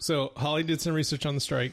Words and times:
So 0.00 0.32
Holly 0.36 0.62
did 0.62 0.80
some 0.80 0.94
research 0.94 1.26
on 1.26 1.34
the 1.34 1.40
strike. 1.40 1.72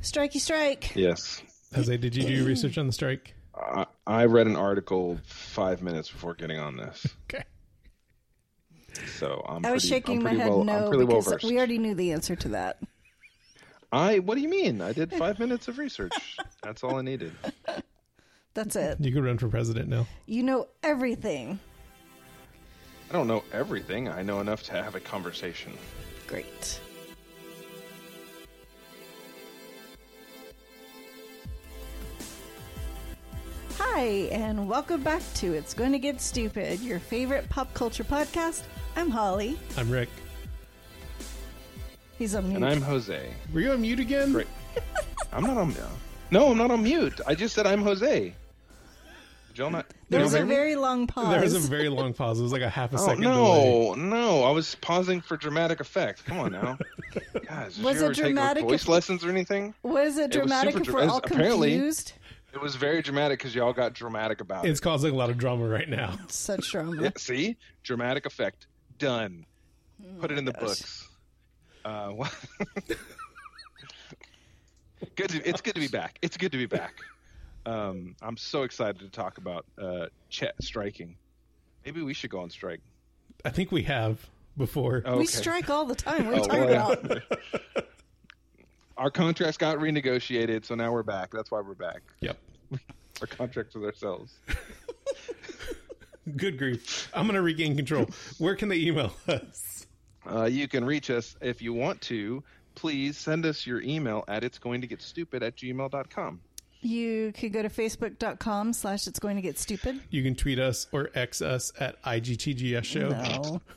Strikey 0.00 0.38
strike. 0.40 0.94
Yes. 0.96 1.42
Jose, 1.74 1.96
did 1.96 2.14
you 2.16 2.24
do 2.24 2.44
research 2.44 2.76
on 2.76 2.86
the 2.86 2.92
strike? 2.92 3.34
I, 3.54 3.86
I 4.06 4.24
read 4.24 4.46
an 4.46 4.56
article 4.56 5.18
five 5.24 5.82
minutes 5.82 6.10
before 6.10 6.34
getting 6.34 6.58
on 6.58 6.76
this, 6.76 7.06
Okay. 7.30 7.44
so 9.18 9.44
I'm. 9.48 9.64
I 9.64 9.72
was 9.72 9.82
pretty, 9.84 9.94
shaking 9.94 10.18
I'm 10.18 10.24
my 10.24 10.34
head 10.42 10.48
well, 10.48 10.64
no 10.64 10.90
I'm 10.90 11.06
well 11.06 11.22
because 11.22 11.44
we 11.44 11.56
already 11.58 11.78
knew 11.78 11.94
the 11.94 12.12
answer 12.12 12.34
to 12.34 12.48
that. 12.48 12.78
I. 13.92 14.18
What 14.20 14.34
do 14.36 14.40
you 14.40 14.48
mean? 14.48 14.80
I 14.80 14.92
did 14.92 15.12
five 15.12 15.38
minutes 15.38 15.68
of 15.68 15.78
research. 15.78 16.12
That's 16.62 16.82
all 16.82 16.96
I 16.96 17.02
needed. 17.02 17.32
That's 18.54 18.74
it. 18.74 18.98
You 19.00 19.12
could 19.12 19.24
run 19.24 19.38
for 19.38 19.48
president 19.48 19.88
now. 19.88 20.06
You 20.26 20.42
know 20.42 20.68
everything. 20.82 21.58
I 23.10 23.12
don't 23.12 23.28
know 23.28 23.44
everything. 23.52 24.08
I 24.08 24.22
know 24.22 24.40
enough 24.40 24.62
to 24.64 24.72
have 24.72 24.94
a 24.94 25.00
conversation. 25.00 25.72
Great. 26.26 26.80
Hi, 33.84 34.28
and 34.30 34.68
welcome 34.68 35.02
back 35.02 35.22
to 35.34 35.52
It's 35.54 35.74
Going 35.74 35.90
to 35.90 35.98
Get 35.98 36.20
Stupid, 36.20 36.78
your 36.80 37.00
favorite 37.00 37.48
pop 37.48 37.74
culture 37.74 38.04
podcast. 38.04 38.62
I'm 38.94 39.10
Holly. 39.10 39.58
I'm 39.76 39.90
Rick. 39.90 40.08
He's 42.16 42.36
on 42.36 42.44
mute. 42.48 42.56
And 42.56 42.64
I'm 42.64 42.80
Jose. 42.80 43.28
Were 43.52 43.58
you 43.60 43.72
on 43.72 43.80
mute 43.82 43.98
again? 43.98 44.32
Great. 44.32 44.46
I'm 45.32 45.42
not 45.42 45.56
on. 45.56 45.68
Mute. 45.68 45.80
No, 46.30 46.50
I'm 46.52 46.58
not 46.58 46.70
on 46.70 46.82
mute. 46.84 47.20
I 47.26 47.34
just 47.34 47.54
said 47.56 47.66
I'm 47.66 47.82
Jose. 47.82 48.32
Did 49.48 49.58
y'all 49.58 49.68
not? 49.70 49.86
there 50.08 50.20
was 50.22 50.34
a 50.34 50.44
very 50.44 50.76
long 50.76 51.06
pause. 51.08 51.28
There 51.30 51.40
was 51.42 51.54
a 51.54 51.58
very 51.68 51.88
long 51.88 52.14
pause. 52.14 52.38
It 52.38 52.42
was 52.44 52.52
like 52.52 52.62
a 52.62 52.70
half 52.70 52.92
a 52.92 52.96
Oh 52.98 53.06
second 53.06 53.22
delay. 53.22 53.34
no, 53.34 53.94
no! 53.94 54.44
I 54.44 54.50
was 54.50 54.76
pausing 54.76 55.20
for 55.20 55.36
dramatic 55.36 55.80
effect. 55.80 56.24
Come 56.24 56.38
on 56.38 56.52
now, 56.52 56.78
guys. 57.46 57.74
Did 57.76 57.84
Was 57.84 57.96
you 57.96 58.02
it 58.02 58.04
ever 58.06 58.14
take 58.14 58.24
dramatic 58.26 58.62
like, 58.62 58.70
voice 58.70 58.82
if- 58.82 58.88
lessons 58.88 59.24
or 59.24 59.28
anything? 59.30 59.74
was 59.82 60.16
it 60.16 60.26
It 60.26 60.32
dramatic 60.32 60.72
super 60.72 60.82
if 60.82 60.86
dra- 60.88 60.94
we're 61.04 61.10
all 61.10 61.18
apparently- 61.18 61.70
confused? 61.72 62.12
It 62.52 62.60
was 62.60 62.76
very 62.76 63.00
dramatic 63.02 63.38
because 63.38 63.54
y'all 63.54 63.72
got 63.72 63.94
dramatic 63.94 64.40
about 64.40 64.64
it. 64.66 64.70
It's 64.70 64.80
causing 64.80 65.12
a 65.14 65.16
lot 65.16 65.30
of 65.30 65.38
drama 65.38 65.66
right 65.66 65.88
now. 65.88 66.18
Such 66.28 66.70
drama. 66.70 67.00
Yeah, 67.02 67.10
see, 67.16 67.56
dramatic 67.82 68.26
effect 68.26 68.66
done. 68.98 69.46
Put 70.20 70.30
it 70.30 70.38
in 70.38 70.44
the 70.44 70.52
gosh. 70.52 70.60
books. 70.62 71.08
Uh, 71.84 72.08
what- 72.08 72.34
good. 75.16 75.30
To, 75.30 75.48
it's 75.48 75.60
good 75.60 75.74
to 75.74 75.80
be 75.80 75.88
back. 75.88 76.18
It's 76.22 76.36
good 76.36 76.52
to 76.52 76.58
be 76.58 76.66
back. 76.66 76.94
Um, 77.64 78.16
I'm 78.20 78.36
so 78.36 78.64
excited 78.64 78.98
to 79.00 79.08
talk 79.08 79.38
about 79.38 79.64
uh, 79.80 80.06
Chet 80.28 80.54
striking. 80.60 81.16
Maybe 81.84 82.02
we 82.02 82.12
should 82.14 82.30
go 82.30 82.40
on 82.40 82.50
strike. 82.50 82.80
I 83.44 83.50
think 83.50 83.72
we 83.72 83.82
have 83.84 84.28
before. 84.56 84.98
Okay. 85.06 85.16
We 85.18 85.26
strike 85.26 85.70
all 85.70 85.84
the 85.84 85.94
time. 85.94 86.26
What 86.26 86.34
are 86.34 86.36
you 86.36 86.42
Oh, 86.42 86.46
talking 86.46 86.66
well. 86.66 86.92
about? 86.92 87.86
Our 88.96 89.10
contracts 89.10 89.56
got 89.56 89.78
renegotiated, 89.78 90.64
so 90.64 90.74
now 90.74 90.92
we're 90.92 91.02
back. 91.02 91.30
That's 91.32 91.50
why 91.50 91.60
we're 91.60 91.74
back. 91.74 92.02
Yep. 92.20 92.38
Our 93.20 93.26
contracts 93.26 93.74
with 93.74 93.84
ourselves. 93.84 94.34
Good 96.36 96.56
grief. 96.58 97.10
I'm 97.14 97.26
going 97.26 97.34
to 97.34 97.42
regain 97.42 97.76
control. 97.76 98.06
Where 98.38 98.54
can 98.54 98.68
they 98.68 98.76
email 98.76 99.12
us? 99.26 99.86
Uh, 100.30 100.44
you 100.44 100.68
can 100.68 100.84
reach 100.84 101.10
us 101.10 101.36
if 101.40 101.60
you 101.60 101.72
want 101.72 102.00
to. 102.02 102.42
Please 102.74 103.18
send 103.18 103.44
us 103.44 103.66
your 103.66 103.80
email 103.82 104.24
at 104.28 104.44
it's 104.44 104.58
going 104.58 104.80
to 104.82 104.86
get 104.86 105.02
stupid 105.02 105.42
at 105.42 105.56
gmail.com. 105.56 106.40
You 106.80 107.32
could 107.32 107.52
go 107.52 107.62
to 107.62 107.68
facebook.com 107.68 108.72
slash 108.72 109.06
it's 109.06 109.18
going 109.18 109.36
to 109.36 109.42
get 109.42 109.58
stupid. 109.58 110.00
You 110.10 110.22
can 110.22 110.34
tweet 110.34 110.58
us 110.58 110.86
or 110.92 111.10
X 111.14 111.42
us 111.42 111.72
at 111.78 112.00
IGTGS 112.02 112.84
show. 112.84 113.08
No. 113.08 113.60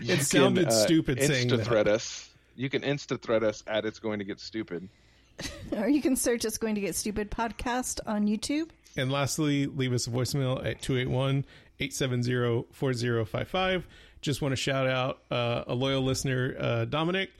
You 0.00 0.16
sounded 0.16 0.68
uh, 0.68 0.70
stupid 0.70 1.22
saying 1.22 1.48
Insta 1.48 1.58
that. 1.58 1.66
thread 1.66 1.86
us. 1.86 2.28
You 2.54 2.68
can 2.70 2.82
insta 2.82 3.20
thread 3.20 3.42
us 3.44 3.62
at 3.66 3.84
it's 3.84 3.98
going 3.98 4.18
to 4.18 4.24
get 4.24 4.40
stupid. 4.40 4.88
Or 5.76 5.88
you 5.88 6.02
can 6.02 6.16
search 6.16 6.44
It's 6.44 6.58
Going 6.58 6.74
to 6.74 6.82
Get 6.82 6.94
Stupid 6.94 7.30
podcast 7.30 8.00
on 8.06 8.26
YouTube. 8.26 8.68
And 8.96 9.10
lastly, 9.10 9.66
leave 9.66 9.94
us 9.94 10.06
a 10.06 10.10
voicemail 10.10 10.58
at 10.58 10.82
281 10.82 11.46
870 11.80 12.66
4055. 12.72 13.86
Just 14.20 14.42
want 14.42 14.52
to 14.52 14.56
shout 14.56 14.86
out 14.86 15.22
uh, 15.30 15.64
a 15.66 15.74
loyal 15.74 16.02
listener, 16.02 16.54
uh, 16.60 16.84
Dominic. 16.84 17.30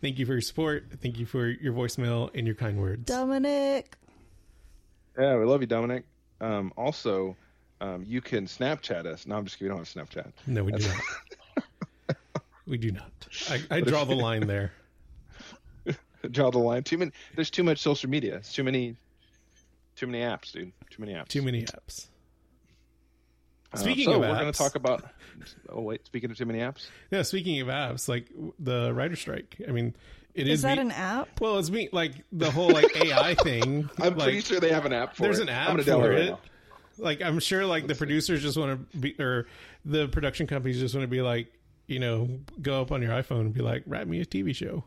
Thank 0.00 0.18
you 0.18 0.26
for 0.26 0.32
your 0.32 0.40
support. 0.40 0.86
Thank 1.02 1.18
you 1.18 1.26
for 1.26 1.46
your 1.46 1.74
voicemail 1.74 2.30
and 2.34 2.46
your 2.46 2.56
kind 2.56 2.80
words. 2.80 3.04
Dominic. 3.04 3.94
Yeah, 5.18 5.36
we 5.36 5.44
love 5.44 5.60
you, 5.60 5.66
Dominic. 5.66 6.04
Um, 6.40 6.72
also, 6.76 7.36
um, 7.80 8.04
you 8.06 8.20
can 8.20 8.46
Snapchat 8.46 9.06
us. 9.06 9.26
No, 9.26 9.36
I'm 9.36 9.44
just 9.44 9.58
kidding. 9.58 9.72
We 9.72 9.76
don't 9.76 9.86
have 9.86 10.08
Snapchat. 10.08 10.32
No, 10.46 10.64
we 10.64 10.72
do 10.72 10.88
not. 10.88 10.96
We 12.66 12.78
do 12.78 12.90
not. 12.92 13.10
I, 13.50 13.60
I 13.70 13.80
draw 13.80 14.04
the 14.04 14.14
line 14.14 14.46
there. 14.46 14.72
Draw 16.30 16.50
the 16.52 16.58
line. 16.58 16.84
Too 16.84 16.98
many. 16.98 17.10
There's 17.34 17.50
too 17.50 17.64
much 17.64 17.80
social 17.80 18.08
media. 18.08 18.36
It's 18.36 18.52
too 18.52 18.62
many. 18.62 18.94
Too 19.96 20.06
many 20.06 20.22
apps, 20.22 20.52
dude. 20.52 20.70
Too 20.88 21.00
many 21.02 21.14
apps. 21.14 21.28
Too 21.28 21.42
many 21.42 21.64
apps. 21.64 22.06
Uh, 23.72 23.76
Speaking 23.78 24.04
so 24.04 24.12
of 24.14 24.20
we're 24.20 24.38
going 24.38 24.52
to 24.52 24.56
talk 24.56 24.74
about. 24.76 25.02
Oh 25.68 25.80
wait, 25.80 26.06
speaking 26.06 26.30
of 26.30 26.36
too 26.38 26.44
many 26.44 26.60
apps. 26.60 26.86
Yeah, 27.10 27.22
speaking 27.22 27.60
of 27.60 27.68
apps, 27.68 28.08
like 28.08 28.28
the 28.60 28.92
writer 28.94 29.16
strike. 29.16 29.56
I 29.66 29.72
mean, 29.72 29.94
it 30.34 30.46
Is 30.46 30.58
is 30.60 30.62
that 30.62 30.76
me- 30.76 30.82
an 30.82 30.90
app? 30.92 31.40
Well, 31.40 31.58
it's 31.58 31.70
me 31.70 31.88
like 31.90 32.12
the 32.32 32.50
whole 32.50 32.70
like 32.70 32.94
AI 32.96 33.34
thing. 33.42 33.90
I'm 33.98 34.14
like, 34.14 34.22
pretty 34.24 34.40
sure 34.42 34.60
they 34.60 34.72
have 34.72 34.84
an 34.84 34.92
app 34.92 35.16
for 35.16 35.22
there's 35.22 35.38
it. 35.38 35.44
an 35.44 35.48
I'm 35.48 35.54
app 35.56 35.68
gonna 35.68 35.82
download 35.82 36.02
for 36.02 36.12
it. 36.12 36.26
now. 36.30 36.38
Like 36.98 37.22
I'm 37.22 37.38
sure 37.40 37.64
like 37.66 37.86
the 37.88 37.94
producers 37.94 38.42
just 38.42 38.56
want 38.58 38.92
to 38.92 38.98
be 38.98 39.16
or 39.18 39.46
the 39.84 40.06
production 40.08 40.46
companies 40.46 40.78
just 40.78 40.94
want 40.94 41.02
to 41.04 41.08
be 41.08 41.22
like, 41.22 41.52
you 41.92 41.98
know, 42.00 42.28
go 42.60 42.80
up 42.80 42.90
on 42.92 43.02
your 43.02 43.12
iPhone 43.12 43.40
and 43.42 43.54
be 43.54 43.60
like, 43.62 43.82
write 43.86 44.08
me 44.08 44.20
a 44.20 44.24
TV 44.26 44.54
show. 44.54 44.84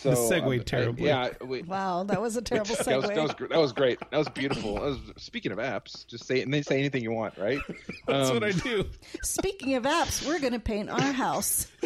So, 0.00 0.10
This 0.10 0.28
segued 0.28 0.44
um, 0.46 0.52
I- 0.52 0.58
terribly. 0.58 1.06
yeah, 1.06 1.30
we, 1.42 1.62
Wow, 1.62 2.04
that 2.04 2.20
was 2.20 2.36
a 2.36 2.42
terrible 2.50 2.74
that 2.74 2.78
was 2.96 3.06
segue. 3.06 3.14
that 3.14 3.22
was 3.22 3.34
that 3.50 3.58
was 3.60 3.72
great. 3.72 3.98
That 4.10 4.18
was 4.18 4.28
beautiful. 4.28 4.74
That 4.74 4.82
was, 4.82 4.98
speaking 5.16 5.50
of 5.52 5.58
apps, 5.58 6.06
just 6.06 6.26
say 6.26 6.42
and 6.42 6.52
they 6.52 6.60
say 6.62 6.78
anything 6.78 7.02
you 7.02 7.12
want, 7.12 7.38
right? 7.38 7.58
That's 8.06 8.28
Um, 8.28 8.34
what 8.36 8.44
I 8.44 8.50
do. 8.52 8.84
Speaking 9.22 9.74
of 9.76 9.84
apps, 9.84 10.26
we're 10.26 10.40
going 10.40 10.52
to 10.52 10.58
paint 10.60 10.90
our 10.90 11.00
house. 11.12 11.68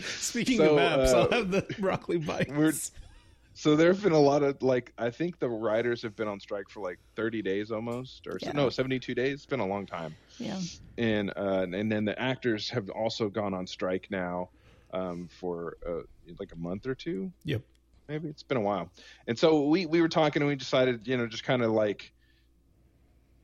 Speaking 0.00 0.58
So, 0.58 0.76
of 0.76 0.80
apps, 0.80 1.12
uh, 1.14 1.20
I'll 1.20 1.30
have 1.30 1.50
the 1.50 1.62
broccoli 1.78 2.18
bites. 2.18 2.90
We're 3.64 3.72
so 3.72 3.76
there 3.76 3.92
have 3.92 4.02
been 4.02 4.12
a 4.12 4.18
lot 4.18 4.42
of 4.42 4.62
like 4.62 4.92
I 4.98 5.10
think 5.10 5.38
the 5.38 5.48
writers 5.48 6.02
have 6.02 6.14
been 6.16 6.28
on 6.28 6.40
strike 6.40 6.68
for 6.68 6.80
like 6.80 6.98
30 7.16 7.42
days 7.42 7.70
almost, 7.70 8.26
or 8.26 8.38
Yeah. 8.40 8.52
no, 8.52 8.68
72 8.70 9.14
days. 9.14 9.34
It's 9.34 9.46
been 9.46 9.60
a 9.60 9.66
long 9.66 9.86
time. 9.86 10.16
Yeah. 10.38 10.60
and 10.98 11.30
uh, 11.36 11.66
and 11.72 11.90
then 11.90 12.04
the 12.04 12.18
actors 12.20 12.68
have 12.70 12.88
also 12.90 13.28
gone 13.28 13.54
on 13.54 13.66
strike 13.66 14.06
now 14.10 14.50
um, 14.92 15.28
for 15.28 15.76
uh, 15.88 16.02
like 16.38 16.52
a 16.52 16.56
month 16.56 16.86
or 16.86 16.94
two. 16.94 17.32
Yep. 17.44 17.62
Maybe 18.08 18.28
it's 18.28 18.42
been 18.42 18.58
a 18.58 18.60
while, 18.60 18.90
and 19.26 19.38
so 19.38 19.66
we 19.66 19.86
we 19.86 20.02
were 20.02 20.08
talking 20.10 20.42
and 20.42 20.48
we 20.48 20.56
decided 20.56 21.06
you 21.06 21.16
know 21.16 21.26
just 21.26 21.44
kind 21.44 21.62
of 21.62 21.70
like 21.70 22.12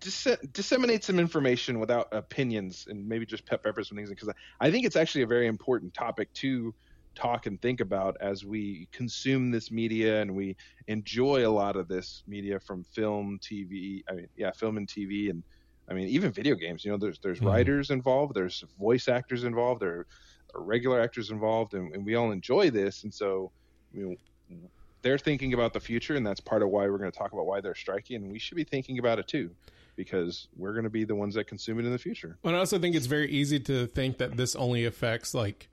dis- 0.00 0.36
disseminate 0.52 1.02
some 1.02 1.18
information 1.18 1.80
without 1.80 2.08
opinions 2.12 2.84
and 2.88 3.08
maybe 3.08 3.24
just 3.24 3.46
pep 3.46 3.62
pepper 3.62 3.82
some 3.82 3.96
things 3.96 4.10
because 4.10 4.28
I, 4.28 4.66
I 4.66 4.70
think 4.70 4.84
it's 4.84 4.96
actually 4.96 5.22
a 5.22 5.26
very 5.26 5.46
important 5.46 5.94
topic 5.94 6.30
to 6.34 6.74
talk 7.20 7.46
and 7.46 7.60
think 7.60 7.80
about 7.80 8.16
as 8.20 8.44
we 8.44 8.88
consume 8.92 9.50
this 9.50 9.70
media 9.70 10.22
and 10.22 10.34
we 10.34 10.56
enjoy 10.86 11.46
a 11.46 11.50
lot 11.50 11.76
of 11.76 11.86
this 11.88 12.22
media 12.26 12.58
from 12.58 12.82
film, 12.84 13.38
TV. 13.42 14.02
I 14.08 14.12
mean, 14.14 14.26
yeah, 14.36 14.50
film 14.52 14.76
and 14.78 14.88
TV 14.88 15.30
and 15.30 15.42
I 15.88 15.92
mean, 15.92 16.08
even 16.08 16.30
video 16.30 16.54
games. 16.54 16.84
You 16.84 16.92
know, 16.92 16.98
there's 16.98 17.18
there's 17.18 17.40
Mhm. 17.40 17.46
writers 17.46 17.90
involved, 17.90 18.34
there's 18.34 18.64
voice 18.78 19.08
actors 19.08 19.44
involved, 19.44 19.82
there 19.82 20.06
are 20.54 20.62
regular 20.62 21.00
actors 21.00 21.30
involved, 21.30 21.74
and, 21.74 21.92
and 21.94 22.04
we 22.06 22.14
all 22.14 22.30
enjoy 22.30 22.70
this. 22.70 23.02
And 23.02 23.12
so, 23.12 23.50
you 23.92 24.16
know, 24.48 24.70
they're 25.02 25.18
thinking 25.18 25.52
about 25.54 25.72
the 25.72 25.80
future, 25.80 26.14
and 26.14 26.24
that's 26.26 26.40
part 26.40 26.62
of 26.62 26.68
why 26.68 26.86
we're 26.88 26.98
going 26.98 27.10
to 27.10 27.18
talk 27.18 27.32
about 27.32 27.46
why 27.46 27.60
they're 27.60 27.74
striking, 27.74 28.16
and 28.22 28.30
we 28.30 28.38
should 28.38 28.56
be 28.56 28.64
thinking 28.64 28.98
about 28.98 29.18
it 29.18 29.26
too, 29.26 29.50
because 29.96 30.48
we're 30.56 30.72
going 30.72 30.84
to 30.84 30.90
be 30.90 31.04
the 31.04 31.14
ones 31.14 31.34
that 31.34 31.46
consume 31.48 31.80
it 31.80 31.86
in 31.86 31.90
the 31.92 31.98
future. 31.98 32.38
And 32.44 32.54
I 32.54 32.60
also 32.60 32.78
think 32.78 32.94
it's 32.94 33.06
very 33.06 33.28
easy 33.30 33.58
to 33.60 33.86
think 33.86 34.18
that 34.18 34.36
this 34.36 34.54
only 34.54 34.84
affects 34.84 35.34
like 35.34 35.68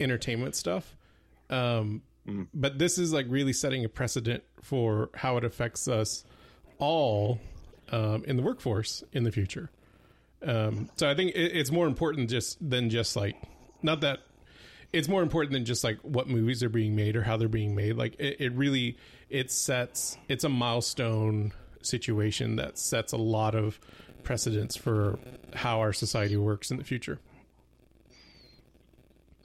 entertainment 0.00 0.54
stuff. 0.56 0.96
Um, 1.50 2.02
Mm. 2.26 2.48
But 2.54 2.78
this 2.78 2.98
is 2.98 3.12
like 3.12 3.26
really 3.28 3.52
setting 3.52 3.84
a 3.84 3.88
precedent 3.88 4.44
for 4.62 5.10
how 5.14 5.36
it 5.36 5.44
affects 5.44 5.88
us 5.88 6.24
all 6.78 7.38
um, 7.92 8.24
in 8.26 8.36
the 8.36 8.42
workforce 8.42 9.04
in 9.12 9.24
the 9.24 9.32
future. 9.32 9.70
Um, 10.42 10.90
so 10.96 11.08
I 11.08 11.14
think 11.14 11.34
it, 11.34 11.56
it's 11.56 11.70
more 11.70 11.86
important 11.86 12.30
just 12.30 12.58
than 12.66 12.90
just 12.90 13.16
like 13.16 13.36
not 13.82 14.00
that 14.02 14.20
it's 14.92 15.08
more 15.08 15.22
important 15.22 15.52
than 15.52 15.64
just 15.64 15.82
like 15.82 15.98
what 16.02 16.28
movies 16.28 16.62
are 16.62 16.68
being 16.68 16.94
made 16.94 17.16
or 17.16 17.22
how 17.22 17.36
they're 17.36 17.48
being 17.48 17.74
made. 17.74 17.96
Like 17.96 18.16
it, 18.18 18.36
it 18.40 18.52
really 18.52 18.96
it 19.28 19.50
sets 19.50 20.16
it's 20.28 20.44
a 20.44 20.48
milestone 20.48 21.52
situation 21.82 22.56
that 22.56 22.78
sets 22.78 23.12
a 23.12 23.18
lot 23.18 23.54
of 23.54 23.78
precedents 24.22 24.76
for 24.76 25.18
how 25.54 25.80
our 25.80 25.92
society 25.92 26.36
works 26.36 26.70
in 26.70 26.78
the 26.78 26.84
future. 26.84 27.18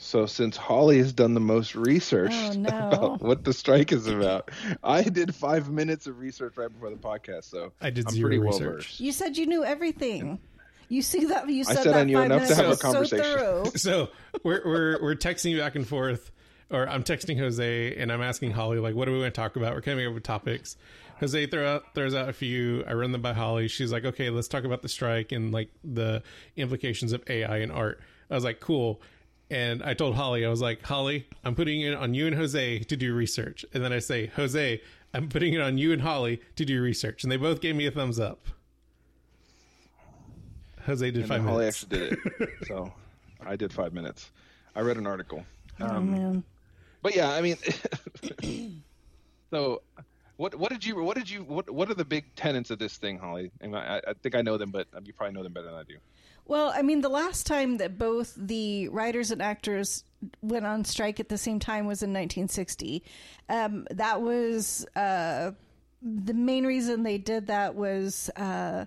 So, 0.02 0.26
since 0.26 0.56
Holly 0.56 0.98
has 1.00 1.12
done 1.12 1.34
the 1.34 1.42
most 1.42 1.76
research 1.76 2.32
Oh, 2.34 2.54
no. 2.58 2.70
about 2.70 3.22
what 3.22 3.44
the 3.44 3.52
strike 3.54 3.92
is 3.92 4.08
about, 4.08 4.50
I 4.84 5.04
did 5.04 5.36
five 5.36 5.70
minutes 5.70 6.08
of 6.08 6.20
research 6.20 6.56
right 6.56 6.72
before 6.72 6.90
the 6.90 6.96
podcast, 6.96 7.44
so 7.46 7.74
I 7.82 7.90
did 7.90 8.08
I'm 8.08 8.14
zero 8.14 8.28
pretty 8.30 8.40
well 8.40 8.52
research. 8.52 8.76
versed. 8.88 9.00
You 9.02 9.12
said 9.12 9.38
you 9.38 9.46
knew 9.46 9.64
everything. 9.64 10.40
You 10.88 11.02
see 11.02 11.26
that? 11.26 11.50
You 11.50 11.62
I 11.62 11.64
said, 11.74 11.84
said 11.84 11.94
that 11.94 12.00
I 12.00 12.04
knew 12.06 12.16
five 12.16 12.26
enough 12.28 12.48
to 12.48 12.56
have 12.56 12.66
a 12.66 12.70
ago. 12.72 12.76
So 12.76 12.92
conversation. 12.94 13.66
so 13.78 14.08
we're 14.44 14.62
we're 14.66 15.02
we're 15.02 15.16
texting 15.16 15.58
back 15.60 15.76
and 15.76 15.86
forth, 15.86 16.32
or 16.72 16.88
I'm 16.88 17.04
texting 17.04 17.38
Jose 17.38 17.96
and 17.96 18.10
I'm 18.12 18.22
asking 18.22 18.52
Holly 18.52 18.80
like, 18.80 18.96
what 18.96 19.06
do 19.06 19.12
we 19.12 19.20
want 19.20 19.34
to 19.34 19.40
talk 19.42 19.58
about? 19.58 19.74
We're 19.76 19.82
coming 19.82 20.08
up 20.08 20.14
with 20.14 20.24
topics. 20.24 20.78
Jose 21.20 21.46
throw 21.48 21.68
out, 21.76 21.94
throws 21.94 22.16
out 22.16 22.30
a 22.30 22.34
few. 22.34 22.86
I 22.88 22.94
run 22.94 23.12
them 23.12 23.22
by 23.22 23.34
Holly. 23.34 23.68
She's 23.68 23.92
like, 23.92 24.06
okay, 24.06 24.30
let's 24.30 24.48
talk 24.48 24.64
about 24.64 24.82
the 24.82 24.88
strike 24.88 25.34
and 25.34 25.52
like 25.52 25.70
the 25.84 26.24
implications 26.56 27.12
of 27.12 27.22
AI 27.30 27.58
and 27.58 27.72
art. 27.74 28.00
I 28.32 28.36
was 28.36 28.46
like, 28.46 28.62
cool. 28.62 29.02
And 29.52 29.82
I 29.84 29.94
told 29.96 30.16
Holly, 30.16 30.46
I 30.46 30.50
was 30.50 30.62
like, 30.62 30.84
Holly, 30.84 31.28
I'm 31.44 31.56
putting 31.56 31.82
it 31.82 31.96
on 31.96 32.14
you 32.14 32.28
and 32.28 32.36
Jose 32.36 32.80
to 32.80 32.96
do 32.96 33.14
research. 33.16 33.66
And 33.74 33.84
then 33.84 33.92
I 33.92 33.98
say, 34.00 34.28
Jose, 34.36 34.80
I'm 35.14 35.28
putting 35.28 35.54
it 35.54 35.62
on 35.62 35.78
you 35.80 35.92
and 35.92 36.02
Holly 36.02 36.40
to 36.56 36.66
do 36.66 36.82
research. 36.82 37.24
And 37.24 37.32
they 37.32 37.38
both 37.38 37.60
gave 37.60 37.76
me 37.76 37.88
a 37.88 37.92
thumbs 37.92 38.20
up. 38.20 38.40
Jose 40.86 41.06
did 41.12 41.22
And 41.22 41.28
five 41.28 41.44
Holly 41.44 41.60
minutes. 41.60 41.84
actually 41.84 42.10
did 42.10 42.18
it. 42.40 42.50
so 42.68 42.92
I 43.46 43.56
did 43.56 43.74
five 43.74 43.94
minutes. 43.94 44.32
I 44.76 44.82
read 44.82 44.98
an 44.98 45.08
article. 45.08 45.44
oh 45.82 45.86
Um, 45.88 46.12
man. 46.12 46.44
but 47.02 47.16
yeah, 47.16 47.32
I 47.32 47.42
mean, 47.42 47.58
so 49.52 49.82
what 50.38 50.56
what 50.56 50.72
did 50.72 50.86
you 50.86 51.04
what 51.04 51.18
did 51.18 51.30
you 51.30 51.44
what 51.44 51.70
what 51.70 51.90
are 51.90 51.94
the 51.96 52.06
big 52.06 52.24
tenets 52.36 52.70
of 52.70 52.80
this 52.80 52.98
thing, 52.98 53.18
Holly? 53.18 53.52
And 53.62 53.76
I, 53.76 54.02
I 54.08 54.14
think 54.22 54.36
I 54.36 54.42
know 54.42 54.58
them, 54.58 54.72
but 54.72 54.88
you 55.04 55.14
probably 55.14 55.34
know 55.34 55.44
them 55.44 55.54
better 55.54 55.66
than 55.68 55.76
I 55.76 55.84
do. 55.84 55.96
Well, 56.50 56.74
I 56.76 56.82
mean, 56.82 57.02
the 57.02 57.10
last 57.10 57.46
time 57.46 57.78
that 57.78 58.00
both 58.00 58.34
the 58.36 58.88
writers 58.88 59.30
and 59.30 59.40
actors 59.40 60.04
went 60.42 60.66
on 60.66 60.84
strike 60.84 61.20
at 61.20 61.30
the 61.30 61.38
same 61.38 61.60
time 61.60 61.86
was 61.86 62.02
in 62.02 62.10
1960. 62.10 63.04
Um, 63.48 63.86
that 63.92 64.24
was 64.24 64.84
uh, 64.96 65.52
the 66.02 66.34
main 66.34 66.66
reason 66.66 67.04
they 67.04 67.20
did 67.20 67.48
that 67.48 67.76
was 67.76 68.32
uh, 68.36 68.86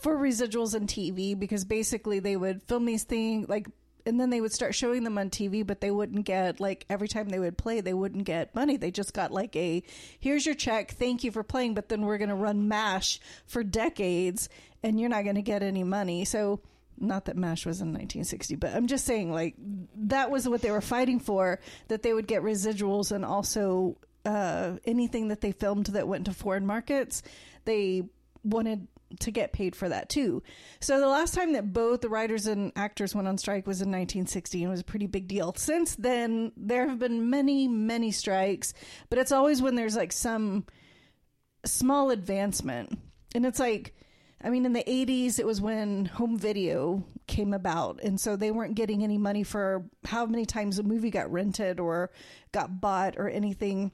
for 0.00 0.16
residuals 0.16 0.76
in 0.76 0.86
TV 0.86 1.36
because 1.36 1.64
basically 1.64 2.20
they 2.20 2.36
would 2.36 2.62
film 2.62 2.86
these 2.86 3.02
things 3.02 3.48
like. 3.48 3.66
And 4.08 4.20
then 4.20 4.30
they 4.30 4.40
would 4.40 4.52
start 4.52 4.72
showing 4.72 5.02
them 5.02 5.18
on 5.18 5.30
TV, 5.30 5.66
but 5.66 5.80
they 5.80 5.90
wouldn't 5.90 6.26
get 6.26 6.60
like 6.60 6.86
every 6.88 7.08
time 7.08 7.28
they 7.28 7.40
would 7.40 7.58
play, 7.58 7.80
they 7.80 7.92
wouldn't 7.92 8.22
get 8.22 8.54
money. 8.54 8.76
They 8.76 8.92
just 8.92 9.12
got 9.12 9.32
like 9.32 9.56
a 9.56 9.82
here's 10.20 10.46
your 10.46 10.54
check, 10.54 10.92
thank 10.92 11.24
you 11.24 11.32
for 11.32 11.42
playing, 11.42 11.74
but 11.74 11.88
then 11.88 12.02
we're 12.02 12.18
going 12.18 12.28
to 12.28 12.36
run 12.36 12.68
MASH 12.68 13.18
for 13.48 13.64
decades 13.64 14.48
and 14.82 15.00
you're 15.00 15.08
not 15.08 15.24
going 15.24 15.36
to 15.36 15.42
get 15.42 15.62
any 15.62 15.84
money. 15.84 16.24
So, 16.24 16.60
not 16.98 17.26
that 17.26 17.36
MASH 17.36 17.66
was 17.66 17.80
in 17.80 17.88
1960, 17.88 18.56
but 18.56 18.74
I'm 18.74 18.86
just 18.86 19.04
saying, 19.04 19.30
like, 19.30 19.54
that 19.58 20.30
was 20.30 20.48
what 20.48 20.62
they 20.62 20.70
were 20.70 20.80
fighting 20.80 21.20
for 21.20 21.60
that 21.88 22.02
they 22.02 22.14
would 22.14 22.26
get 22.26 22.42
residuals 22.42 23.12
and 23.12 23.24
also 23.24 23.98
uh, 24.24 24.76
anything 24.84 25.28
that 25.28 25.40
they 25.40 25.52
filmed 25.52 25.86
that 25.86 26.08
went 26.08 26.26
to 26.26 26.32
foreign 26.32 26.66
markets, 26.66 27.22
they 27.64 28.02
wanted 28.42 28.88
to 29.20 29.30
get 29.30 29.52
paid 29.52 29.76
for 29.76 29.88
that 29.88 30.08
too. 30.08 30.42
So, 30.80 31.00
the 31.00 31.06
last 31.06 31.34
time 31.34 31.52
that 31.52 31.72
both 31.72 32.00
the 32.00 32.08
writers 32.08 32.46
and 32.46 32.72
actors 32.76 33.14
went 33.14 33.28
on 33.28 33.38
strike 33.38 33.66
was 33.66 33.80
in 33.80 33.88
1960 33.88 34.62
and 34.62 34.68
it 34.68 34.70
was 34.70 34.80
a 34.80 34.84
pretty 34.84 35.06
big 35.06 35.28
deal. 35.28 35.54
Since 35.56 35.96
then, 35.96 36.52
there 36.56 36.88
have 36.88 36.98
been 36.98 37.30
many, 37.30 37.68
many 37.68 38.10
strikes, 38.10 38.74
but 39.08 39.18
it's 39.18 39.32
always 39.32 39.62
when 39.62 39.74
there's 39.74 39.96
like 39.96 40.12
some 40.12 40.64
small 41.64 42.10
advancement. 42.10 42.98
And 43.34 43.44
it's 43.44 43.60
like, 43.60 43.94
I 44.42 44.50
mean, 44.50 44.66
in 44.66 44.72
the 44.72 44.84
80s, 44.84 45.38
it 45.38 45.46
was 45.46 45.60
when 45.60 46.04
home 46.04 46.38
video 46.38 47.04
came 47.26 47.54
about. 47.54 48.00
And 48.02 48.20
so 48.20 48.36
they 48.36 48.50
weren't 48.50 48.74
getting 48.74 49.02
any 49.02 49.18
money 49.18 49.42
for 49.42 49.84
how 50.04 50.26
many 50.26 50.44
times 50.44 50.78
a 50.78 50.82
movie 50.82 51.10
got 51.10 51.32
rented 51.32 51.80
or 51.80 52.10
got 52.52 52.80
bought 52.80 53.16
or 53.16 53.28
anything. 53.28 53.92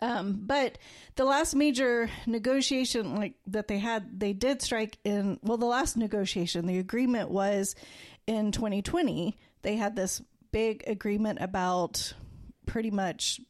Um, 0.00 0.40
but 0.42 0.78
the 1.16 1.24
last 1.24 1.54
major 1.54 2.08
negotiation, 2.26 3.16
like 3.16 3.34
that 3.48 3.68
they 3.68 3.78
had, 3.78 4.20
they 4.20 4.32
did 4.32 4.62
strike 4.62 4.98
in, 5.04 5.38
well, 5.42 5.58
the 5.58 5.66
last 5.66 5.96
negotiation, 5.96 6.66
the 6.66 6.78
agreement 6.78 7.30
was 7.30 7.74
in 8.26 8.52
2020. 8.52 9.36
They 9.62 9.76
had 9.76 9.96
this 9.96 10.22
big 10.52 10.84
agreement 10.86 11.38
about 11.40 12.14
pretty 12.66 12.90
much 12.90 13.40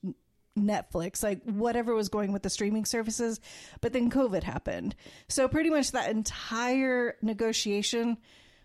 Netflix, 0.56 1.22
like 1.22 1.42
whatever 1.44 1.94
was 1.94 2.08
going 2.08 2.32
with 2.32 2.42
the 2.42 2.50
streaming 2.50 2.84
services. 2.84 3.40
But 3.80 3.92
then 3.92 4.10
COVID 4.10 4.42
happened. 4.42 4.94
So 5.28 5.48
pretty 5.48 5.70
much 5.70 5.92
that 5.92 6.10
entire 6.10 7.16
negotiation 7.22 8.16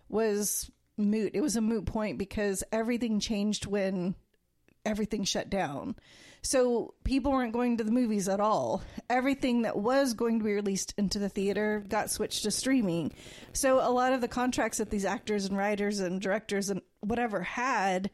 was 0.08 0.70
moot. 0.96 1.32
It 1.34 1.40
was 1.40 1.56
a 1.56 1.60
moot 1.60 1.86
point 1.86 2.18
because 2.18 2.64
everything 2.72 3.20
changed 3.20 3.66
when 3.66 4.14
everything 4.84 5.24
shut 5.24 5.48
down. 5.48 5.96
So 6.44 6.94
people 7.04 7.30
weren't 7.30 7.52
going 7.52 7.76
to 7.76 7.84
the 7.84 7.92
movies 7.92 8.28
at 8.28 8.40
all. 8.40 8.82
Everything 9.08 9.62
that 9.62 9.76
was 9.76 10.14
going 10.14 10.40
to 10.40 10.44
be 10.44 10.52
released 10.52 10.92
into 10.98 11.20
the 11.20 11.28
theater 11.28 11.84
got 11.88 12.10
switched 12.10 12.42
to 12.42 12.50
streaming. 12.50 13.12
So 13.52 13.78
a 13.78 13.92
lot 13.92 14.12
of 14.12 14.20
the 14.20 14.28
contracts 14.28 14.78
that 14.78 14.90
these 14.90 15.04
actors 15.04 15.44
and 15.44 15.56
writers 15.56 16.00
and 16.00 16.20
directors 16.20 16.68
and 16.68 16.82
whatever 17.00 17.42
had 17.42 18.10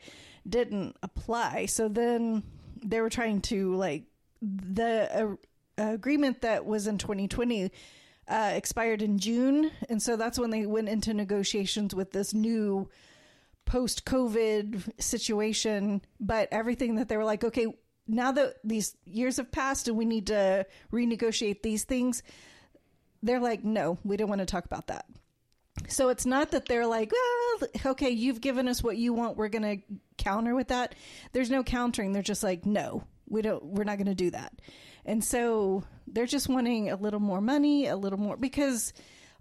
didn't 0.47 0.97
apply. 1.03 1.67
So 1.67 1.89
then 1.89 2.43
they 2.85 3.01
were 3.01 3.11
trying 3.11 3.41
to 3.43 3.75
like 3.75 4.05
the 4.41 5.39
uh, 5.79 5.83
agreement 5.83 6.43
that 6.43 6.65
was 6.65 6.87
in 6.87 6.99
2020 6.99 7.71
uh, 8.29 8.51
expired 8.55 9.03
in 9.03 9.19
June, 9.19 9.71
and 9.89 10.03
so 10.03 10.17
that's 10.17 10.39
when 10.39 10.51
they 10.51 10.67
went 10.67 10.89
into 10.89 11.15
negotiations 11.15 11.95
with 11.95 12.13
this 12.13 12.35
new 12.35 12.89
post 13.65 14.05
COVID 14.05 15.01
situation. 15.01 16.03
But 16.21 16.49
everything 16.51 16.97
that 16.97 17.09
they 17.09 17.17
were 17.17 17.25
like, 17.25 17.45
okay, 17.45 17.67
now 18.07 18.33
that 18.33 18.57
these 18.65 18.97
years 19.05 19.37
have 19.37 19.53
passed 19.53 19.89
and 19.89 19.97
we 19.97 20.05
need 20.05 20.27
to 20.29 20.67
renegotiate 20.93 21.63
these 21.63 21.85
things, 21.85 22.23
they're 23.23 23.41
like, 23.41 23.65
no, 23.65 23.99
we 24.05 24.17
don't 24.17 24.29
want 24.29 24.41
to 24.41 24.47
talk 24.47 24.65
about 24.65 24.89
that. 24.89 25.07
So 25.87 26.09
it's 26.09 26.27
not 26.27 26.51
that 26.51 26.67
they're 26.67 26.87
like, 26.87 27.13
well, 27.13 27.71
okay, 27.93 28.11
you've 28.11 28.41
given 28.41 28.69
us 28.69 28.83
what 28.83 28.97
you 28.97 29.13
want, 29.13 29.37
we're 29.37 29.49
going 29.49 29.81
to 29.81 29.99
counter 30.17 30.55
with 30.55 30.69
that. 30.69 30.95
There's 31.33 31.51
no 31.51 31.63
countering. 31.63 32.13
They're 32.13 32.23
just 32.23 32.43
like, 32.43 32.67
no, 32.67 33.05
we 33.29 33.43
don't, 33.43 33.65
we're 33.65 33.85
not 33.85 33.97
going 33.97 34.07
to 34.07 34.15
do 34.15 34.31
that. 34.31 34.53
And 35.05 35.25
so 35.25 35.85
they're 36.07 36.27
just 36.27 36.49
wanting 36.49 36.91
a 36.91 36.97
little 36.97 37.21
more 37.21 37.41
money, 37.41 37.87
a 37.87 37.97
little 37.97 38.19
more, 38.19 38.37
because 38.37 38.93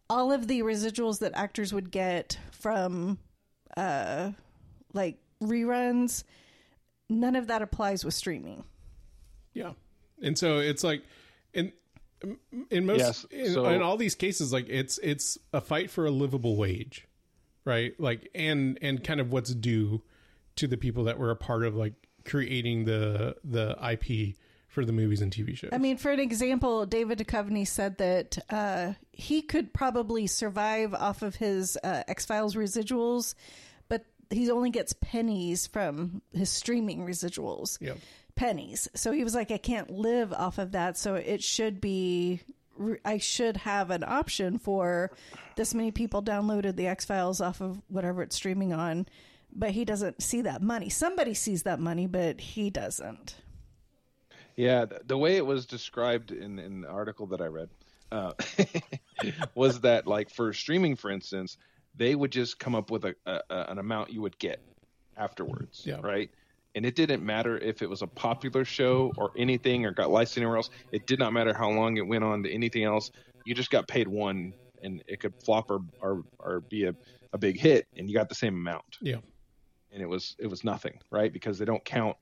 all 0.09 0.31
of 0.31 0.47
the 0.47 0.61
residuals 0.61 1.19
that 1.19 1.33
actors 1.35 1.73
would 1.73 1.91
get 1.91 2.37
from, 2.51 3.17
uh, 3.75 4.31
like 4.93 5.17
reruns, 5.43 6.23
none 7.09 7.35
of 7.35 7.47
that 7.47 7.61
applies 7.61 8.05
with 8.05 8.13
streaming. 8.13 8.63
Yeah, 9.53 9.73
and 10.21 10.37
so 10.37 10.59
it's 10.59 10.83
like, 10.83 11.03
in 11.53 11.73
in 12.71 12.85
most 12.85 12.99
Yes, 12.99 13.25
in, 13.31 13.53
so- 13.53 13.65
in 13.65 13.81
all 13.81 13.97
these 13.97 14.15
cases, 14.15 14.51
like 14.53 14.67
it's 14.69 14.97
it's 14.99 15.37
a 15.53 15.61
fight 15.61 15.89
for 15.89 16.05
a 16.05 16.11
livable 16.11 16.55
wage, 16.55 17.07
right? 17.65 17.93
Like 17.99 18.29
and 18.33 18.77
and 18.81 19.03
kind 19.03 19.19
of 19.19 19.31
what's 19.31 19.53
due 19.53 20.01
to 20.57 20.67
the 20.67 20.77
people 20.77 21.03
that 21.05 21.19
were 21.19 21.29
a 21.31 21.35
part 21.35 21.63
of 21.63 21.75
like 21.75 21.93
creating 22.25 22.85
the 22.85 23.35
the 23.43 23.75
IP 23.91 24.35
for 24.67 24.83
the 24.85 24.91
movies 24.91 25.21
and 25.21 25.31
TV 25.31 25.55
shows. 25.57 25.69
I 25.73 25.77
mean, 25.79 25.97
for 25.97 26.11
an 26.11 26.19
example, 26.19 26.85
David 26.85 27.19
Duchovny 27.19 27.67
said 27.67 27.97
that 27.97 28.37
uh, 28.49 28.93
he 29.11 29.41
could 29.41 29.73
probably 29.73 30.27
survive 30.27 30.93
off 30.93 31.21
of 31.23 31.35
his 31.35 31.77
uh, 31.83 32.03
X 32.07 32.25
Files 32.25 32.55
residuals, 32.55 33.33
but 33.87 34.05
he 34.29 34.51
only 34.51 34.69
gets 34.69 34.93
pennies 34.93 35.65
from 35.67 36.21
his 36.31 36.49
streaming 36.49 37.05
residuals. 37.07 37.77
yeah, 37.81 37.93
Pennies. 38.37 38.87
So 38.93 39.11
he 39.11 39.23
was 39.25 39.35
like, 39.35 39.51
I 39.51 39.57
can't 39.57 39.89
live 39.89 40.31
off 40.31 40.57
of 40.57 40.71
that. 40.71 40.97
So 40.97 41.15
it 41.15 41.43
should 41.43 41.81
be. 41.81 42.39
I 43.03 43.17
should 43.17 43.57
have 43.57 43.89
an 43.89 44.03
option 44.03 44.59
for 44.59 45.09
this 45.55 45.73
many 45.73 45.89
people 45.89 46.21
downloaded 46.21 46.75
the 46.75 46.85
X 46.85 47.05
Files 47.05 47.41
off 47.41 47.59
of 47.59 47.81
whatever 47.87 48.21
it's 48.21 48.35
streaming 48.35 48.71
on, 48.71 49.07
but 49.51 49.71
he 49.71 49.83
doesn't 49.83 50.21
see 50.21 50.41
that 50.41 50.61
money. 50.61 50.87
Somebody 50.89 51.33
sees 51.33 51.63
that 51.63 51.79
money, 51.79 52.05
but 52.05 52.39
he 52.39 52.69
doesn't. 52.69 53.33
Yeah, 54.55 54.85
the, 54.85 55.01
the 55.07 55.17
way 55.17 55.37
it 55.37 55.45
was 55.45 55.65
described 55.65 56.31
in 56.31 56.59
in 56.59 56.81
the 56.81 56.87
article 56.87 57.25
that 57.27 57.41
I 57.41 57.47
read 57.47 57.69
uh, 58.11 58.33
was 59.55 59.81
that 59.81 60.05
like 60.07 60.29
for 60.29 60.53
streaming, 60.53 60.95
for 60.95 61.09
instance, 61.09 61.57
they 61.95 62.13
would 62.13 62.31
just 62.31 62.59
come 62.59 62.75
up 62.75 62.91
with 62.91 63.05
a, 63.05 63.15
a 63.25 63.41
a- 63.49 63.65
an 63.69 63.79
amount 63.79 64.11
you 64.11 64.21
would 64.21 64.37
get 64.37 64.61
afterwards, 65.17 65.81
Yeah. 65.83 65.99
right? 66.01 66.29
And 66.75 66.85
it 66.85 66.95
didn't 66.95 67.25
matter 67.25 67.57
if 67.57 67.81
it 67.81 67.89
was 67.89 68.01
a 68.01 68.07
popular 68.07 68.63
show 68.63 69.11
or 69.17 69.31
anything 69.37 69.85
or 69.85 69.91
got 69.91 70.11
licensed 70.11 70.37
anywhere 70.37 70.57
else. 70.57 70.69
It 70.91 71.07
did 71.07 71.17
not 71.17 71.33
matter 71.33 71.53
how 71.53 71.69
long 71.69 71.97
it 71.97 72.05
went 72.05 72.23
on 72.23 72.43
to 72.43 72.51
anything 72.51 72.83
else. 72.83 73.09
You 73.45 73.55
just 73.55 73.71
got 73.71 73.87
paid 73.87 74.07
one, 74.07 74.53
and 74.83 75.03
it 75.07 75.19
could 75.19 75.33
flop 75.43 75.71
or 75.71 75.79
or, 76.01 76.23
or 76.39 76.59
be 76.69 76.85
a, 76.85 76.95
a 77.33 77.37
big 77.37 77.59
hit, 77.59 77.87
and 77.97 78.07
you 78.07 78.13
got 78.15 78.29
the 78.29 78.35
same 78.35 78.55
amount 78.55 78.97
yeah, 79.01 79.17
and 79.91 80.01
it 80.01 80.05
was 80.05 80.35
it 80.39 80.47
was 80.47 80.63
nothing, 80.63 80.99
right? 81.11 81.31
Because 81.31 81.57
they 81.57 81.65
don't 81.65 81.83
count. 81.85 82.15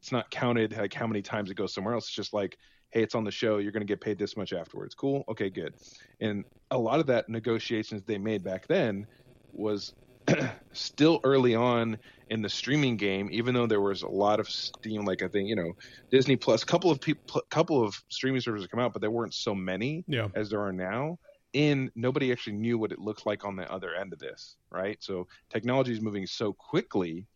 It's 0.00 0.12
not 0.12 0.30
counted 0.30 0.76
like 0.76 0.94
how 0.94 1.06
many 1.06 1.22
times 1.22 1.50
it 1.50 1.54
goes 1.54 1.74
somewhere 1.74 1.94
else. 1.94 2.06
It's 2.06 2.14
just 2.14 2.32
like, 2.32 2.56
hey, 2.90 3.02
it's 3.02 3.14
on 3.14 3.24
the 3.24 3.30
show. 3.30 3.58
You're 3.58 3.72
going 3.72 3.86
to 3.86 3.86
get 3.86 4.00
paid 4.00 4.18
this 4.18 4.36
much 4.36 4.52
afterwards. 4.52 4.94
Cool. 4.94 5.24
Okay, 5.28 5.50
good. 5.50 5.74
And 6.20 6.44
a 6.70 6.78
lot 6.78 7.00
of 7.00 7.06
that 7.06 7.28
negotiations 7.28 8.02
they 8.04 8.18
made 8.18 8.42
back 8.42 8.66
then 8.66 9.06
was 9.52 9.94
still 10.72 11.20
early 11.24 11.54
on 11.54 11.98
in 12.28 12.42
the 12.42 12.48
streaming 12.48 12.96
game. 12.96 13.28
Even 13.32 13.54
though 13.54 13.66
there 13.66 13.80
was 13.80 14.02
a 14.02 14.08
lot 14.08 14.40
of 14.40 14.48
steam, 14.48 15.04
like 15.04 15.22
I 15.22 15.28
think 15.28 15.48
you 15.48 15.56
know 15.56 15.72
Disney 16.10 16.36
Plus, 16.36 16.64
couple 16.64 16.90
of 16.90 17.00
people, 17.00 17.42
couple 17.50 17.84
of 17.84 17.94
streaming 18.08 18.40
services 18.40 18.68
come 18.68 18.80
out, 18.80 18.92
but 18.92 19.00
there 19.00 19.10
weren't 19.10 19.34
so 19.34 19.54
many 19.54 20.04
yeah, 20.06 20.28
as 20.34 20.50
there 20.50 20.60
are 20.60 20.72
now. 20.72 21.18
in 21.52 21.90
nobody 21.94 22.30
actually 22.32 22.56
knew 22.56 22.78
what 22.78 22.92
it 22.92 22.98
looks 22.98 23.26
like 23.26 23.44
on 23.44 23.56
the 23.56 23.70
other 23.70 23.94
end 23.94 24.12
of 24.12 24.18
this, 24.18 24.56
right? 24.70 24.96
So 25.02 25.26
technology 25.48 25.92
is 25.92 26.00
moving 26.00 26.26
so 26.26 26.52
quickly 26.52 27.26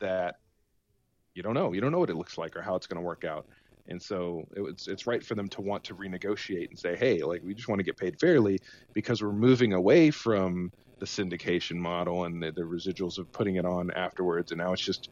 that 0.00 0.36
you 1.34 1.42
don't 1.42 1.54
know. 1.54 1.72
You 1.72 1.80
don't 1.80 1.92
know 1.92 1.98
what 1.98 2.10
it 2.10 2.16
looks 2.16 2.38
like 2.38 2.56
or 2.56 2.62
how 2.62 2.76
it's 2.76 2.86
going 2.86 3.00
to 3.00 3.06
work 3.06 3.24
out. 3.24 3.46
And 3.86 4.00
so 4.00 4.46
it's 4.56 4.88
it's 4.88 5.06
right 5.06 5.22
for 5.22 5.34
them 5.34 5.48
to 5.50 5.60
want 5.60 5.84
to 5.84 5.94
renegotiate 5.94 6.70
and 6.70 6.78
say, 6.78 6.96
hey, 6.96 7.22
like 7.22 7.42
we 7.42 7.54
just 7.54 7.68
want 7.68 7.80
to 7.80 7.84
get 7.84 7.96
paid 7.98 8.18
fairly 8.18 8.58
because 8.94 9.22
we're 9.22 9.32
moving 9.32 9.74
away 9.74 10.10
from 10.10 10.72
the 11.04 11.10
syndication 11.10 11.76
model 11.76 12.24
and 12.24 12.42
the, 12.42 12.50
the 12.50 12.62
residuals 12.62 13.18
of 13.18 13.30
putting 13.32 13.56
it 13.56 13.66
on 13.66 13.90
afterwards, 13.92 14.52
and 14.52 14.58
now 14.58 14.72
it's 14.72 14.82
just 14.82 15.10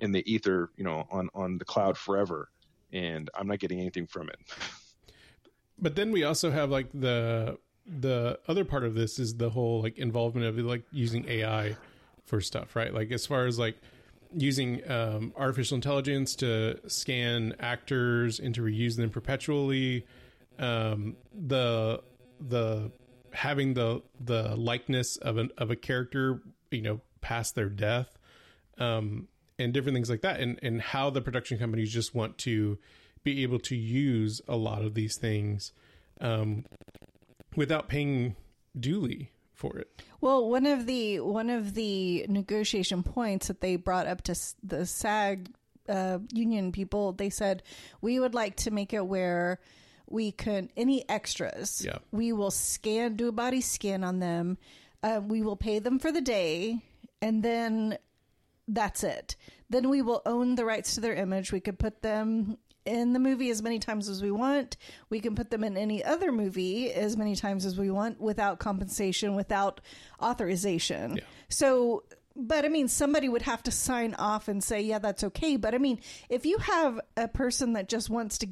in 0.00 0.10
the 0.10 0.22
ether, 0.32 0.70
you 0.76 0.84
know, 0.84 1.06
on 1.10 1.28
on 1.34 1.58
the 1.58 1.64
cloud 1.64 1.96
forever, 1.98 2.50
and 2.92 3.30
I'm 3.34 3.46
not 3.46 3.58
getting 3.58 3.80
anything 3.80 4.06
from 4.06 4.28
it. 4.28 4.38
But 5.76 5.96
then 5.96 6.12
we 6.12 6.22
also 6.22 6.52
have 6.52 6.70
like 6.70 6.86
the 6.94 7.58
the 7.84 8.38
other 8.46 8.64
part 8.64 8.84
of 8.84 8.94
this 8.94 9.18
is 9.18 9.36
the 9.36 9.50
whole 9.50 9.82
like 9.82 9.98
involvement 9.98 10.46
of 10.46 10.56
like 10.64 10.84
using 10.92 11.28
AI 11.28 11.76
for 12.24 12.40
stuff, 12.40 12.76
right? 12.76 12.94
Like 12.94 13.10
as 13.10 13.26
far 13.26 13.46
as 13.46 13.58
like 13.58 13.76
using 14.32 14.88
um, 14.88 15.32
artificial 15.36 15.74
intelligence 15.74 16.36
to 16.36 16.78
scan 16.88 17.56
actors 17.58 18.38
and 18.38 18.54
to 18.54 18.62
reuse 18.62 18.96
them 18.96 19.10
perpetually. 19.10 20.06
Um, 20.60 21.16
the 21.32 22.02
the 22.40 22.92
having 23.34 23.74
the 23.74 24.02
the 24.18 24.56
likeness 24.56 25.16
of 25.16 25.36
an 25.36 25.50
of 25.58 25.70
a 25.70 25.76
character, 25.76 26.40
you 26.70 26.82
know, 26.82 27.00
past 27.20 27.54
their 27.54 27.68
death, 27.68 28.18
um, 28.78 29.28
and 29.58 29.72
different 29.72 29.96
things 29.96 30.10
like 30.10 30.22
that, 30.22 30.40
and 30.40 30.58
and 30.62 30.80
how 30.80 31.10
the 31.10 31.20
production 31.20 31.58
companies 31.58 31.92
just 31.92 32.14
want 32.14 32.38
to 32.38 32.78
be 33.22 33.42
able 33.42 33.58
to 33.58 33.76
use 33.76 34.40
a 34.46 34.56
lot 34.56 34.82
of 34.82 34.94
these 34.94 35.16
things 35.16 35.72
um, 36.20 36.64
without 37.56 37.88
paying 37.88 38.36
duly 38.78 39.30
for 39.54 39.78
it. 39.78 40.02
Well, 40.20 40.48
one 40.48 40.66
of 40.66 40.86
the 40.86 41.20
one 41.20 41.50
of 41.50 41.74
the 41.74 42.26
negotiation 42.28 43.02
points 43.02 43.48
that 43.48 43.60
they 43.60 43.76
brought 43.76 44.06
up 44.06 44.22
to 44.22 44.34
the 44.62 44.86
SAG 44.86 45.50
uh, 45.88 46.18
union 46.32 46.72
people, 46.72 47.12
they 47.12 47.30
said 47.30 47.62
we 48.00 48.20
would 48.20 48.34
like 48.34 48.56
to 48.56 48.70
make 48.70 48.92
it 48.92 49.06
where 49.06 49.60
we 50.08 50.32
can 50.32 50.70
any 50.76 51.08
extras. 51.08 51.82
Yeah. 51.84 51.98
we 52.12 52.32
will 52.32 52.50
scan, 52.50 53.16
do 53.16 53.28
a 53.28 53.32
body 53.32 53.60
scan 53.60 54.04
on 54.04 54.18
them. 54.18 54.58
Uh, 55.02 55.20
we 55.26 55.42
will 55.42 55.56
pay 55.56 55.78
them 55.80 55.98
for 55.98 56.10
the 56.10 56.20
day, 56.22 56.78
and 57.20 57.42
then 57.42 57.98
that's 58.66 59.04
it. 59.04 59.36
Then 59.68 59.90
we 59.90 60.02
will 60.02 60.22
own 60.24 60.54
the 60.54 60.64
rights 60.64 60.94
to 60.94 61.00
their 61.00 61.14
image. 61.14 61.52
We 61.52 61.60
could 61.60 61.78
put 61.78 62.02
them 62.02 62.56
in 62.84 63.12
the 63.12 63.18
movie 63.18 63.50
as 63.50 63.62
many 63.62 63.78
times 63.78 64.08
as 64.08 64.22
we 64.22 64.30
want. 64.30 64.76
We 65.08 65.20
can 65.20 65.34
put 65.34 65.50
them 65.50 65.64
in 65.64 65.76
any 65.76 66.04
other 66.04 66.32
movie 66.32 66.92
as 66.92 67.16
many 67.16 67.34
times 67.34 67.64
as 67.64 67.78
we 67.78 67.90
want 67.90 68.20
without 68.20 68.58
compensation, 68.58 69.34
without 69.34 69.80
authorization. 70.20 71.16
Yeah. 71.16 71.22
So, 71.48 72.04
but 72.36 72.64
I 72.64 72.68
mean, 72.68 72.88
somebody 72.88 73.28
would 73.28 73.42
have 73.42 73.62
to 73.64 73.70
sign 73.70 74.14
off 74.14 74.48
and 74.48 74.62
say, 74.62 74.82
yeah, 74.82 74.98
that's 74.98 75.24
okay. 75.24 75.56
But 75.56 75.74
I 75.74 75.78
mean, 75.78 76.00
if 76.28 76.44
you 76.44 76.58
have 76.58 77.00
a 77.16 77.28
person 77.28 77.72
that 77.74 77.88
just 77.88 78.10
wants 78.10 78.38
to, 78.38 78.48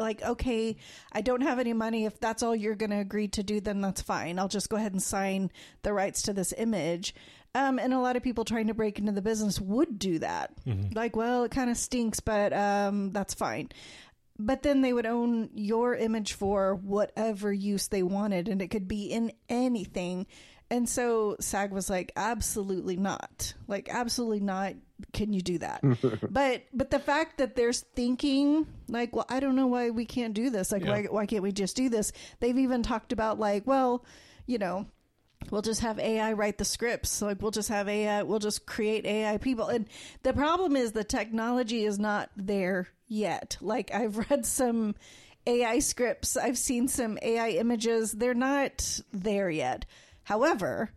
like, 0.00 0.22
okay, 0.22 0.76
I 1.12 1.20
don't 1.20 1.42
have 1.42 1.58
any 1.58 1.72
money. 1.72 2.06
If 2.06 2.18
that's 2.18 2.42
all 2.42 2.56
you're 2.56 2.74
going 2.74 2.90
to 2.90 2.98
agree 2.98 3.28
to 3.28 3.42
do, 3.42 3.60
then 3.60 3.80
that's 3.80 4.02
fine. 4.02 4.38
I'll 4.38 4.48
just 4.48 4.68
go 4.70 4.76
ahead 4.76 4.92
and 4.92 5.02
sign 5.02 5.52
the 5.82 5.92
rights 5.92 6.22
to 6.22 6.32
this 6.32 6.52
image. 6.56 7.14
Um, 7.54 7.78
and 7.78 7.92
a 7.92 7.98
lot 7.98 8.16
of 8.16 8.22
people 8.22 8.44
trying 8.44 8.68
to 8.68 8.74
break 8.74 8.98
into 8.98 9.12
the 9.12 9.22
business 9.22 9.60
would 9.60 9.98
do 9.98 10.20
that. 10.20 10.52
Like, 10.94 11.16
well, 11.16 11.44
it 11.44 11.50
kind 11.50 11.68
of 11.70 11.76
stinks, 11.76 12.20
but 12.20 12.52
um, 12.52 13.10
that's 13.10 13.34
fine. 13.34 13.70
But 14.38 14.62
then 14.62 14.80
they 14.80 14.92
would 14.92 15.06
own 15.06 15.50
your 15.54 15.94
image 15.94 16.32
for 16.32 16.76
whatever 16.76 17.52
use 17.52 17.88
they 17.88 18.02
wanted, 18.02 18.48
and 18.48 18.62
it 18.62 18.68
could 18.68 18.88
be 18.88 19.06
in 19.06 19.32
anything. 19.48 20.26
And 20.70 20.88
so 20.88 21.36
SAG 21.40 21.72
was 21.72 21.90
like, 21.90 22.12
absolutely 22.14 22.96
not. 22.96 23.54
Like, 23.66 23.88
absolutely 23.90 24.40
not. 24.40 24.74
Can 25.12 25.32
you 25.32 25.40
do 25.42 25.58
that? 25.58 25.82
but 26.30 26.62
but 26.72 26.90
the 26.90 26.98
fact 26.98 27.38
that 27.38 27.56
there's 27.56 27.80
thinking 27.94 28.66
like, 28.88 29.14
well, 29.14 29.26
I 29.28 29.40
don't 29.40 29.56
know 29.56 29.66
why 29.66 29.90
we 29.90 30.04
can't 30.04 30.34
do 30.34 30.50
this. 30.50 30.72
Like, 30.72 30.84
Yeah. 30.84 30.90
why 30.90 31.02
why 31.10 31.26
can't 31.26 31.42
we 31.42 31.52
just 31.52 31.76
do 31.76 31.88
this? 31.88 32.12
They've 32.40 32.58
even 32.58 32.82
talked 32.82 33.12
about 33.12 33.38
like, 33.38 33.66
well, 33.66 34.04
you 34.46 34.58
know, 34.58 34.86
we'll 35.50 35.62
just 35.62 35.80
have 35.80 35.98
AI 35.98 36.32
write 36.32 36.58
the 36.58 36.64
scripts. 36.64 37.22
Like 37.22 37.40
we'll 37.42 37.50
just 37.50 37.68
have 37.68 37.88
AI, 37.88 38.22
we'll 38.24 38.38
just 38.40 38.66
create 38.66 39.06
AI 39.06 39.38
people. 39.38 39.68
And 39.68 39.86
the 40.22 40.32
problem 40.32 40.76
is 40.76 40.92
the 40.92 41.04
technology 41.04 41.84
is 41.84 41.98
not 41.98 42.30
there 42.36 42.88
yet. 43.08 43.56
Like 43.60 43.92
I've 43.94 44.18
read 44.30 44.44
some 44.46 44.94
AI 45.46 45.78
scripts, 45.78 46.36
I've 46.36 46.58
seen 46.58 46.86
some 46.88 47.18
AI 47.22 47.50
images. 47.50 48.12
They're 48.12 48.34
not 48.34 49.00
there 49.12 49.48
yet. 49.48 49.86
However, 50.24 50.90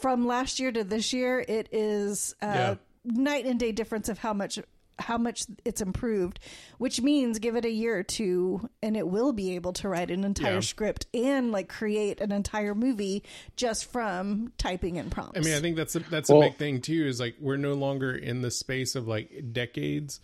from 0.00 0.26
last 0.26 0.60
year 0.60 0.70
to 0.72 0.84
this 0.84 1.12
year, 1.12 1.44
it 1.46 1.68
is 1.72 2.34
uh, 2.42 2.46
Yeah. 2.46 2.74
Night 3.16 3.46
and 3.46 3.58
day 3.58 3.72
difference 3.72 4.08
of 4.08 4.18
how 4.18 4.32
much 4.32 4.58
how 5.00 5.16
much 5.16 5.44
it's 5.64 5.80
improved, 5.80 6.40
which 6.78 7.00
means 7.00 7.38
give 7.38 7.54
it 7.54 7.64
a 7.64 7.70
year 7.70 7.96
or 7.96 8.02
two 8.02 8.68
and 8.82 8.96
it 8.96 9.06
will 9.06 9.32
be 9.32 9.54
able 9.54 9.72
to 9.72 9.88
write 9.88 10.10
an 10.10 10.24
entire 10.24 10.54
Yeah. 10.54 10.60
script 10.60 11.06
and 11.14 11.52
like 11.52 11.68
create 11.68 12.20
an 12.20 12.32
entire 12.32 12.74
movie 12.74 13.22
just 13.54 13.84
from 13.92 14.52
typing 14.58 14.96
in 14.96 15.08
prompts. 15.08 15.38
I 15.38 15.42
mean, 15.42 15.54
I 15.54 15.60
think 15.60 15.76
that's 15.76 15.94
a, 15.94 16.00
that's 16.00 16.28
Well- 16.28 16.42
a 16.42 16.46
big 16.46 16.56
thing 16.56 16.80
too. 16.80 17.06
Is 17.06 17.20
like 17.20 17.36
we're 17.40 17.56
no 17.58 17.74
longer 17.74 18.12
in 18.12 18.42
the 18.42 18.50
space 18.50 18.96
of 18.96 19.06
like 19.06 19.52
decades 19.52 20.18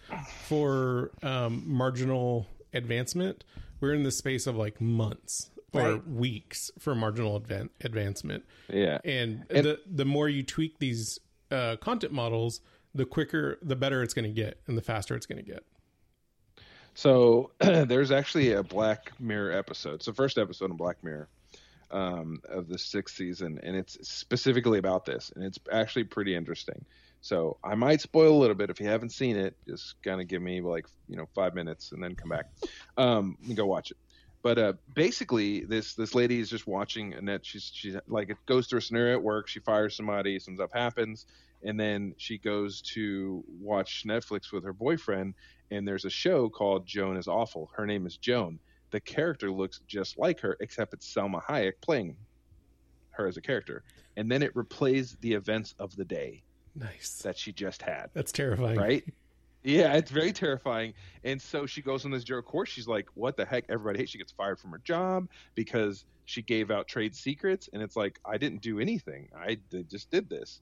for 0.48 1.12
um, 1.22 1.62
marginal 1.66 2.48
advancement. 2.72 3.44
We're 3.80 3.94
in 3.94 4.02
the 4.02 4.10
space 4.10 4.48
of 4.48 4.56
like 4.56 4.80
months 4.80 5.50
or 5.72 5.82
Right. 5.94 6.08
weeks 6.08 6.70
for 6.80 6.94
marginal 6.96 7.40
advan- 7.40 7.70
advancement. 7.80 8.44
Yeah. 8.72 8.98
And, 9.04 9.44
And- 9.50 9.66
the 9.66 9.80
the 9.86 10.04
more 10.04 10.28
you 10.28 10.42
tweak 10.42 10.78
these 10.80 11.20
uh, 11.52 11.76
content 11.76 12.12
models, 12.12 12.60
the 12.94 13.04
quicker, 13.04 13.58
the 13.62 13.76
better 13.76 14.02
it's 14.02 14.14
going 14.14 14.24
to 14.24 14.30
get, 14.30 14.60
and 14.66 14.76
the 14.78 14.82
faster 14.82 15.14
it's 15.14 15.26
going 15.26 15.44
to 15.44 15.50
get. 15.50 15.64
So 16.94 17.50
there's 17.60 18.10
actually 18.10 18.52
a 18.52 18.62
Black 18.62 19.12
Mirror 19.20 19.52
episode. 19.52 20.02
The 20.02 20.12
first 20.12 20.38
episode 20.38 20.70
of 20.70 20.76
Black 20.76 21.02
Mirror 21.02 21.28
um, 21.90 22.40
of 22.48 22.68
the 22.68 22.78
sixth 22.78 23.16
season, 23.16 23.58
and 23.62 23.76
it's 23.76 23.98
specifically 24.08 24.78
about 24.78 25.04
this, 25.04 25.32
and 25.34 25.44
it's 25.44 25.58
actually 25.72 26.04
pretty 26.04 26.34
interesting. 26.34 26.84
So 27.20 27.56
I 27.64 27.74
might 27.74 28.00
spoil 28.02 28.36
a 28.36 28.38
little 28.38 28.54
bit 28.54 28.68
if 28.68 28.80
you 28.80 28.86
haven't 28.86 29.10
seen 29.10 29.36
it. 29.36 29.56
Just 29.66 30.00
kind 30.02 30.20
of 30.20 30.28
give 30.28 30.42
me 30.42 30.60
like 30.60 30.86
you 31.08 31.16
know 31.16 31.26
five 31.34 31.54
minutes 31.54 31.92
and 31.92 32.02
then 32.02 32.14
come 32.14 32.28
back 32.28 32.50
um, 32.98 33.38
and 33.46 33.56
go 33.56 33.66
watch 33.66 33.90
it. 33.90 33.96
But 34.42 34.58
uh, 34.58 34.72
basically, 34.94 35.60
this 35.60 35.94
this 35.94 36.14
lady 36.14 36.38
is 36.38 36.50
just 36.50 36.66
watching 36.66 37.14
Annette. 37.14 37.46
She's 37.46 37.72
she's 37.74 37.96
like 38.08 38.28
it 38.28 38.36
goes 38.44 38.66
through 38.66 38.80
a 38.80 38.82
scenario 38.82 39.14
at 39.14 39.22
work. 39.22 39.48
She 39.48 39.58
fires 39.60 39.96
somebody. 39.96 40.38
Some 40.38 40.56
stuff 40.56 40.70
happens, 40.70 41.24
and 41.64 41.78
then 41.78 42.14
she 42.18 42.38
goes 42.38 42.80
to 42.82 43.42
watch 43.60 44.04
Netflix 44.06 44.52
with 44.52 44.64
her 44.64 44.72
boyfriend. 44.72 45.34
And 45.70 45.88
there's 45.88 46.04
a 46.04 46.10
show 46.10 46.48
called 46.48 46.86
Joan 46.86 47.16
is 47.16 47.26
Awful. 47.26 47.70
Her 47.74 47.86
name 47.86 48.06
is 48.06 48.16
Joan. 48.16 48.58
The 48.90 49.00
character 49.00 49.50
looks 49.50 49.80
just 49.88 50.18
like 50.18 50.38
her, 50.40 50.56
except 50.60 50.92
it's 50.94 51.12
Salma 51.12 51.42
Hayek 51.44 51.72
playing 51.80 52.16
her 53.10 53.26
as 53.26 53.36
a 53.36 53.40
character. 53.40 53.82
And 54.16 54.30
then 54.30 54.42
it 54.42 54.54
replays 54.54 55.16
the 55.20 55.32
events 55.32 55.74
of 55.78 55.96
the 55.96 56.04
day 56.04 56.42
Nice. 56.76 57.20
that 57.24 57.36
she 57.38 57.52
just 57.52 57.82
had 57.82 58.10
That's 58.12 58.30
terrifying. 58.30 58.76
right? 58.78 59.04
Yeah, 59.64 59.94
it's 59.94 60.10
very 60.10 60.32
terrifying. 60.32 60.92
And 61.24 61.40
so 61.40 61.64
she 61.64 61.80
goes 61.80 62.04
on 62.04 62.10
this 62.10 62.22
joke 62.24 62.44
course. 62.44 62.68
She's 62.68 62.86
like, 62.86 63.08
"What 63.14 63.36
the 63.38 63.46
heck? 63.46 63.64
Everybody 63.70 64.00
hates." 64.00 64.10
She 64.10 64.18
gets 64.18 64.30
fired 64.32 64.60
from 64.60 64.70
her 64.72 64.80
job 64.84 65.26
because 65.54 66.04
she 66.26 66.42
gave 66.42 66.70
out 66.70 66.86
trade 66.86 67.16
secrets, 67.16 67.70
and 67.72 67.82
it's 67.82 67.96
like, 67.96 68.20
I 68.26 68.36
didn't 68.36 68.60
do 68.60 68.78
anything. 68.78 69.28
I 69.34 69.58
just 69.90 70.10
did 70.10 70.28
this. 70.28 70.60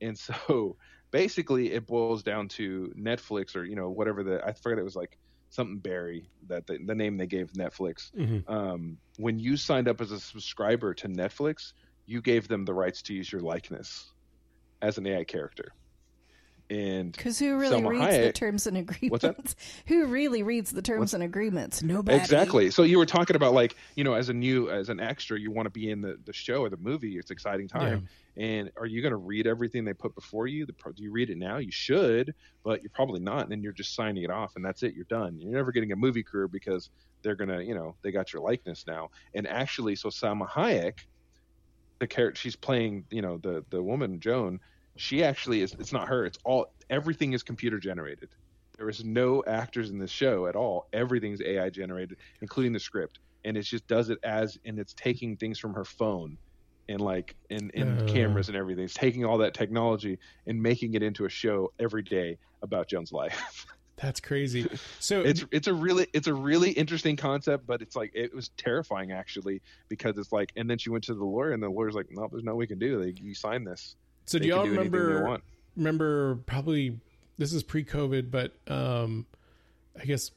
And 0.00 0.18
so 0.18 0.76
basically, 1.12 1.72
it 1.72 1.86
boils 1.86 2.22
down 2.22 2.48
to 2.48 2.92
Netflix 2.98 3.56
or 3.56 3.64
you 3.64 3.76
know 3.76 3.90
whatever 3.90 4.22
the 4.22 4.44
I 4.44 4.52
forget 4.52 4.78
it 4.78 4.84
was 4.84 4.96
like 4.96 5.18
something 5.50 5.78
Barry 5.78 6.30
that 6.48 6.66
the, 6.66 6.78
the 6.86 6.94
name 6.94 7.16
they 7.16 7.26
gave 7.26 7.52
Netflix. 7.52 8.10
Mhm. 8.16 8.48
Um, 8.48 8.98
when 9.16 9.38
you 9.38 9.56
signed 9.56 9.88
up 9.88 10.00
as 10.00 10.12
a 10.12 10.20
subscriber 10.20 10.94
to 10.94 11.08
Netflix, 11.08 11.72
you 12.06 12.20
gave 12.20 12.48
them 12.48 12.64
the 12.64 12.74
rights 12.74 13.02
to 13.02 13.14
use 13.14 13.32
your 13.32 13.40
likeness 13.42 14.12
as 14.82 14.98
an 14.98 15.06
AI 15.06 15.24
character. 15.24 15.72
And 16.70 17.12
Because 17.12 17.38
who 17.38 17.56
really 17.56 17.80
Salma 17.80 17.88
reads 17.88 18.16
the 18.16 18.32
terms 18.32 18.66
and 18.66 18.76
agreements? 18.76 19.10
What's 19.10 19.22
that? 19.22 19.54
Who 19.86 20.06
really 20.06 20.42
reads 20.42 20.70
the 20.70 20.82
terms 20.82 21.14
and 21.14 21.22
agreements? 21.22 21.82
Nobody. 21.82 22.18
Exactly. 22.18 22.70
So 22.70 22.82
you 22.82 22.98
were 22.98 23.06
talking 23.06 23.36
about 23.36 23.54
like, 23.54 23.74
you 23.94 24.04
know, 24.04 24.12
as 24.12 24.28
a 24.28 24.34
new 24.34 24.68
as 24.68 24.90
an 24.90 25.00
extra, 25.00 25.40
you 25.40 25.50
want 25.50 25.64
to 25.64 25.70
be 25.70 25.90
in 25.90 26.02
the, 26.02 26.18
the 26.26 26.32
show 26.32 26.60
or 26.60 26.68
the 26.68 26.76
movie. 26.76 27.16
It's 27.16 27.30
exciting 27.30 27.68
time. 27.68 28.06
And 28.36 28.70
are 28.76 28.86
you 28.86 29.02
going 29.02 29.12
to 29.12 29.16
read 29.16 29.48
everything 29.48 29.84
they 29.84 29.94
put 29.94 30.14
before 30.14 30.46
you? 30.46 30.64
The, 30.64 30.72
do 30.94 31.02
you 31.02 31.10
read 31.10 31.28
it 31.28 31.38
now? 31.38 31.56
You 31.56 31.72
should, 31.72 32.34
but 32.62 32.82
you're 32.82 32.90
probably 32.90 33.18
not. 33.18 33.42
And 33.42 33.50
then 33.50 33.62
you're 33.62 33.72
just 33.72 33.96
signing 33.96 34.22
it 34.22 34.30
off, 34.30 34.54
and 34.54 34.64
that's 34.64 34.84
it. 34.84 34.94
You're 34.94 35.06
done. 35.06 35.40
You're 35.40 35.52
never 35.52 35.72
getting 35.72 35.90
a 35.90 35.96
movie 35.96 36.22
career 36.22 36.46
because 36.46 36.88
they're 37.22 37.34
gonna, 37.34 37.62
you 37.62 37.74
know, 37.74 37.96
they 38.02 38.12
got 38.12 38.32
your 38.32 38.42
likeness 38.42 38.84
now. 38.86 39.10
And 39.34 39.48
actually, 39.48 39.96
so 39.96 40.08
Salma 40.08 40.48
Hayek, 40.48 40.98
the 41.98 42.06
character 42.06 42.38
she's 42.38 42.54
playing, 42.54 43.06
you 43.10 43.22
know, 43.22 43.38
the 43.38 43.64
the 43.70 43.82
woman 43.82 44.20
Joan, 44.20 44.60
she 44.98 45.22
actually 45.24 45.62
is. 45.62 45.74
It's 45.78 45.92
not 45.92 46.08
her. 46.08 46.26
It's 46.26 46.38
all 46.44 46.66
everything 46.90 47.32
is 47.32 47.42
computer 47.42 47.78
generated. 47.78 48.28
There 48.76 48.88
is 48.88 49.04
no 49.04 49.42
actors 49.46 49.90
in 49.90 49.98
this 49.98 50.10
show 50.10 50.46
at 50.46 50.54
all. 50.56 50.86
Everything's 50.92 51.40
AI 51.42 51.68
generated, 51.70 52.18
including 52.42 52.72
the 52.72 52.80
script. 52.80 53.18
and 53.44 53.56
it 53.56 53.62
just 53.62 53.86
does 53.86 54.10
it 54.10 54.18
as 54.24 54.58
and 54.64 54.78
it's 54.80 54.92
taking 54.94 55.36
things 55.36 55.58
from 55.60 55.72
her 55.72 55.84
phone 55.84 56.36
and 56.88 57.00
like 57.00 57.36
and, 57.50 57.70
and 57.74 58.02
Uh. 58.02 58.12
cameras 58.12 58.48
and 58.48 58.56
everything. 58.56 58.84
It's 58.84 58.94
taking 58.94 59.24
all 59.24 59.38
that 59.38 59.54
technology 59.54 60.18
and 60.46 60.60
making 60.62 60.94
it 60.94 61.02
into 61.02 61.24
a 61.24 61.28
show 61.28 61.72
every 61.78 62.02
day 62.02 62.36
about 62.62 62.88
Joan's 62.88 63.12
life. 63.12 63.64
That's 63.96 64.20
crazy. 64.20 64.66
So 65.00 65.22
it's 65.22 65.44
it's 65.50 65.66
a 65.66 65.74
really 65.74 66.06
it's 66.12 66.28
a 66.28 66.34
really 66.34 66.70
interesting 66.70 67.16
concept, 67.16 67.66
but 67.66 67.82
it's 67.82 67.96
like 67.96 68.10
it 68.14 68.32
was 68.34 68.50
terrifying 68.56 69.10
actually 69.12 69.60
because 69.88 70.18
it's 70.18 70.30
like 70.32 70.52
and 70.56 70.68
then 70.70 70.78
she 70.78 70.90
went 70.90 71.02
to 71.04 71.14
the 71.14 71.24
lawyer 71.24 71.50
and 71.52 71.60
the 71.62 71.68
lawyer's 71.68 71.94
like, 71.94 72.06
no, 72.10 72.28
there's 72.30 72.44
no 72.44 72.54
we 72.54 72.66
can 72.68 72.78
do. 72.78 73.02
Like 73.02 73.20
you 73.20 73.34
sign 73.34 73.64
this. 73.64 73.96
So 74.28 74.38
do 74.38 74.46
y'all 74.46 74.64
do 74.64 74.70
remember 74.70 75.40
remember 75.76 76.36
probably 76.46 76.98
this 77.38 77.52
is 77.52 77.62
pre-COVID, 77.62 78.30
but 78.30 78.52
um, 78.66 79.26
I 79.98 80.04
guess 80.04 80.32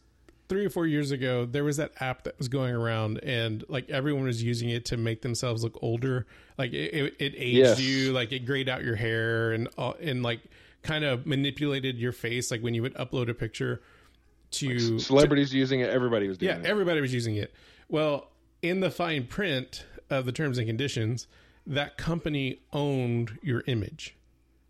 three 0.48 0.66
or 0.66 0.70
four 0.70 0.86
years 0.86 1.12
ago 1.12 1.46
there 1.46 1.64
was 1.64 1.78
that 1.78 1.92
app 2.00 2.24
that 2.24 2.38
was 2.38 2.48
going 2.48 2.74
around, 2.74 3.20
and 3.24 3.64
like 3.68 3.90
everyone 3.90 4.24
was 4.24 4.42
using 4.42 4.70
it 4.70 4.86
to 4.86 4.98
make 4.98 5.22
themselves 5.22 5.64
look 5.64 5.78
older. 5.82 6.26
Like 6.58 6.74
it, 6.74 6.94
it, 6.94 7.16
it 7.20 7.34
aged 7.38 7.58
Yes. 7.58 7.82
you, 7.82 8.14
like 8.14 8.32
it 8.32 8.46
grayed 8.46 8.70
out 8.70 8.84
your 8.84 8.96
hair, 8.96 9.52
and 9.52 9.68
uh, 9.78 9.94
and 10.02 10.24
like 10.24 10.42
kind 10.84 11.04
of 11.04 11.26
manipulated 11.26 11.98
your 11.98 12.12
face. 12.12 12.50
Like 12.52 12.62
when 12.62 12.74
you 12.74 12.82
would 12.82 12.96
upload 12.96 13.30
a 13.30 13.34
picture 13.34 13.82
to 14.52 15.00
Celebrities 15.00 15.54
using 15.54 15.80
it, 15.80 15.90
everybody 15.90 16.28
was 16.28 16.38
doing 16.38 16.52
yeah, 16.52 16.60
it. 16.60 16.66
everybody 16.66 17.02
was 17.02 17.14
using 17.14 17.36
it. 17.36 17.54
Well, 17.90 18.30
in 18.62 18.80
the 18.80 18.92
fine 18.92 19.26
print 19.26 19.86
of 20.10 20.26
the 20.26 20.32
terms 20.32 20.58
and 20.58 20.68
conditions, 20.68 21.28
that 21.68 21.98
company 21.98 22.60
owned 22.74 23.38
your 23.42 23.64
image. 23.68 24.16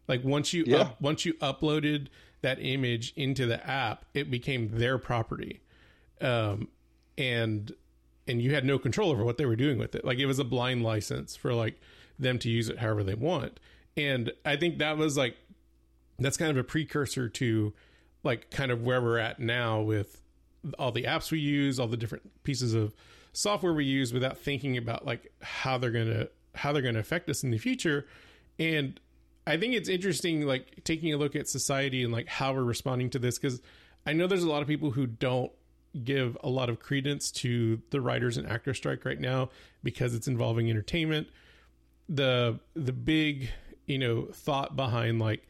Like 0.08 0.24
once 0.24 0.54
you 0.54 0.64
Yeah. 0.68 0.78
up, 0.78 1.02
once 1.02 1.26
you 1.26 1.34
uploaded 1.36 2.08
that 2.42 2.58
image 2.60 3.14
into 3.16 3.46
the 3.46 3.66
app, 3.68 4.06
it 4.14 4.30
became 4.32 4.70
their 4.78 4.98
property, 4.98 5.62
um, 6.20 6.68
and 7.18 7.72
and 8.28 8.42
you 8.42 8.54
had 8.54 8.66
no 8.66 8.78
control 8.78 9.12
over 9.12 9.24
what 9.24 9.38
they 9.38 9.46
were 9.46 9.56
doing 9.56 9.78
with 9.78 9.96
it. 9.96 10.06
Like 10.06 10.20
it 10.20 10.26
was 10.26 10.40
a 10.40 10.44
blind 10.44 10.84
license 10.84 11.36
for 11.36 11.54
like 11.54 11.80
them 12.20 12.38
to 12.40 12.50
use 12.50 12.70
it 12.70 12.80
however 12.80 13.04
they 13.04 13.16
want. 13.16 13.60
And 13.98 14.32
I 14.46 14.56
think 14.56 14.78
that 14.78 14.98
was 14.98 15.18
like 15.18 15.38
that's 16.20 16.38
kind 16.38 16.52
of 16.52 16.58
a 16.58 16.64
precursor 16.64 17.28
to 17.30 17.74
like 18.24 18.52
kind 18.52 18.72
of 18.72 18.84
where 18.84 19.02
we're 19.02 19.18
at 19.18 19.40
now 19.40 19.82
with 19.82 20.22
all 20.78 20.92
the 20.92 21.04
apps 21.04 21.32
we 21.32 21.40
use, 21.40 21.80
all 21.80 21.88
the 21.88 21.98
different 21.98 22.44
pieces 22.44 22.74
of 22.76 22.94
software 23.34 23.74
we 23.74 23.86
use 23.86 24.14
without 24.14 24.38
thinking 24.38 24.78
about 24.78 25.06
like 25.06 25.32
how 25.42 25.78
they're 25.78 25.90
going 25.92 26.08
to 26.08 26.30
how 26.56 26.72
they're 26.72 26.82
going 26.82 26.96
to 26.96 27.00
affect 27.02 27.30
us 27.30 27.44
in 27.44 27.52
the 27.52 27.58
future. 27.58 28.06
And 28.60 29.00
I 29.48 29.58
think 29.58 29.74
it's 29.74 29.90
interesting 29.90 30.46
like 30.46 30.84
taking 30.84 31.14
a 31.14 31.18
look 31.18 31.36
at 31.36 31.48
society 31.48 32.04
and 32.04 32.14
like 32.14 32.28
how 32.28 32.54
we're 32.54 32.64
responding 32.64 33.10
to 33.12 33.20
this 33.20 33.38
cuz 33.38 33.62
I 34.06 34.14
know 34.14 34.28
there's 34.28 34.44
a 34.44 34.50
lot 34.50 34.62
of 34.62 34.68
people 34.68 34.92
who 34.92 35.06
don't 35.08 35.52
give 36.04 36.38
a 36.44 36.50
lot 36.50 36.70
of 36.70 36.80
credence 36.80 37.32
to 37.32 37.82
the 37.90 38.00
writers 38.00 38.38
and 38.38 38.48
actor 38.48 38.74
strike 38.74 39.06
right 39.06 39.20
now 39.20 39.50
because 39.84 40.14
it's 40.16 40.28
involving 40.28 40.70
entertainment. 40.70 41.28
The 42.10 42.60
the 42.74 42.94
big, 42.94 43.50
you 43.86 43.98
know, 43.98 44.28
thought 44.34 44.76
behind 44.76 45.20
like 45.20 45.48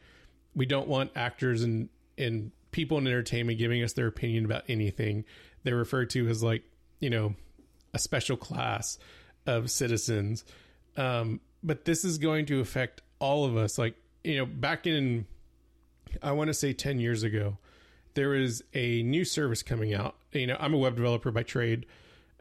we 0.54 0.66
don't 0.66 0.88
want 0.88 1.12
actors 1.16 1.62
and 1.62 1.88
and 2.18 2.50
people 2.72 2.98
in 2.98 3.06
entertainment 3.06 3.58
giving 3.58 3.82
us 3.82 3.92
their 3.92 4.06
opinion 4.06 4.44
about 4.44 4.64
anything. 4.68 5.24
They're 5.62 5.76
referred 5.76 6.10
to 6.10 6.28
as 6.28 6.42
like 6.42 6.62
you 7.00 7.10
know 7.10 7.34
a 7.94 7.98
special 7.98 8.36
class 8.36 8.98
of 9.46 9.70
citizens. 9.70 10.44
Um, 10.96 11.40
but 11.62 11.84
this 11.84 12.04
is 12.04 12.18
going 12.18 12.46
to 12.46 12.60
affect 12.60 13.02
all 13.18 13.44
of 13.44 13.56
us. 13.56 13.78
Like 13.78 13.94
you 14.24 14.36
know, 14.38 14.46
back 14.46 14.86
in 14.86 15.26
I 16.22 16.32
want 16.32 16.48
to 16.48 16.54
say 16.54 16.72
ten 16.72 16.98
years 16.98 17.22
ago, 17.22 17.58
there 18.14 18.30
was 18.30 18.62
a 18.74 19.02
new 19.02 19.24
service 19.24 19.62
coming 19.62 19.94
out. 19.94 20.16
You 20.32 20.46
know, 20.46 20.56
I'm 20.58 20.74
a 20.74 20.78
web 20.78 20.96
developer 20.96 21.30
by 21.30 21.42
trade. 21.42 21.86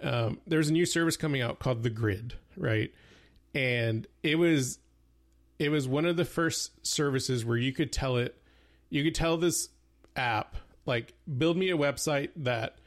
Um, 0.02 0.40
there's 0.48 0.70
a 0.70 0.74
new 0.74 0.86
service 0.86 1.16
coming 1.16 1.42
out 1.42 1.60
called 1.60 1.84
the 1.84 1.90
Grid, 1.90 2.34
right? 2.58 2.92
And 3.54 4.08
it 4.24 4.36
was 4.36 4.80
it 5.60 5.70
was 5.70 5.88
one 5.88 6.06
of 6.06 6.18
the 6.18 6.26
first 6.26 6.86
services 6.86 7.46
where 7.46 7.58
you 7.58 7.72
could 7.72 7.92
tell 7.92 8.18
it 8.18 8.36
you 8.90 9.04
could 9.04 9.14
tell 9.14 9.38
this 9.38 9.70
app 10.16 10.56
like 10.88 11.14
build 11.38 11.56
me 11.56 11.70
a 11.70 11.78
website 11.78 12.30
that 12.36 12.78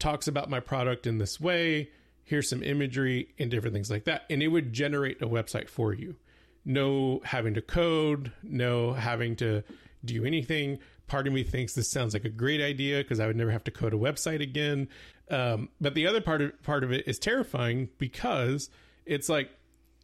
talks 0.00 0.26
about 0.26 0.50
my 0.50 0.58
product 0.58 1.06
in 1.06 1.18
this 1.18 1.40
way 1.40 1.88
here's 2.28 2.48
some 2.48 2.62
imagery 2.62 3.34
and 3.38 3.50
different 3.50 3.72
things 3.72 3.90
like 3.90 4.04
that. 4.04 4.24
And 4.28 4.42
it 4.42 4.48
would 4.48 4.72
generate 4.72 5.22
a 5.22 5.26
website 5.26 5.68
for 5.70 5.94
you. 5.94 6.16
No 6.64 7.22
having 7.24 7.54
to 7.54 7.62
code 7.62 8.32
no 8.42 8.92
having 8.92 9.34
to 9.36 9.64
do 10.04 10.24
anything. 10.24 10.78
Part 11.06 11.26
of 11.26 11.32
me 11.32 11.42
thinks 11.42 11.72
this 11.72 11.90
sounds 11.90 12.12
like 12.12 12.26
a 12.26 12.30
great 12.30 12.60
idea 12.60 12.98
because 12.98 13.18
i 13.18 13.26
would 13.26 13.36
never 13.36 13.50
have 13.50 13.64
to 13.64 13.70
code 13.70 13.94
a 13.94 13.96
website 13.96 14.42
again. 14.42 14.88
Um, 15.30 15.70
but 15.80 15.94
the 15.94 16.06
other 16.06 16.20
part 16.20 16.42
of 16.42 16.62
part 16.62 16.84
of 16.84 16.92
it 16.92 17.08
is 17.08 17.18
terrifying 17.18 17.88
because 17.96 18.68
it's 19.06 19.30
like 19.30 19.50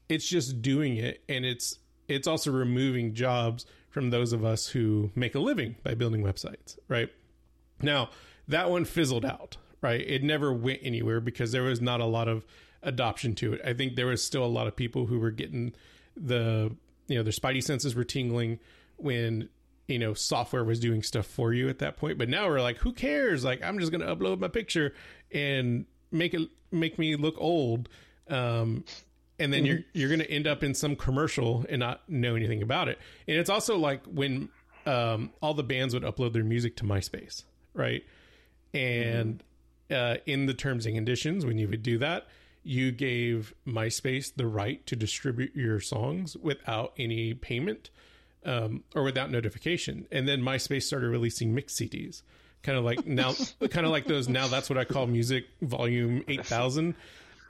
it's 0.09 0.27
just 0.27 0.63
doing 0.63 0.97
it 0.97 1.23
and 1.29 1.45
it's 1.45 1.79
it's 2.09 2.27
also 2.27 2.51
removing 2.51 3.15
jobs 3.15 3.67
from 3.91 4.11
those 4.11 4.33
of 4.33 4.45
us 4.45 4.67
who 4.69 5.11
make 5.15 5.35
a 5.35 5.41
living 5.41 5.77
by 5.83 5.95
building 5.95 6.23
websites 6.23 6.79
right? 6.89 7.11
Now 7.83 8.09
that 8.49 8.71
one 8.71 8.87
fizzled 8.87 9.27
out 9.27 9.59
right? 9.85 10.01
It 10.01 10.23
never 10.23 10.51
went 10.51 10.81
anywhere 10.83 11.21
because 11.21 11.53
there 11.53 11.63
was 11.63 11.83
not 11.83 12.01
a 12.01 12.07
lot 12.07 12.27
of 12.27 12.47
adoption 12.83 13.35
to 13.35 13.53
it. 13.53 13.61
I 13.63 13.75
think 13.75 13.97
there 13.97 14.07
was 14.07 14.25
still 14.25 14.43
a 14.43 14.47
lot 14.47 14.67
of 14.67 14.75
people 14.75 15.05
who 15.05 15.21
were 15.21 15.31
getting 15.31 15.75
the 16.17 16.75
you 17.07 17.17
know 17.17 17.23
their 17.23 17.35
spidey 17.35 17.63
senses 17.63 17.95
were 17.95 18.03
tingling 18.03 18.61
when 18.97 19.51
you 19.87 19.99
know 19.99 20.15
software 20.15 20.65
was 20.65 20.81
doing 20.81 21.03
stuff 21.03 21.27
for 21.27 21.53
you 21.53 21.69
at 21.69 21.81
that 21.81 21.99
point. 21.99 22.17
But 22.17 22.31
now 22.31 22.49
we're 22.49 22.63
like 22.63 22.79
who 22.79 22.93
cares? 22.93 23.45
Like 23.45 23.63
i'm 23.63 23.79
just 23.79 23.93
going 23.93 24.01
to 24.01 24.17
upload 24.17 24.39
my 24.41 24.49
picture 24.49 24.95
and 25.31 25.85
make 26.11 26.33
it 26.33 26.49
make 26.73 26.99
me 26.99 27.15
look 27.15 27.35
old 27.39 27.91
um 28.31 28.85
and 29.39 29.53
then 29.53 29.67
you're 29.67 29.81
you're 29.93 30.09
going 30.09 30.21
to 30.21 30.31
end 30.31 30.47
up 30.47 30.63
in 30.63 30.75
some 30.75 30.97
commercial 30.97 31.67
and 31.69 31.81
not 31.81 32.09
know 32.09 32.37
anything 32.37 32.63
about 32.63 32.89
it. 32.89 32.99
And 33.29 33.37
it's 33.37 33.51
also 33.51 33.77
like 33.77 34.03
when 34.07 34.49
um, 34.87 35.31
all 35.43 35.53
the 35.53 35.63
bands 35.63 35.93
would 35.93 36.05
upload 36.05 36.33
their 36.33 36.45
music 36.45 36.77
to 36.77 36.85
MySpace, 36.85 37.43
right? 37.75 38.03
And 38.73 39.43
uh, 39.91 40.17
in 40.27 40.47
the 40.47 40.55
terms 40.55 40.87
and 40.87 40.95
conditions, 40.95 41.45
when 41.45 41.59
you 41.59 41.69
would 41.69 41.83
do 41.83 41.99
that, 41.99 42.27
you 42.63 42.91
gave 42.91 43.55
MySpace 43.67 44.35
the 44.35 44.47
right 44.47 44.85
to 44.87 44.97
distribute 44.97 45.55
your 45.55 45.81
songs 45.81 46.37
without 46.37 46.95
any 46.99 47.35
payment 47.35 47.91
um, 48.45 48.85
or 48.95 49.03
without 49.03 49.31
notification. 49.31 50.07
And 50.11 50.27
then 50.27 50.41
MySpace 50.41 50.85
started 50.85 51.09
releasing 51.09 51.55
mix 51.55 51.75
CDs, 51.75 52.23
kind 52.63 52.79
of 52.79 52.85
like 52.85 53.07
now, 53.07 53.35
kind 53.71 53.85
of 53.87 53.93
like 53.93 54.07
those. 54.07 54.29
Now 54.29 54.49
that's 54.49 54.69
what 54.71 54.79
I 54.79 54.85
call 54.85 55.07
music 55.07 55.45
volume 55.61 56.25
eight 56.29 56.47
thousand. 56.47 56.95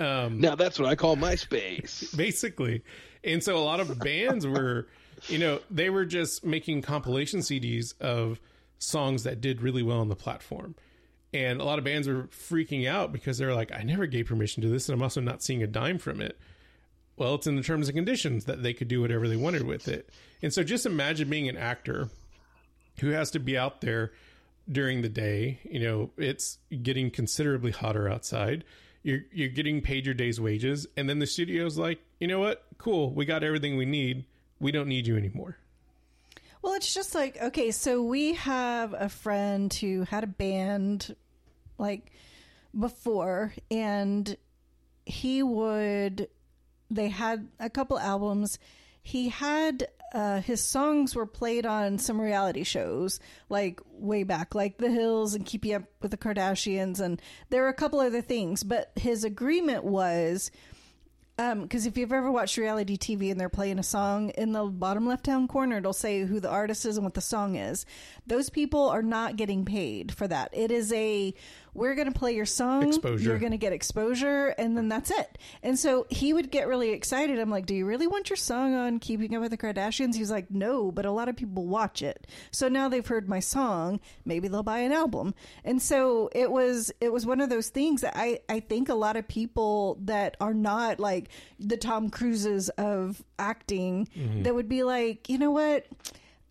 Um, 0.00 0.40
Now 0.40 0.56
that's 0.56 0.78
what 0.78 0.88
I 0.88 0.96
call 0.96 1.16
MySpace. 1.16 2.16
basically. 2.16 2.82
And 3.22 3.42
so 3.42 3.56
a 3.56 3.62
lot 3.64 3.78
of 3.80 3.96
bands 4.00 4.46
were, 4.46 4.88
you 5.28 5.38
know, 5.38 5.60
they 5.70 5.88
were 5.90 6.04
just 6.04 6.44
making 6.44 6.82
compilation 6.82 7.40
CDs 7.40 7.98
of 8.00 8.40
songs 8.78 9.22
that 9.22 9.40
did 9.40 9.62
really 9.62 9.82
well 9.82 10.00
on 10.00 10.08
the 10.08 10.16
platform. 10.16 10.74
And 11.34 11.60
a 11.60 11.64
lot 11.64 11.80
of 11.80 11.84
bands 11.84 12.06
were 12.06 12.28
freaking 12.28 12.88
out 12.88 13.12
because 13.12 13.38
they're 13.38 13.56
like, 13.56 13.72
I 13.72 13.82
never 13.82 14.06
gave 14.06 14.28
permission 14.28 14.62
to 14.62 14.68
this, 14.68 14.88
and 14.88 14.94
I'm 14.94 15.02
also 15.02 15.20
not 15.20 15.42
seeing 15.42 15.64
a 15.64 15.66
dime 15.66 15.98
from 15.98 16.20
it. 16.20 16.38
Well, 17.16 17.34
it's 17.34 17.48
in 17.48 17.56
the 17.56 17.62
terms 17.62 17.88
and 17.88 17.96
conditions 17.96 18.44
that 18.44 18.62
they 18.62 18.72
could 18.72 18.86
do 18.86 19.00
whatever 19.00 19.26
they 19.26 19.36
wanted 19.36 19.66
with 19.66 19.88
it. 19.88 20.10
And 20.42 20.54
so 20.54 20.62
just 20.62 20.86
imagine 20.86 21.28
being 21.28 21.48
an 21.48 21.56
actor 21.56 22.08
who 23.00 23.10
has 23.10 23.32
to 23.32 23.40
be 23.40 23.58
out 23.58 23.80
there 23.80 24.12
during 24.70 25.02
the 25.02 25.08
day. 25.08 25.58
You 25.64 25.80
know, 25.80 26.10
it's 26.16 26.58
getting 26.82 27.10
considerably 27.10 27.72
hotter 27.72 28.08
outside. 28.08 28.62
You're 29.02 29.20
you're 29.32 29.48
getting 29.48 29.82
paid 29.82 30.06
your 30.06 30.14
day's 30.14 30.40
wages, 30.40 30.86
and 30.96 31.08
then 31.08 31.18
the 31.18 31.26
studio's 31.26 31.76
like, 31.76 31.98
you 32.20 32.28
know 32.28 32.38
what? 32.38 32.64
Cool, 32.78 33.12
we 33.12 33.24
got 33.24 33.42
everything 33.42 33.76
we 33.76 33.86
need. 33.86 34.24
We 34.60 34.70
don't 34.70 34.88
need 34.88 35.08
you 35.08 35.16
anymore. 35.16 35.58
Well, 36.62 36.74
it's 36.74 36.94
just 36.94 37.14
like 37.14 37.40
okay, 37.42 37.72
so 37.72 38.02
we 38.02 38.34
have 38.34 38.94
a 38.96 39.08
friend 39.08 39.74
who 39.74 40.04
had 40.04 40.24
a 40.24 40.28
band 40.28 41.14
like 41.78 42.12
before, 42.78 43.54
and 43.70 44.36
he 45.06 45.42
would. 45.42 46.28
They 46.90 47.08
had 47.08 47.48
a 47.58 47.70
couple 47.70 47.98
albums. 47.98 48.58
He 49.02 49.28
had 49.28 49.88
uh, 50.14 50.40
his 50.40 50.60
songs 50.60 51.16
were 51.16 51.26
played 51.26 51.66
on 51.66 51.98
some 51.98 52.20
reality 52.20 52.62
shows, 52.62 53.18
like 53.48 53.80
way 53.90 54.22
back, 54.22 54.54
like 54.54 54.78
The 54.78 54.90
Hills 54.90 55.34
and 55.34 55.44
Keeping 55.44 55.74
Up 55.74 55.82
with 56.00 56.12
the 56.12 56.16
Kardashians, 56.16 57.00
and 57.00 57.20
there 57.50 57.62
were 57.62 57.68
a 57.68 57.74
couple 57.74 57.98
other 57.98 58.22
things. 58.22 58.62
But 58.62 58.92
his 58.94 59.24
agreement 59.24 59.82
was 59.82 60.52
because 61.36 61.84
if 61.84 61.98
you've 61.98 62.12
ever 62.12 62.30
watched 62.30 62.56
reality 62.56 62.96
TV 62.96 63.32
and 63.32 63.40
they're 63.40 63.48
playing 63.48 63.80
a 63.80 63.82
song 63.82 64.30
in 64.30 64.52
the 64.52 64.64
bottom 64.64 65.04
left 65.04 65.26
hand 65.26 65.48
corner, 65.48 65.78
it'll 65.78 65.92
say 65.92 66.24
who 66.24 66.38
the 66.38 66.48
artist 66.48 66.86
is 66.86 66.96
and 66.96 67.04
what 67.04 67.14
the 67.14 67.20
song 67.20 67.56
is. 67.56 67.84
Those 68.24 68.50
people 68.50 68.88
are 68.88 69.02
not 69.02 69.34
getting 69.34 69.64
paid 69.64 70.14
for 70.14 70.28
that. 70.28 70.50
It 70.52 70.70
is 70.70 70.92
a 70.92 71.34
we're 71.74 71.94
going 71.94 72.10
to 72.12 72.18
play 72.18 72.32
your 72.34 72.46
song, 72.46 72.88
Exposure. 72.88 73.22
you're 73.28 73.38
going 73.38 73.52
to 73.52 73.58
get 73.58 73.72
exposure, 73.72 74.48
and 74.58 74.76
then 74.76 74.88
that's 74.88 75.10
it. 75.10 75.38
And 75.62 75.78
so 75.78 76.06
he 76.08 76.32
would 76.32 76.50
get 76.50 76.68
really 76.68 76.90
excited. 76.90 77.38
I'm 77.38 77.50
like, 77.50 77.66
"Do 77.66 77.74
you 77.74 77.84
really 77.84 78.06
want 78.06 78.30
your 78.30 78.36
song 78.36 78.74
on 78.74 78.98
Keeping 79.00 79.34
Up 79.34 79.42
with 79.42 79.50
the 79.50 79.58
Kardashians?" 79.58 80.14
He's 80.14 80.30
like, 80.30 80.50
"No, 80.50 80.90
but 80.92 81.04
a 81.04 81.10
lot 81.10 81.28
of 81.28 81.36
people 81.36 81.66
watch 81.66 82.00
it, 82.02 82.26
so 82.50 82.68
now 82.68 82.88
they've 82.88 83.06
heard 83.06 83.28
my 83.28 83.40
song. 83.40 84.00
Maybe 84.24 84.48
they'll 84.48 84.62
buy 84.62 84.78
an 84.78 84.92
album." 84.92 85.34
And 85.64 85.82
so 85.82 86.30
it 86.32 86.50
was 86.50 86.92
it 87.00 87.12
was 87.12 87.26
one 87.26 87.40
of 87.40 87.50
those 87.50 87.68
things 87.70 88.00
that 88.02 88.14
I 88.16 88.40
I 88.48 88.60
think 88.60 88.88
a 88.88 88.94
lot 88.94 89.16
of 89.16 89.26
people 89.26 89.98
that 90.02 90.36
are 90.40 90.54
not 90.54 91.00
like 91.00 91.28
the 91.58 91.76
Tom 91.76 92.08
Cruises 92.10 92.68
of 92.70 93.22
acting 93.38 94.08
that 94.42 94.54
would 94.54 94.68
be 94.68 94.82
like, 94.84 95.28
you 95.28 95.38
know 95.38 95.50
what, 95.50 95.86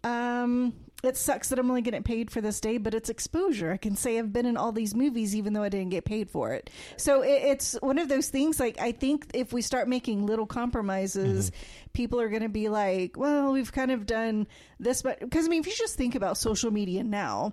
um. 0.04 0.74
It 1.04 1.18
sucks 1.18 1.50
that 1.50 1.60
I'm 1.60 1.70
only 1.70 1.82
getting 1.82 2.02
paid 2.02 2.32
for 2.32 2.40
this 2.40 2.62
day, 2.62 2.78
but 2.78 2.94
it's 2.94 3.10
exposure. 3.10 3.74
I 3.74 3.78
can 3.78 3.98
say 3.98 4.18
I've 4.18 4.32
been 4.32 4.46
in 4.46 4.56
all 4.56 4.72
these 4.72 4.96
movies 4.96 5.36
even 5.36 5.52
though 5.52 5.62
I 5.64 5.68
didn't 5.68 5.90
get 5.90 6.06
paid 6.06 6.30
for 6.30 6.54
it. 6.54 6.70
So 6.96 7.22
it, 7.22 7.42
it's 7.44 7.74
one 7.82 8.00
of 8.00 8.08
those 8.08 8.30
things. 8.30 8.58
Like 8.58 8.80
I 8.80 8.94
think 8.94 9.28
if 9.34 9.52
we 9.52 9.62
start 9.62 9.90
making 9.90 10.26
little 10.26 10.46
compromises, 10.46 11.52
mm-hmm. 11.52 11.90
people 11.92 12.22
are 12.22 12.30
going 12.30 12.44
to 12.44 12.50
be 12.50 12.70
like, 12.70 13.18
"Well, 13.18 13.52
we've 13.52 13.72
kind 13.74 13.92
of 13.92 14.06
done 14.06 14.48
this," 14.80 15.02
but 15.02 15.20
because 15.20 15.46
I 15.46 15.50
mean, 15.50 15.60
if 15.60 15.68
you 15.68 15.76
just 15.76 15.98
think 15.98 16.16
about 16.16 16.38
social 16.38 16.72
media 16.72 17.04
now, 17.04 17.52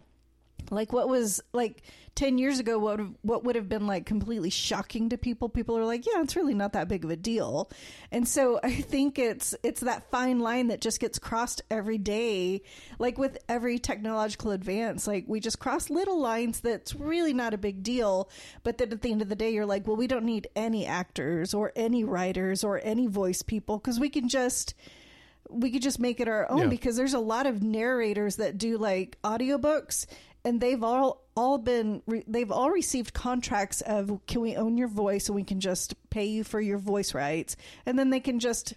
like 0.71 0.93
what 0.93 1.09
was 1.09 1.41
like 1.53 1.83
10 2.17 2.39
years 2.39 2.59
ago 2.59 2.79
what 2.79 2.99
would- 2.99 3.15
what 3.23 3.45
would 3.45 3.57
have 3.57 3.69
been 3.69 3.87
like 3.87 4.05
completely 4.07 4.51
shocking 4.51 5.09
to 5.09 5.17
people 5.19 5.49
people 5.49 5.77
are 5.79 5.85
like 5.85 6.05
yeah 6.07 6.21
it's 6.23 6.37
really 6.37 6.55
not 6.55 6.73
that 6.73 6.89
big 6.89 7.05
of 7.05 7.11
a 7.11 7.17
deal 7.17 7.71
and 8.11 8.27
so 8.27 8.59
i 8.65 8.73
think 8.73 9.19
it's 9.19 9.55
it's 9.63 9.81
that 9.81 10.11
fine 10.11 10.39
line 10.41 10.69
that 10.69 10.81
just 10.81 11.01
gets 11.01 11.19
crossed 11.19 11.63
every 11.71 11.99
day 11.99 12.63
like 12.99 13.17
with 13.19 13.39
every 13.49 13.79
technological 13.79 14.51
advance 14.51 15.07
like 15.07 15.25
we 15.29 15.41
just 15.41 15.59
cross 15.59 15.89
little 15.91 16.21
lines 16.21 16.61
that's 16.61 16.95
really 16.95 17.33
not 17.33 17.55
a 17.55 17.59
big 17.59 17.83
deal 17.83 18.29
but 18.65 18.79
then 18.79 18.93
at 18.93 19.03
the 19.03 19.11
end 19.13 19.23
of 19.23 19.29
the 19.29 19.37
day 19.37 19.51
you're 19.51 19.67
like 19.67 19.87
well 19.87 19.97
we 19.97 20.07
don't 20.07 20.25
need 20.25 20.49
any 20.57 20.87
actors 20.87 21.55
or 21.55 21.73
any 21.77 22.05
writers 22.05 22.63
or 22.65 22.81
any 22.83 23.07
voice 23.07 23.43
people 23.43 23.79
because 23.79 23.99
we 24.01 24.09
can 24.11 24.29
just 24.29 24.75
we 25.49 25.73
could 25.73 25.83
just 25.83 25.99
make 25.99 26.21
it 26.21 26.29
our 26.29 26.49
own 26.49 26.59
Yeah. 26.59 26.67
because 26.69 26.97
there's 26.97 27.15
a 27.15 27.19
lot 27.19 27.45
of 27.47 27.61
narrators 27.61 28.37
that 28.37 28.57
do 28.57 28.79
like 28.79 29.19
audiobooks 29.25 30.07
and 30.45 30.61
they've 30.61 30.83
all 30.83 31.25
all 31.37 31.59
been 31.59 32.03
re- 32.07 32.25
they've 32.27 32.51
all 32.51 32.71
received 32.71 33.15
contracts 33.15 33.81
of 33.83 34.21
can 34.27 34.41
we 34.41 34.57
own 34.57 34.77
your 34.77 34.89
voice 34.89 35.29
and 35.29 35.37
we 35.37 35.45
can 35.45 35.61
just 35.61 35.95
pay 36.11 36.27
you 36.27 36.45
for 36.45 36.61
your 36.61 36.79
voice 36.79 37.15
rights? 37.15 37.57
And 37.87 37.99
then 37.99 38.11
they 38.11 38.21
can 38.21 38.39
just 38.39 38.75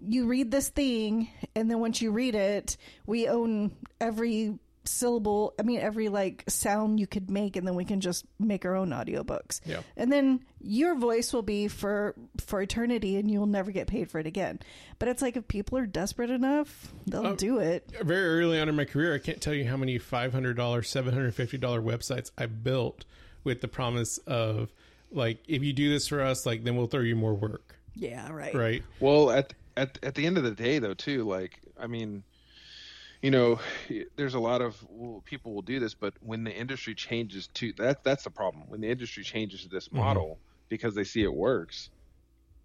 you 0.00 0.26
read 0.26 0.50
this 0.50 0.68
thing 0.68 1.30
and 1.54 1.70
then 1.70 1.80
once 1.80 2.02
you 2.02 2.10
read 2.10 2.34
it 2.34 2.76
we 3.06 3.28
own 3.28 3.74
every 3.98 4.58
syllable 4.88 5.54
i 5.58 5.62
mean 5.62 5.80
every 5.80 6.08
like 6.08 6.44
sound 6.48 6.98
you 7.00 7.06
could 7.06 7.30
make 7.30 7.56
and 7.56 7.66
then 7.66 7.74
we 7.74 7.84
can 7.84 8.00
just 8.00 8.24
make 8.38 8.64
our 8.64 8.74
own 8.74 8.90
audiobooks 8.90 9.60
Yeah. 9.64 9.80
and 9.96 10.10
then 10.12 10.40
your 10.60 10.96
voice 10.96 11.32
will 11.32 11.42
be 11.42 11.68
for 11.68 12.14
for 12.38 12.60
eternity 12.62 13.16
and 13.16 13.30
you'll 13.30 13.46
never 13.46 13.70
get 13.70 13.86
paid 13.86 14.10
for 14.10 14.18
it 14.18 14.26
again 14.26 14.58
but 14.98 15.08
it's 15.08 15.22
like 15.22 15.36
if 15.36 15.46
people 15.48 15.78
are 15.78 15.86
desperate 15.86 16.30
enough 16.30 16.92
they'll 17.06 17.26
Oh. 17.26 17.36
do 17.36 17.58
it 17.58 17.90
very 18.02 18.40
early 18.40 18.60
on 18.60 18.68
in 18.68 18.76
my 18.76 18.84
career, 18.84 19.14
I 19.14 19.18
can't 19.18 19.40
tell 19.40 19.54
you 19.54 19.66
how 19.66 19.76
many 19.76 19.98
five 19.98 20.32
hundred 20.32 20.56
dollars, 20.56 20.88
seven 20.88 21.12
hundred 21.14 21.34
fifty 21.34 21.58
dollar 21.58 21.80
websites 21.82 22.30
I 22.38 22.46
built 22.46 23.04
with 23.44 23.60
the 23.60 23.68
promise 23.68 24.18
of 24.26 24.72
like, 25.12 25.38
if 25.46 25.62
you 25.62 25.72
do 25.72 25.88
this 25.90 26.08
for 26.08 26.20
us, 26.20 26.44
like, 26.46 26.64
then 26.64 26.76
we'll 26.76 26.88
throw 26.88 27.00
you 27.00 27.14
more 27.16 27.34
work, 27.34 27.76
yeah 27.94 28.30
right 28.30 28.54
right? 28.54 28.82
Well, 29.00 29.30
at 29.30 29.54
at 29.76 29.98
at 30.02 30.14
the 30.14 30.26
end 30.26 30.36
of 30.38 30.44
the 30.44 30.50
day, 30.50 30.78
though, 30.78 30.94
too, 30.94 31.24
like 31.24 31.60
I 31.78 31.86
mean, 31.86 32.22
you 33.22 33.30
know, 33.30 33.58
there's 34.16 34.34
a 34.34 34.38
lot 34.38 34.60
of 34.60 34.76
well, 34.88 35.22
people 35.24 35.54
will 35.54 35.62
do 35.62 35.80
this, 35.80 35.94
but 35.94 36.14
when 36.20 36.44
the 36.44 36.54
industry 36.54 36.94
changes 36.94 37.48
to 37.54 37.72
that, 37.74 38.04
that's 38.04 38.24
the 38.24 38.30
problem. 38.30 38.64
When 38.68 38.80
the 38.80 38.88
industry 38.90 39.24
changes 39.24 39.62
to 39.62 39.68
this 39.68 39.88
mm-hmm. 39.88 39.98
model 39.98 40.38
because 40.68 40.94
they 40.94 41.04
see 41.04 41.22
it 41.22 41.32
works, 41.32 41.90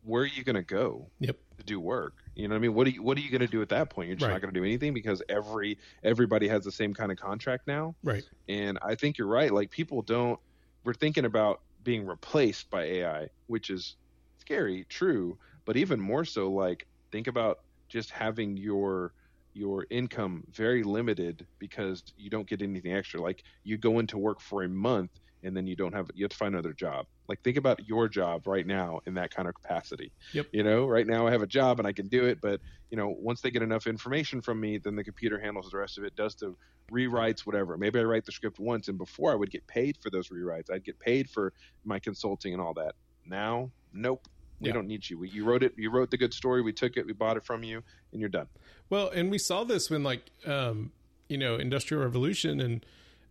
where 0.03 0.23
are 0.23 0.27
you 0.27 0.43
going 0.43 0.55
to 0.55 0.61
go 0.61 1.07
Yep. 1.19 1.37
to 1.57 1.63
do 1.63 1.79
work? 1.79 2.13
You 2.35 2.47
know 2.47 2.55
what 2.55 2.59
I 2.59 2.61
mean? 2.61 2.73
What 2.73 2.87
are 2.87 2.89
you 2.91 3.03
What 3.03 3.17
are 3.17 3.21
you 3.21 3.29
going 3.29 3.41
to 3.41 3.47
do 3.47 3.61
at 3.61 3.69
that 3.69 3.89
point? 3.89 4.07
You're 4.07 4.17
just 4.17 4.27
Right. 4.27 4.33
not 4.33 4.41
going 4.41 4.53
to 4.53 4.59
do 4.59 4.65
anything 4.65 4.93
because 4.93 5.21
every 5.29 5.77
everybody 6.03 6.47
has 6.47 6.63
the 6.63 6.71
same 6.71 6.93
kind 6.93 7.11
of 7.11 7.17
contract 7.17 7.67
now. 7.67 7.95
Right. 8.03 8.23
And 8.47 8.77
I 8.81 8.95
think 8.95 9.17
you're 9.17 9.27
right. 9.27 9.51
Like 9.51 9.69
people 9.71 10.01
don't. 10.01 10.39
We're 10.83 10.93
thinking 10.93 11.25
about 11.25 11.61
being 11.83 12.05
replaced 12.05 12.69
by 12.69 12.83
AI, 12.83 13.29
which 13.47 13.69
is 13.69 13.95
scary, 14.39 14.85
true, 14.89 15.37
but 15.65 15.77
even 15.77 15.99
more 15.99 16.25
so, 16.25 16.51
like 16.51 16.87
think 17.11 17.27
about 17.27 17.59
just 17.89 18.09
having 18.09 18.57
your 18.57 19.13
your 19.53 19.85
income 19.89 20.43
very 20.51 20.83
limited 20.83 21.45
because 21.59 22.03
you 22.17 22.29
don't 22.29 22.47
get 22.47 22.61
anything 22.61 22.93
extra. 22.93 23.21
Like 23.21 23.43
you 23.63 23.77
go 23.77 23.99
into 23.99 24.17
work 24.17 24.39
for 24.39 24.63
a 24.63 24.69
month 24.69 25.11
and 25.43 25.55
then 25.55 25.65
you 25.67 25.75
don't 25.75 25.93
have 25.93 26.09
you 26.13 26.23
have 26.23 26.31
to 26.31 26.37
find 26.37 26.53
another 26.53 26.73
job. 26.73 27.05
Like 27.27 27.41
think 27.41 27.57
about 27.57 27.87
your 27.87 28.07
job 28.07 28.47
right 28.47 28.65
now 28.65 29.01
in 29.05 29.13
that 29.15 29.33
kind 29.33 29.47
of 29.47 29.55
capacity. 29.55 30.11
Yep. 30.33 30.47
You 30.51 30.63
know, 30.63 30.85
right 30.85 31.07
now 31.07 31.27
I 31.27 31.31
have 31.31 31.41
a 31.41 31.47
job 31.47 31.79
and 31.79 31.87
I 31.87 31.91
can 31.91 32.07
do 32.07 32.25
it, 32.25 32.39
but 32.41 32.61
you 32.89 32.97
know, 32.97 33.15
once 33.17 33.41
they 33.41 33.51
get 33.51 33.61
enough 33.61 33.87
information 33.87 34.41
from 34.41 34.59
me, 34.59 34.77
then 34.77 34.95
the 34.95 35.03
computer 35.03 35.39
handles 35.39 35.69
the 35.71 35.77
rest 35.77 35.97
of 35.97 36.03
it, 36.03 36.15
does 36.15 36.35
the 36.35 36.55
rewrites, 36.91 37.41
whatever. 37.41 37.77
Maybe 37.77 37.99
I 37.99 38.03
write 38.03 38.25
the 38.25 38.31
script 38.31 38.59
once 38.59 38.87
and 38.87 38.97
before 38.97 39.31
I 39.31 39.35
would 39.35 39.49
get 39.49 39.65
paid 39.67 39.97
for 40.01 40.09
those 40.09 40.29
rewrites. 40.29 40.69
I'd 40.71 40.83
get 40.83 40.99
paid 40.99 41.29
for 41.29 41.53
my 41.85 41.99
consulting 41.99 42.53
and 42.53 42.61
all 42.61 42.73
that. 42.75 42.95
Now, 43.25 43.71
nope. 43.93 44.27
We 44.61 44.67
Yeah. 44.67 44.73
don't 44.73 44.87
need 44.87 45.09
you. 45.09 45.17
We, 45.17 45.29
you 45.29 45.43
wrote 45.43 45.63
it. 45.63 45.73
You 45.75 45.89
wrote 45.89 46.11
the 46.11 46.17
good 46.17 46.33
story. 46.33 46.61
We 46.61 46.71
took 46.73 46.95
it. 46.97 47.05
We 47.05 47.13
bought 47.13 47.35
it 47.37 47.43
from 47.43 47.63
you, 47.63 47.83
and 48.11 48.21
you're 48.21 48.29
done. 48.29 48.47
Well, 48.89 49.09
and 49.09 49.31
we 49.31 49.37
saw 49.37 49.63
this 49.63 49.89
when 49.89 50.03
like 50.03 50.29
um, 50.45 50.91
you 51.27 51.37
know, 51.37 51.55
industrial 51.55 52.03
revolution 52.03 52.59
and 52.59 52.85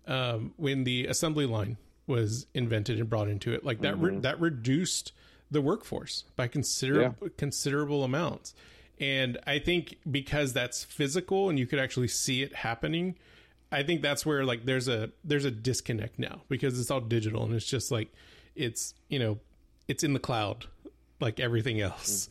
um, 0.06 0.54
when 0.56 0.84
the 0.84 1.06
assembly 1.06 1.46
line 1.46 1.76
was 2.06 2.46
invented 2.54 2.98
and 2.98 3.08
brought 3.08 3.28
into 3.28 3.52
it, 3.52 3.64
like 3.64 3.80
that 3.82 3.98
re- 3.98 4.18
that 4.18 4.40
reduced 4.40 5.12
the 5.50 5.60
workforce 5.60 6.24
by 6.36 6.48
considerable 6.48 7.28
considerable 7.36 8.02
amounts. 8.04 8.54
And 8.98 9.38
I 9.46 9.58
think 9.60 9.96
because 10.10 10.52
that's 10.52 10.84
physical 10.84 11.48
and 11.48 11.58
you 11.58 11.66
could 11.66 11.78
actually 11.78 12.08
see 12.08 12.42
it 12.42 12.54
happening, 12.56 13.16
I 13.72 13.82
think 13.82 14.02
that's 14.02 14.26
where 14.26 14.44
like 14.44 14.64
there's 14.64 14.88
a 14.88 15.10
there's 15.22 15.44
a 15.44 15.50
disconnect 15.50 16.18
now 16.18 16.42
because 16.48 16.78
it's 16.80 16.90
all 16.90 17.00
digital 17.00 17.44
and 17.44 17.54
it's 17.54 17.66
just 17.66 17.90
like 17.92 18.12
it's 18.56 18.94
you 19.08 19.18
know 19.18 19.38
it's 19.88 20.02
in 20.02 20.12
the 20.12 20.18
cloud 20.18 20.66
like 21.20 21.40
everything 21.40 21.80
else. 21.80 22.28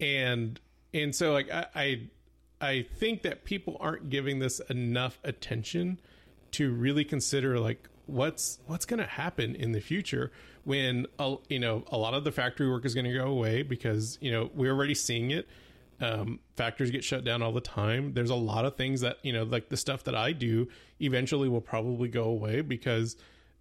And 0.00 0.58
and 0.94 1.14
so 1.14 1.32
like 1.32 1.50
I, 1.50 1.66
I 1.74 2.00
i 2.60 2.86
think 2.96 3.22
that 3.22 3.44
people 3.44 3.76
aren't 3.80 4.08
giving 4.08 4.38
this 4.38 4.60
enough 4.70 5.18
attention 5.22 6.00
to 6.52 6.72
really 6.72 7.04
consider 7.04 7.60
like 7.60 7.88
what's 8.06 8.58
what's 8.66 8.86
going 8.86 9.00
to 9.00 9.06
happen 9.06 9.54
in 9.54 9.72
the 9.72 9.80
future 9.80 10.32
when 10.64 11.06
a, 11.18 11.36
you 11.48 11.58
know 11.58 11.84
a 11.90 11.98
lot 11.98 12.14
of 12.14 12.24
the 12.24 12.32
factory 12.32 12.68
work 12.68 12.84
is 12.84 12.94
going 12.94 13.04
to 13.04 13.12
go 13.12 13.26
away 13.26 13.62
because 13.62 14.18
you 14.20 14.30
know 14.30 14.50
we're 14.54 14.72
already 14.72 14.94
seeing 14.94 15.30
it. 15.30 15.48
Um, 16.00 16.38
factories 16.56 16.92
get 16.92 17.02
shut 17.02 17.24
down 17.24 17.42
all 17.42 17.50
the 17.50 17.60
time. 17.60 18.12
There's 18.14 18.30
a 18.30 18.36
lot 18.36 18.64
of 18.64 18.76
things 18.76 19.00
that 19.00 19.18
you 19.22 19.32
know 19.32 19.42
like 19.42 19.68
the 19.68 19.76
stuff 19.76 20.04
that 20.04 20.14
i 20.14 20.32
do 20.32 20.68
eventually 21.00 21.48
will 21.48 21.60
probably 21.60 22.08
go 22.08 22.24
away 22.24 22.60
because 22.60 23.16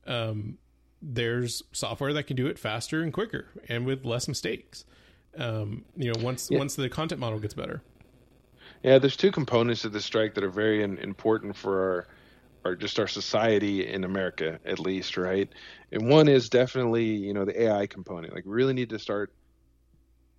um, 0.06 0.58
there's 1.02 1.64
software 1.72 2.14
that 2.14 2.24
can 2.24 2.36
do 2.36 2.48
it 2.48 2.58
faster 2.60 3.02
and 3.04 3.14
quicker 3.14 3.48
and 3.70 3.86
with 3.86 4.06
less 4.06 4.28
mistakes 4.28 4.86
um, 5.38 5.86
you 5.96 6.12
know 6.12 6.18
once 6.18 6.50
once 6.52 6.76
the 6.76 6.90
content 6.90 7.20
model 7.20 7.40
gets 7.40 7.54
better 7.54 7.84
Yeah, 8.84 9.00
there's 9.00 9.18
two 9.18 9.32
components 9.32 9.86
of 9.86 9.92
the 9.92 10.02
strike 10.02 10.34
that 10.36 10.44
are 10.44 10.50
very 10.50 10.84
important 10.84 11.56
for 11.56 11.80
our, 11.80 12.08
our 12.72 12.76
just 12.76 13.00
our 13.00 13.08
society 13.08 13.88
in 13.88 14.04
America, 14.04 14.60
at 14.66 14.80
least, 14.80 15.18
right? 15.18 15.52
And 15.92 16.10
one 16.10 16.28
is 16.28 16.50
definitely, 16.50 17.06
you 17.06 17.34
know, 17.34 17.46
the 17.46 17.64
AI 17.64 17.88
component. 17.88 18.34
Like, 18.34 18.46
we 18.46 18.52
really 18.54 18.74
need 18.74 18.90
to 18.90 19.00
start 19.00 19.34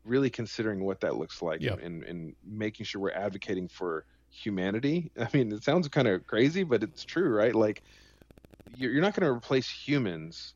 really 0.04 0.30
considering 0.30 0.84
what 0.84 1.00
that 1.00 1.16
looks 1.16 1.42
like 1.42 1.62
Yep. 1.62 1.80
and, 1.82 2.02
and 2.04 2.34
making 2.44 2.86
sure 2.86 3.00
we're 3.00 3.10
advocating 3.12 3.68
for 3.68 4.06
humanity. 4.30 5.10
I 5.20 5.28
mean, 5.32 5.52
it 5.52 5.64
sounds 5.64 5.88
kind 5.88 6.08
of 6.08 6.26
crazy, 6.26 6.62
but 6.64 6.82
it's 6.82 7.04
true, 7.04 7.28
right? 7.34 7.54
Like, 7.54 7.82
you're, 8.76 8.92
you're 8.92 9.02
not 9.02 9.14
going 9.14 9.26
to 9.26 9.32
replace 9.36 9.68
humans, 9.70 10.54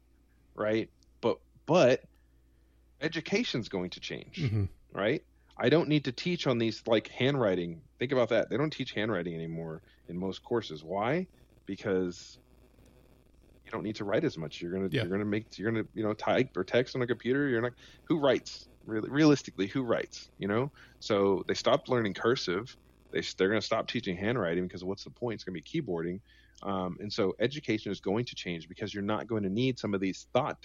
right? 0.55 0.91
But 1.21 1.39
but 1.67 2.01
education's 3.01 3.69
going 3.69 3.91
to 3.91 4.01
change 4.01 4.37
Mhm. 4.39 4.69
right? 4.93 5.23
I 5.59 5.69
don't 5.69 5.89
need 5.89 6.05
to 6.07 6.13
teach 6.13 6.47
on 6.47 6.59
these 6.59 6.83
like 6.87 7.09
handwriting. 7.09 7.83
Think 7.99 8.13
about 8.13 8.31
that. 8.31 8.49
They 8.51 8.57
don't 8.57 8.73
teach 8.73 8.93
handwriting 8.93 9.35
anymore 9.35 9.83
in 10.09 10.19
most 10.19 10.43
courses. 10.43 10.83
Why? 10.83 11.29
Because 11.67 12.39
you 13.65 13.71
don't 13.71 13.85
need 13.85 13.97
to 13.97 14.05
write 14.05 14.25
as 14.25 14.37
much. 14.37 14.61
You're 14.61 14.73
gonna 14.73 14.89
Yeah. 14.91 15.03
you're 15.03 15.11
gonna 15.11 15.25
make 15.25 15.47
you're 15.57 15.71
gonna 15.71 15.85
you 15.95 16.03
know 16.03 16.15
type 16.15 16.49
or 16.57 16.65
text 16.65 16.97
on 16.97 17.03
a 17.03 17.07
computer. 17.07 17.49
You're 17.49 17.61
not 17.61 17.73
who 18.09 18.19
writes 18.19 18.69
really 18.85 19.09
realistically 19.11 19.69
who 19.69 19.83
writes 19.85 20.31
you 20.39 20.49
know. 20.49 20.73
So 21.01 21.45
they 21.47 21.55
stopped 21.55 21.89
learning 21.89 22.15
cursive. 22.15 22.77
They 23.13 23.23
they're 23.39 23.49
gonna 23.49 23.63
stop 23.63 23.89
teaching 23.89 24.17
handwriting 24.17 24.65
because 24.67 24.85
what's 24.85 25.05
the 25.05 25.11
point? 25.11 25.35
It's 25.37 25.45
gonna 25.45 25.61
be 25.61 25.63
keyboarding. 25.63 26.21
Um, 26.63 26.97
and 27.01 27.13
so 27.13 27.35
education 27.41 27.91
is 27.93 28.01
going 28.01 28.25
to 28.27 28.35
change 28.35 28.69
because 28.69 28.95
you're 28.95 29.03
not 29.03 29.27
going 29.27 29.43
to 29.43 29.51
need 29.51 29.79
some 29.79 29.95
of 29.95 30.01
these 30.01 30.27
thought 30.33 30.59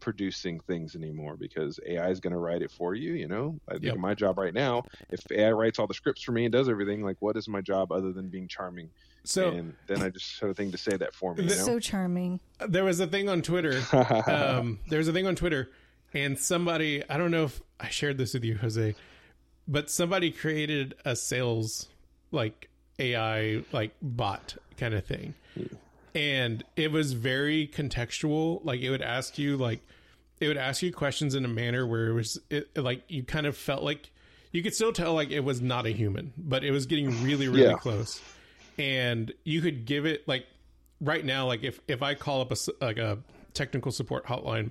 producing 0.00 0.58
things 0.60 0.96
anymore 0.96 1.36
because 1.36 1.78
AI 1.86 2.08
is 2.08 2.20
going 2.20 2.32
to 2.32 2.38
write 2.38 2.62
it 2.62 2.70
for 2.70 2.94
you. 2.94 3.12
You 3.12 3.28
know, 3.28 3.58
I 3.68 3.72
think 3.72 3.84
Yep. 3.84 3.96
my 3.98 4.14
job 4.14 4.38
right 4.38 4.54
now. 4.54 4.82
If 5.10 5.20
AI 5.30 5.52
writes 5.52 5.78
all 5.78 5.86
the 5.86 5.94
scripts 5.94 6.22
for 6.22 6.32
me 6.32 6.46
and 6.46 6.52
does 6.52 6.68
everything, 6.68 7.02
like 7.02 7.16
what 7.20 7.36
is 7.36 7.48
my 7.48 7.60
job 7.60 7.92
other 7.92 8.12
than 8.12 8.28
being 8.28 8.48
charming? 8.48 8.90
So 9.24 9.50
and 9.50 9.74
then 9.86 10.02
I 10.02 10.08
just 10.08 10.40
have 10.40 10.50
a 10.50 10.54
thing 10.54 10.72
to 10.72 10.78
say 10.78 10.96
that 10.96 11.14
for 11.14 11.34
me. 11.34 11.44
You 11.44 11.50
know? 11.50 11.54
So 11.56 11.78
charming. 11.78 12.40
there 12.66 12.84
was 12.84 13.00
a 13.00 13.06
thing 13.06 13.28
on 13.28 13.42
Twitter. 13.42 13.82
um, 14.26 14.78
there 14.88 14.98
was 14.98 15.08
a 15.08 15.12
thing 15.12 15.26
on 15.26 15.36
Twitter, 15.36 15.70
and 16.14 16.38
somebody 16.38 17.04
I 17.08 17.18
don't 17.18 17.30
know 17.30 17.44
if 17.44 17.60
I 17.78 17.88
shared 17.90 18.16
this 18.16 18.32
with 18.32 18.44
you, 18.44 18.56
Jose, 18.56 18.94
but 19.68 19.90
somebody 19.90 20.30
created 20.30 20.94
a 21.04 21.14
sales 21.14 21.88
like 22.32 22.69
AI 23.00 23.62
like 23.72 23.92
bot 24.02 24.56
kind 24.76 24.94
of 24.94 25.04
thing, 25.04 25.34
and 26.14 26.62
it 26.76 26.92
was 26.92 27.12
very 27.14 27.66
contextual. 27.66 28.64
Like 28.64 28.80
it 28.80 28.90
would 28.90 29.02
ask 29.02 29.38
you 29.38 29.56
like 29.56 29.80
it 30.40 30.48
would 30.48 30.56
ask 30.56 30.82
you 30.82 30.92
questions 30.92 31.34
in 31.34 31.44
a 31.44 31.48
manner 31.48 31.86
where 31.86 32.08
it 32.08 32.12
was 32.14 32.38
it, 32.50 32.76
like 32.76 33.02
you 33.08 33.22
kind 33.22 33.46
of 33.46 33.56
felt 33.56 33.82
like 33.82 34.10
you 34.52 34.62
could 34.62 34.74
still 34.74 34.92
tell 34.92 35.14
like 35.14 35.30
it 35.30 35.40
was 35.40 35.60
not 35.60 35.86
a 35.86 35.90
human, 35.90 36.32
but 36.36 36.64
it 36.64 36.70
was 36.70 36.86
getting 36.86 37.08
really 37.24 37.48
really 37.48 37.62
Yeah. 37.70 37.76
close, 37.78 38.20
and 38.78 39.32
you 39.44 39.60
could 39.60 39.84
give 39.86 40.06
it 40.06 40.26
like 40.28 40.46
right 41.00 41.24
now 41.24 41.46
like 41.46 41.62
if 41.64 41.80
if 41.88 42.02
I 42.02 42.14
call 42.14 42.40
up 42.42 42.52
a 42.52 42.56
like 42.84 42.98
a 42.98 43.18
technical 43.54 43.90
support 43.92 44.26
hotline 44.26 44.70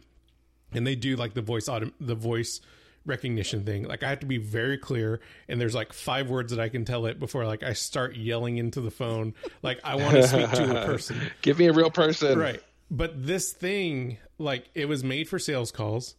and 0.71 0.85
they 0.87 0.95
do 0.95 1.15
like 1.15 1.33
the 1.33 1.41
voice 1.41 1.67
auto 1.67 1.91
the 1.99 2.15
voice 2.15 2.61
recognition 3.09 3.65
thing. 3.65 3.83
Like 3.83 4.03
I 4.03 4.09
have 4.09 4.19
to 4.21 4.25
be 4.25 4.37
very 4.37 4.77
clear 4.77 5.19
and 5.47 5.59
there's 5.59 5.75
like 5.75 5.91
five 5.91 6.29
words 6.29 6.51
that 6.51 6.59
I 6.59 6.69
can 6.69 6.85
tell 6.85 7.05
it 7.07 7.19
before 7.19 7.45
like 7.45 7.63
I 7.63 7.73
start 7.73 8.15
yelling 8.15 8.57
into 8.57 8.79
the 8.79 8.91
phone 8.91 9.33
like 9.61 9.79
I 9.83 9.95
want 9.95 10.15
to 10.15 10.27
speak 10.27 10.51
to 10.51 10.83
a 10.83 10.85
person. 10.85 11.19
Give 11.41 11.59
me 11.59 11.67
a 11.67 11.73
real 11.73 11.91
person. 11.91 12.39
right. 12.39 12.61
But 12.89 13.25
this 13.25 13.51
thing 13.51 14.17
like 14.37 14.69
it 14.73 14.85
was 14.87 15.03
made 15.03 15.27
for 15.27 15.39
sales 15.39 15.71
calls. 15.71 16.15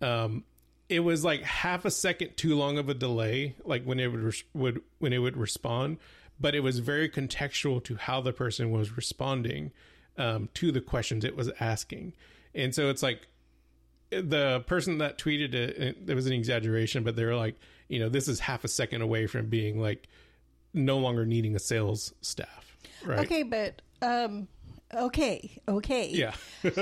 Um 0.00 0.44
it 0.88 1.00
was 1.00 1.24
like 1.24 1.42
half 1.42 1.84
a 1.84 1.90
second 1.90 2.36
too 2.36 2.54
long 2.54 2.78
of 2.78 2.88
a 2.88 2.94
delay 2.94 3.56
like 3.64 3.82
when 3.82 3.98
it 3.98 4.06
would 4.06 4.20
res- 4.22 4.44
would 4.54 4.80
when 4.98 5.12
it 5.12 5.18
would 5.18 5.36
respond 5.36 5.98
but 6.38 6.54
it 6.54 6.60
was 6.60 6.78
very 6.78 7.08
contextual 7.08 7.82
to 7.84 7.96
how 7.96 8.20
the 8.20 8.32
person 8.32 8.70
was 8.70 8.96
responding 8.96 9.72
um, 10.18 10.48
to 10.54 10.72
the 10.72 10.80
questions 10.80 11.24
it 11.24 11.36
was 11.36 11.50
asking. 11.60 12.12
And 12.54 12.74
so 12.74 12.88
it's 12.90 13.02
like 13.02 13.26
the 14.10 14.60
person 14.66 14.98
that 14.98 15.18
tweeted 15.18 15.54
it, 15.54 15.78
it 15.78 16.06
there 16.06 16.16
was 16.16 16.26
an 16.26 16.32
exaggeration 16.32 17.02
but 17.02 17.16
they 17.16 17.24
were 17.24 17.34
like 17.34 17.56
you 17.88 17.98
know 17.98 18.08
this 18.08 18.28
is 18.28 18.40
half 18.40 18.64
a 18.64 18.68
second 18.68 19.02
away 19.02 19.26
from 19.26 19.46
being 19.46 19.80
like 19.80 20.08
no 20.74 20.98
longer 20.98 21.24
needing 21.26 21.56
a 21.56 21.58
sales 21.58 22.12
staff 22.20 22.76
right 23.04 23.20
Okay, 23.20 23.42
but 23.42 23.82
um, 24.02 24.46
okay, 24.94 25.60
okay. 25.68 26.08
yeah 26.10 26.34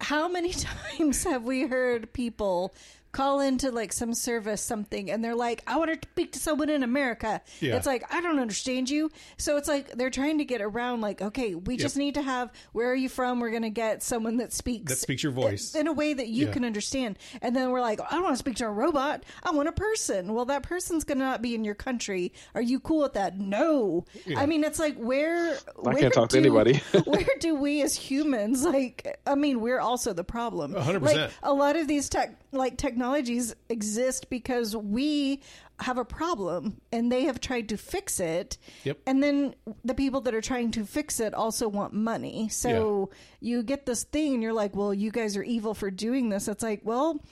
How 0.00 0.28
many 0.28 0.52
times 0.98 1.24
have 1.24 1.44
we 1.44 1.62
heard 1.66 2.12
people 2.12 2.74
call 3.12 3.40
into 3.40 3.70
like 3.70 3.92
some 3.92 4.14
service 4.14 4.60
something 4.60 5.10
and 5.10 5.22
they're 5.24 5.34
like, 5.34 5.62
I 5.66 5.76
want 5.78 6.00
to 6.00 6.08
speak 6.10 6.32
to 6.32 6.38
someone 6.38 6.68
in 6.70 6.82
America. 6.82 7.40
Yeah. 7.60 7.76
It's 7.76 7.86
like, 7.86 8.04
I 8.12 8.20
don't 8.20 8.38
understand 8.38 8.88
you. 8.88 9.10
So 9.36 9.56
it's 9.56 9.68
like 9.68 9.92
they're 9.92 10.10
trying 10.10 10.38
to 10.38 10.44
get 10.44 10.60
around 10.60 11.00
like, 11.00 11.20
okay, 11.20 11.54
we 11.54 11.76
just 11.76 11.96
need 11.96 12.14
to 12.14 12.22
have 12.22 12.52
where 12.72 12.90
are 12.90 12.94
you 12.94 13.08
from? 13.08 13.40
We're 13.40 13.50
gonna 13.50 13.70
get 13.70 14.02
someone 14.02 14.36
that 14.38 14.52
speaks 14.52 14.90
that 14.92 14.98
speaks 14.98 15.22
your 15.22 15.32
voice 15.32 15.74
in 15.74 15.86
a 15.86 15.92
way 15.92 16.14
that 16.14 16.28
you 16.28 16.46
Yeah. 16.46 16.52
can 16.52 16.64
understand. 16.64 17.18
And 17.42 17.54
then 17.56 17.70
we're 17.70 17.80
like, 17.80 18.00
I 18.00 18.10
don't 18.14 18.22
want 18.22 18.34
to 18.34 18.38
speak 18.38 18.56
to 18.56 18.66
a 18.66 18.70
robot. 18.70 19.24
I 19.42 19.50
want 19.50 19.68
a 19.68 19.72
person. 19.72 20.32
Well, 20.34 20.44
that 20.46 20.62
person's 20.62 21.04
going 21.04 21.18
to 21.18 21.24
not 21.24 21.42
be 21.42 21.54
in 21.54 21.64
your 21.64 21.74
country. 21.74 22.32
Are 22.54 22.62
you 22.62 22.80
cool 22.80 23.00
with 23.02 23.14
that? 23.14 23.38
No. 23.38 24.04
I 24.36 24.46
mean, 24.46 24.64
it's 24.64 24.78
like 24.78 24.96
where 24.96 25.54
I 25.54 25.60
where 25.80 25.94
can't 25.96 26.14
talk 26.14 26.28
to 26.30 26.38
anybody. 26.38 26.76
where 27.04 27.26
do 27.40 27.54
we 27.56 27.82
as 27.82 27.94
humans 27.94 28.64
like? 28.64 29.18
I 29.26 29.34
mean, 29.34 29.60
we're 29.60 29.80
also 29.80 30.12
the 30.12 30.24
problem. 30.24 30.74
100%. 30.74 31.00
Like 31.02 31.30
a 31.42 31.52
lot 31.52 31.76
of 31.76 31.88
these 31.88 32.08
tech 32.08 32.36
like 32.52 32.76
technologies 33.04 33.54
exist 33.70 34.28
because 34.28 34.76
we 34.76 35.40
have 35.80 35.96
a 35.96 36.04
problem 36.04 36.80
and 36.92 37.10
they 37.10 37.24
have 37.24 37.40
tried 37.40 37.70
to 37.70 37.78
fix 37.78 38.20
it. 38.20 38.58
Yep. 38.84 38.98
And 39.06 39.22
then 39.22 39.54
the 39.82 39.94
people 39.94 40.20
that 40.22 40.34
are 40.34 40.42
trying 40.42 40.70
to 40.72 40.84
fix 40.84 41.18
it 41.18 41.32
also 41.32 41.66
want 41.66 41.94
money. 41.94 42.50
So 42.50 43.08
you 43.40 43.62
get 43.62 43.86
this 43.86 44.04
thing 44.04 44.34
and 44.34 44.42
you're 44.42 44.52
like, 44.52 44.76
well, 44.76 44.92
you 44.92 45.10
guys 45.10 45.34
are 45.38 45.42
evil 45.42 45.72
for 45.72 45.90
doing 45.90 46.28
this. 46.28 46.46
It's 46.46 46.62
like, 46.62 46.82
well, 46.84 47.24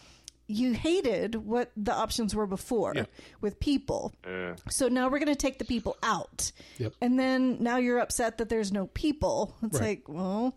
you 0.47 0.73
hated 0.73 1.35
what 1.35 1.71
the 1.77 1.93
options 1.93 2.35
were 2.35 2.47
before 2.47 2.95
Yeah. 2.97 3.05
with 3.43 3.61
people. 3.61 4.15
Yeah. 4.27 4.55
So 4.71 4.89
now 4.89 5.11
we're 5.11 5.19
going 5.19 5.29
to 5.29 5.35
take 5.37 5.59
the 5.59 5.67
people 5.67 5.99
out. 6.03 6.51
Yep. 6.79 6.95
And 7.03 7.19
then 7.21 7.59
now 7.63 7.77
you're 7.77 7.99
upset 7.99 8.39
that 8.39 8.49
there's 8.49 8.73
no 8.73 8.87
people. 8.87 9.55
It's 9.63 9.79
Right. 9.79 9.99
like, 9.99 10.09
well, 10.09 10.57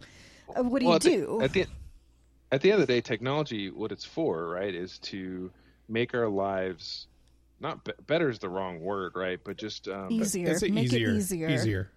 uh, 0.56 0.64
what 0.64 0.80
do 0.80 0.86
Well, 0.86 0.94
you 0.94 0.96
at 0.96 1.02
the- 1.02 1.10
do? 1.10 1.42
at 1.42 1.52
the 1.52 1.66
at 2.52 2.62
the 2.62 2.72
end 2.72 2.82
of 2.82 2.88
the 2.88 2.94
day, 2.94 3.02
technology, 3.02 3.70
what 3.72 3.92
it's 3.92 4.04
for, 4.06 4.50
right, 4.50 4.74
is 4.74 5.00
to 5.00 5.52
make 5.88 6.14
our 6.14 6.28
lives 6.28 7.08
not 7.60 7.84
be- 7.86 7.94
better 8.08 8.30
is 8.30 8.40
the 8.40 8.50
wrong 8.50 8.80
word, 8.80 9.14
right, 9.16 9.40
but 9.44 9.58
just 9.58 9.88
um, 9.88 10.08
easier. 10.12 10.56
I'd 10.56 10.62
Make 10.74 10.86
easier, 10.86 11.10
it 11.12 11.16
easier. 11.18 11.50
easier. 11.50 11.92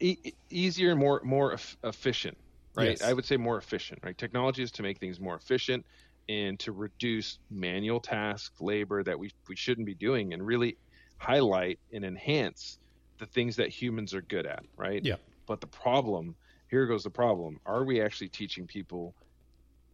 e- 0.00 0.18
e- 0.24 0.32
easier 0.50 0.94
more 0.94 1.20
more 1.24 1.54
eff- 1.54 1.76
efficient, 1.84 2.36
right? 2.74 2.90
Yes. 2.90 3.02
I 3.02 3.12
would 3.12 3.24
say 3.24 3.36
more 3.36 3.58
efficient, 3.58 4.00
right? 4.02 4.16
Technology 4.16 4.62
is 4.62 4.70
to 4.72 4.82
make 4.82 4.98
things 4.98 5.18
more 5.18 5.34
efficient 5.36 5.84
and 6.28 6.58
to 6.58 6.72
reduce 6.72 7.38
manual 7.50 8.00
task 8.00 8.52
labor 8.60 9.02
that 9.02 9.18
we 9.18 9.30
we 9.48 9.56
shouldn't 9.56 9.86
be 9.86 9.94
doing, 9.94 10.34
and 10.34 10.44
really 10.46 10.76
highlight 11.18 11.78
and 11.92 12.04
enhance 12.04 12.78
the 13.18 13.26
things 13.26 13.56
that 13.56 13.70
humans 13.70 14.12
are 14.12 14.22
good 14.22 14.44
at, 14.44 14.64
right? 14.76 15.02
Yeah. 15.04 15.16
But 15.46 15.60
the 15.60 15.66
problem, 15.68 16.34
here 16.70 16.86
goes 16.86 17.04
the 17.04 17.10
problem: 17.10 17.58
Are 17.64 17.84
we 17.84 18.00
actually 18.02 18.28
teaching 18.28 18.66
people? 18.66 19.14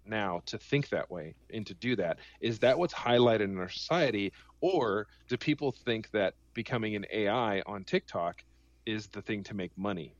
Now 0.07 0.43
to 0.47 0.59
think 0.59 0.88
that 0.91 1.11
way 1.11 1.35
and 1.53 1.67
to 1.67 1.75
do 1.75 1.97
that? 1.97 2.19
Is 2.41 2.59
that 2.61 2.79
what's 2.79 2.95
highlighted 2.95 3.45
in 3.45 3.59
our 3.59 3.69
society 3.69 4.33
or 4.61 5.07
do 5.29 5.37
people 5.37 5.73
think 5.73 6.11
that 6.12 6.35
becoming 6.55 6.97
an 6.97 7.07
ai 7.12 7.62
on 7.67 7.85
tiktok 7.85 8.45
is 8.87 9.09
the 9.09 9.23
thing 9.23 9.43
to 9.45 9.55
make 9.55 9.73
money 9.77 10.17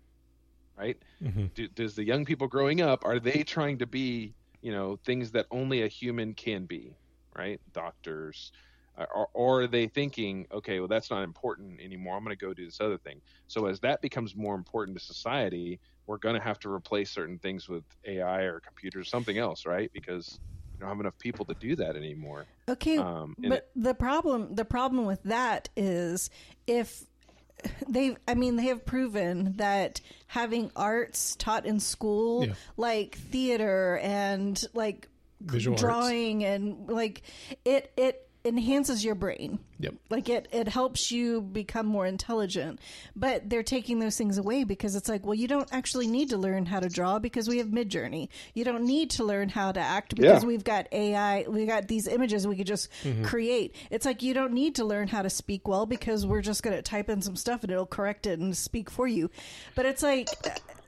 right? 0.77 0.97
Hmm 1.21 1.47
do, 1.55 1.69
does 1.69 1.95
the 1.95 2.05
young 2.05 2.25
people 2.25 2.49
growing 2.49 2.81
up 2.81 3.05
are 3.05 3.21
they 3.21 3.43
trying 3.45 3.79
to 3.79 3.87
be 3.87 4.35
you 4.63 4.73
know 4.73 4.97
things 5.05 5.33
that 5.33 5.47
only 5.51 5.83
a 5.83 5.89
human 5.89 6.35
can 6.35 6.67
be 6.67 6.97
right? 7.37 7.61
Doctors 7.73 8.53
Uh, 8.99 9.07
or, 9.15 9.29
or 9.35 9.63
are 9.63 9.67
they 9.67 9.87
thinking 9.89 10.47
okay 10.53 10.79
well 10.81 10.89
that's 10.89 11.11
not 11.11 11.23
important 11.25 11.81
anymore. 11.81 12.17
I'm 12.17 12.25
going 12.25 12.37
to 12.37 12.47
go 12.47 12.55
do 12.55 12.65
this 12.67 12.81
other 12.81 12.99
thing. 12.99 13.23
So 13.47 13.67
as 13.67 13.81
that 13.81 14.03
becomes 14.03 14.37
more 14.37 14.55
important 14.55 14.99
to 14.99 15.05
society 15.05 15.81
we're 16.07 16.19
going 16.19 16.35
to 16.35 16.41
have 16.43 16.59
to 16.61 16.69
replace 16.71 17.11
certain 17.11 17.39
things 17.39 17.69
with 17.69 17.85
ai 18.07 18.43
or 18.43 18.61
computers 18.61 19.09
something 19.09 19.39
else 19.39 19.65
right 19.67 19.91
because 19.93 20.39
we 20.73 20.81
don't 20.81 20.89
have 20.89 21.01
enough 21.01 21.19
people 21.19 21.45
to 21.47 21.55
do 21.55 21.77
that 21.77 21.97
anymore 21.97 22.47
Okay, 22.69 22.97
Um, 22.97 23.35
and 23.43 23.51
but 23.51 23.71
the 23.75 23.95
problem 23.95 24.55
the 24.55 24.65
problem 24.65 25.05
with 25.07 25.23
that 25.25 25.69
is 25.77 26.31
if 26.67 27.05
they 27.89 28.17
I 28.27 28.35
mean 28.35 28.57
they 28.57 28.67
have 28.67 28.85
proven 28.87 29.55
that 29.57 30.01
having 30.27 30.71
arts 30.77 31.37
taught 31.37 31.67
in 31.67 31.81
school 31.81 32.45
Yeah. 32.47 32.55
like 32.77 33.17
theater 33.17 33.99
and 34.03 34.63
like 34.75 35.09
Visual 35.41 35.75
arts. 35.75 35.83
drawing 35.83 36.45
and 36.45 36.89
like 36.89 37.23
it 37.65 37.93
it 37.97 38.29
enhances 38.45 39.05
your 39.05 39.15
brain. 39.15 39.59
Yep. 39.79 39.95
Like 40.11 40.29
it 40.29 40.49
it 40.53 40.69
helps 40.69 41.11
you 41.11 41.41
become 41.41 41.87
more 41.87 42.07
intelligent. 42.07 42.81
But 43.15 43.49
they're 43.49 43.63
taking 43.63 43.99
those 43.99 44.17
things 44.17 44.39
away 44.39 44.65
because 44.65 44.97
it's 44.97 45.09
like, 45.09 45.25
well, 45.25 45.35
you 45.35 45.49
don't 45.49 45.69
actually 45.73 46.07
need 46.07 46.31
to 46.31 46.37
learn 46.37 46.67
how 46.67 46.81
to 46.81 46.89
draw 46.89 47.19
because 47.19 47.49
we 47.49 47.59
have 47.59 47.69
Midjourney. 47.69 48.29
You 48.55 48.65
don't 48.65 48.85
need 48.85 49.11
to 49.11 49.25
learn 49.25 49.49
how 49.49 49.73
to 49.73 49.81
act 49.81 50.15
because 50.15 50.43
Yeah. 50.43 50.47
we've 50.47 50.65
got 50.65 50.89
AI. 50.93 51.45
We 51.49 51.67
got 51.67 51.89
these 51.89 52.07
images 52.07 52.47
we 52.47 52.57
could 52.57 52.67
just 52.67 52.89
mm-hmm. 53.03 53.25
create. 53.25 53.75
It's 53.91 54.07
like 54.07 54.23
you 54.23 54.35
don't 54.35 54.53
need 54.53 54.77
to 54.77 54.85
learn 54.85 55.09
how 55.09 55.23
to 55.23 55.31
speak 55.31 55.67
well 55.67 55.87
because 55.87 56.27
we're 56.27 56.43
just 56.43 56.63
going 56.63 56.77
to 56.77 56.83
type 56.83 57.09
in 57.09 57.23
some 57.23 57.37
stuff 57.37 57.63
and 57.63 57.73
it'll 57.73 57.87
correct 57.87 58.27
it 58.27 58.39
and 58.39 58.57
speak 58.57 58.91
for 58.91 59.07
you. 59.07 59.31
But 59.75 59.87
it's 59.87 60.03
like 60.03 60.29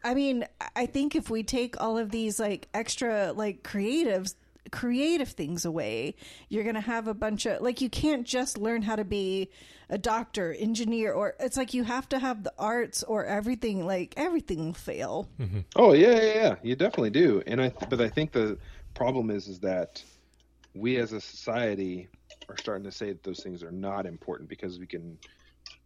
I 0.04 0.12
mean, 0.12 0.44
I 0.76 0.84
think 0.86 1.16
if 1.16 1.30
we 1.30 1.42
take 1.42 1.80
all 1.80 1.96
of 1.96 2.10
these 2.10 2.38
like 2.38 2.68
extra 2.74 3.32
like 3.32 3.62
creatives 3.62 4.34
creative 4.72 5.28
things 5.28 5.64
away 5.64 6.14
you're 6.48 6.62
going 6.62 6.74
to 6.74 6.80
have 6.80 7.06
a 7.06 7.14
bunch 7.14 7.44
of 7.46 7.60
like 7.60 7.80
you 7.80 7.88
can't 7.90 8.26
just 8.26 8.56
learn 8.58 8.82
how 8.82 8.96
to 8.96 9.04
be 9.04 9.50
a 9.90 9.98
doctor 9.98 10.54
engineer 10.58 11.12
or 11.12 11.34
it's 11.38 11.56
like 11.56 11.74
you 11.74 11.84
have 11.84 12.08
to 12.08 12.18
have 12.18 12.42
the 12.42 12.52
arts 12.58 13.02
or 13.02 13.26
everything 13.26 13.86
like 13.86 14.14
everything 14.16 14.66
will 14.66 14.72
fail 14.72 15.28
mm-hmm. 15.38 15.60
Oh 15.76 15.92
yeah, 15.92 16.14
yeah, 16.14 16.34
yeah. 16.34 16.54
You 16.62 16.74
definitely 16.76 17.10
do. 17.10 17.42
And 17.46 17.60
I, 17.60 17.68
but 17.90 18.00
I 18.00 18.08
think 18.08 18.32
the 18.32 18.56
problem 18.94 19.30
is, 19.30 19.48
is 19.48 19.60
that 19.60 20.02
we 20.74 20.96
as 20.96 21.12
a 21.12 21.20
society 21.20 22.08
are 22.48 22.56
starting 22.56 22.84
to 22.84 22.90
say 22.92 23.08
that 23.08 23.22
those 23.22 23.40
things 23.40 23.62
are 23.62 23.70
not 23.72 24.06
important 24.06 24.48
because 24.48 24.78
we 24.78 24.86
can, 24.86 25.18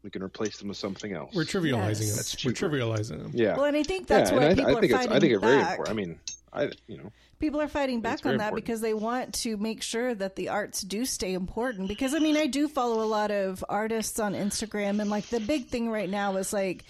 we 0.02 0.10
can 0.10 0.22
replace 0.22 0.58
them 0.58 0.68
with 0.68 0.76
something 0.76 1.12
else. 1.12 1.34
We're 1.34 1.42
trivializing 1.42 2.00
Yes. 2.00 2.08
them. 2.08 2.16
That's 2.16 2.44
We're 2.44 2.52
trivializing 2.52 3.22
them. 3.22 3.32
yeah. 3.34 3.56
well 3.56 3.64
and 3.64 3.76
i 3.76 3.82
think 3.82 4.06
that's 4.06 4.30
yeah, 4.30 4.36
why 4.36 4.54
people 4.54 4.66
I, 4.74 4.78
I 4.78 4.80
think 4.80 4.92
are 4.92 4.96
it's, 4.96 5.06
fighting 5.06 5.12
I 5.16 5.20
think 5.20 5.32
it's 5.32 5.42
very 5.42 5.58
back 5.58 5.70
important. 5.72 5.98
I 5.98 6.00
mean, 6.00 6.20
I, 6.52 6.70
you 6.86 6.98
know, 6.98 7.12
people 7.38 7.60
are 7.60 7.68
fighting 7.68 8.00
back 8.00 8.24
on 8.26 8.38
that 8.38 8.48
important. 8.48 8.64
because 8.64 8.80
they 8.80 8.94
want 8.94 9.34
to 9.34 9.56
make 9.56 9.82
sure 9.82 10.14
that 10.14 10.36
the 10.36 10.48
arts 10.48 10.82
do 10.82 11.04
stay 11.04 11.34
important 11.34 11.88
because 11.88 12.14
i 12.14 12.18
mean 12.18 12.36
i 12.36 12.46
do 12.46 12.68
follow 12.68 13.02
a 13.02 13.06
lot 13.06 13.30
of 13.30 13.64
artists 13.68 14.18
on 14.18 14.34
instagram 14.34 15.00
and 15.00 15.08
like 15.08 15.26
the 15.28 15.40
big 15.40 15.66
thing 15.66 15.90
right 15.90 16.10
now 16.10 16.36
is 16.36 16.52
like 16.52 16.84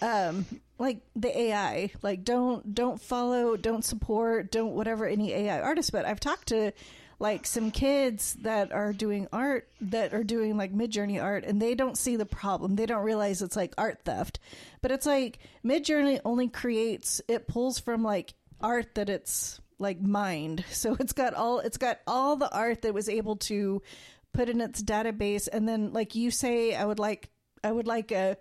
um 0.00 0.46
like 0.78 1.00
the 1.16 1.36
AI. 1.38 1.90
Like 2.02 2.24
don't 2.24 2.74
don't 2.74 3.00
follow, 3.00 3.56
don't 3.56 3.84
support, 3.84 4.50
don't 4.50 4.74
whatever 4.74 5.06
any 5.06 5.32
AI 5.32 5.60
artist. 5.60 5.92
But 5.92 6.06
I've 6.06 6.20
talked 6.20 6.48
to 6.48 6.72
like 7.18 7.46
some 7.46 7.72
kids 7.72 8.34
that 8.42 8.70
are 8.70 8.92
doing 8.92 9.26
art 9.32 9.68
that 9.80 10.14
are 10.14 10.22
doing 10.22 10.56
like 10.56 10.72
Midjourney 10.72 11.22
art, 11.22 11.44
and 11.44 11.60
they 11.60 11.74
don't 11.74 11.98
see 11.98 12.16
the 12.16 12.26
problem. 12.26 12.76
They 12.76 12.86
don't 12.86 13.04
realize 13.04 13.42
it's 13.42 13.56
like 13.56 13.74
art 13.76 14.00
theft. 14.04 14.38
But 14.80 14.92
it's 14.92 15.06
like 15.06 15.40
Midjourney 15.64 16.20
only 16.24 16.48
creates 16.48 17.20
it 17.28 17.48
pulls 17.48 17.80
from 17.80 18.02
like 18.02 18.34
art 18.60 18.94
that 18.94 19.08
it's 19.08 19.60
like 19.78 20.00
mined. 20.00 20.64
So 20.72 20.96
it's 20.98 21.12
got 21.12 21.34
all 21.34 21.60
it's 21.60 21.78
got 21.78 22.00
all 22.06 22.36
the 22.36 22.52
art 22.52 22.82
that 22.82 22.94
was 22.94 23.08
able 23.08 23.36
to 23.36 23.82
put 24.32 24.48
in 24.48 24.60
its 24.60 24.82
database. 24.82 25.48
And 25.50 25.68
then 25.68 25.92
like 25.92 26.14
you 26.14 26.30
say 26.30 26.74
I 26.74 26.84
would 26.84 26.98
like 26.98 27.30
I 27.64 27.72
would 27.72 27.88
like 27.88 28.12
a 28.12 28.36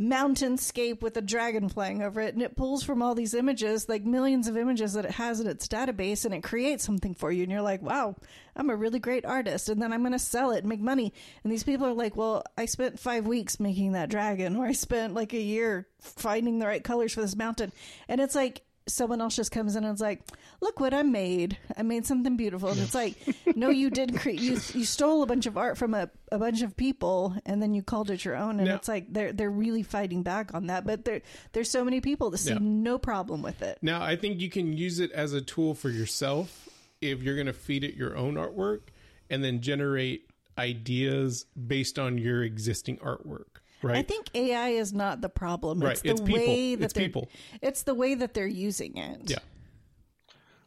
mountainscape 0.00 1.00
with 1.00 1.16
a 1.16 1.22
dragon 1.22 1.68
flying 1.68 2.02
over 2.02 2.20
it. 2.20 2.34
And 2.34 2.42
it 2.42 2.56
pulls 2.56 2.82
from 2.82 3.00
all 3.00 3.14
these 3.14 3.32
images 3.32 3.88
like 3.88 4.04
millions 4.04 4.48
of 4.48 4.56
images 4.56 4.94
that 4.94 5.04
it 5.04 5.12
has 5.12 5.38
in 5.38 5.46
its 5.46 5.68
database 5.68 6.24
and 6.24 6.34
it 6.34 6.42
creates 6.42 6.84
something 6.84 7.14
for 7.14 7.30
you. 7.30 7.44
And 7.44 7.52
you're 7.52 7.62
like 7.62 7.82
wow 7.82 8.16
i'm 8.56 8.70
a 8.70 8.76
really 8.76 8.98
great 8.98 9.24
artist 9.24 9.68
and 9.68 9.80
then 9.80 9.92
i'm 9.92 10.00
going 10.00 10.12
to 10.12 10.18
sell 10.18 10.50
it 10.50 10.58
and 10.58 10.68
make 10.68 10.80
money. 10.80 11.12
And 11.44 11.52
these 11.52 11.64
people 11.64 11.86
are 11.86 11.94
like 11.94 12.16
well 12.16 12.42
i 12.58 12.66
spent 12.66 12.98
five 12.98 13.26
weeks 13.26 13.60
making 13.60 13.92
that 13.92 14.10
dragon 14.10 14.56
or 14.56 14.66
i 14.66 14.72
spent 14.72 15.14
like 15.14 15.32
a 15.32 15.40
year 15.40 15.86
finding 16.00 16.58
the 16.58 16.66
right 16.66 16.82
colors 16.82 17.14
for 17.14 17.20
this 17.20 17.36
mountain. 17.36 17.72
And 18.08 18.20
it's 18.20 18.34
like 18.34 18.62
someone 18.88 19.20
else 19.20 19.34
just 19.36 19.50
comes 19.50 19.74
in 19.76 19.84
and 19.84 19.94
is 19.94 20.00
like, 20.00 20.22
"Look 20.60 20.78
what 20.80 20.94
I 20.94 21.02
made! 21.02 21.58
I 21.76 21.82
made 21.82 22.06
something 22.06 22.36
beautiful." 22.36 22.68
And 22.70 22.80
it's 22.80 22.94
like, 22.94 23.14
no, 23.56 23.70
you 23.70 23.90
did 23.90 24.18
create. 24.18 24.40
You 24.40 24.52
you 24.74 24.84
stole 24.84 25.22
a 25.22 25.26
bunch 25.26 25.46
of 25.46 25.56
art 25.58 25.76
from 25.76 25.94
a, 25.94 26.08
a 26.30 26.38
bunch 26.38 26.62
of 26.62 26.76
people, 26.76 27.34
and 27.44 27.60
then 27.62 27.74
you 27.74 27.82
called 27.82 28.10
it 28.10 28.24
your 28.24 28.36
own. 28.36 28.58
And 28.60 28.68
Now- 28.68 28.76
it's 28.76 28.88
like 28.88 29.12
they're 29.12 29.32
they're 29.32 29.50
really 29.50 29.82
fighting 29.82 30.22
back 30.22 30.54
on 30.54 30.66
that. 30.68 30.86
But 30.86 31.04
there 31.04 31.22
there's 31.52 31.70
so 31.70 31.84
many 31.84 32.00
people 32.00 32.30
that 32.30 32.38
see 32.38 32.50
Yeah. 32.52 32.58
no 32.60 32.98
problem 32.98 33.42
with 33.42 33.62
it. 33.62 33.78
Now, 33.82 34.02
I 34.02 34.16
think 34.16 34.40
you 34.40 34.50
can 34.50 34.72
use 34.72 35.00
it 35.00 35.10
as 35.12 35.32
a 35.32 35.40
tool 35.40 35.74
for 35.74 35.90
yourself 35.90 36.68
if 37.00 37.22
you're 37.22 37.34
going 37.34 37.46
to 37.46 37.52
feed 37.52 37.84
it 37.84 37.94
your 37.94 38.16
own 38.16 38.34
artwork 38.34 38.80
and 39.28 39.42
then 39.44 39.60
generate 39.60 40.30
ideas 40.56 41.44
based 41.66 41.98
on 41.98 42.18
your 42.18 42.42
existing 42.42 42.96
artwork, 42.98 43.55
right? 43.82 43.96
I 43.98 44.02
think 44.02 44.26
AI 44.34 44.70
is 44.70 44.92
not 44.92 45.20
the 45.20 45.28
problem. 45.28 45.80
Right, 45.80 45.92
It's 45.92 46.02
the 46.02 46.10
it's 46.10 46.20
people. 46.20 46.34
way 46.40 46.74
that 46.76 46.84
It's 46.84 46.94
they're 46.94 47.04
people. 47.04 47.28
it's 47.62 47.82
the 47.82 47.94
way 47.94 48.14
that 48.14 48.34
they're 48.34 48.46
using 48.46 48.96
it. 48.96 49.30
yeah, 49.30 49.38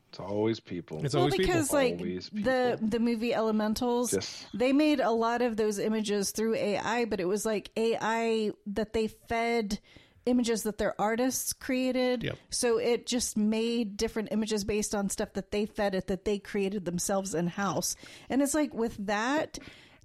It's 0.09 0.19
always 0.19 0.59
people. 0.59 1.03
it's 1.05 1.13
well, 1.13 1.23
always 1.23 1.37
because 1.37 1.67
people. 1.67 1.77
like 1.79 1.93
Always 1.99 2.29
the 2.29 2.75
people. 2.79 2.87
the 2.89 2.99
movie 2.99 3.33
Elementals, 3.33 4.13
Yes. 4.13 4.45
they 4.53 4.73
made 4.73 4.99
a 4.99 5.11
lot 5.11 5.41
of 5.41 5.55
those 5.57 5.77
images 5.79 6.31
through 6.31 6.55
AI, 6.55 7.05
but 7.05 7.19
it 7.19 7.25
was 7.25 7.45
like 7.45 7.69
AI 7.77 8.51
that 8.67 8.93
they 8.93 9.07
fed 9.07 9.79
images 10.25 10.63
that 10.63 10.77
their 10.77 10.99
artists 11.01 11.53
created. 11.53 12.23
Yep. 12.23 12.37
So 12.49 12.77
it 12.77 13.07
just 13.07 13.37
made 13.37 13.97
different 13.97 14.29
images 14.31 14.63
based 14.63 14.93
on 14.93 15.09
stuff 15.09 15.33
that 15.33 15.49
they 15.51 15.65
fed 15.65 15.95
it 15.95 16.07
that 16.07 16.25
they 16.25 16.37
created 16.39 16.85
themselves 16.85 17.33
in 17.33 17.47
house. 17.47 17.95
And 18.29 18.41
it's 18.41 18.53
like 18.53 18.73
with 18.73 18.95
that 19.07 19.57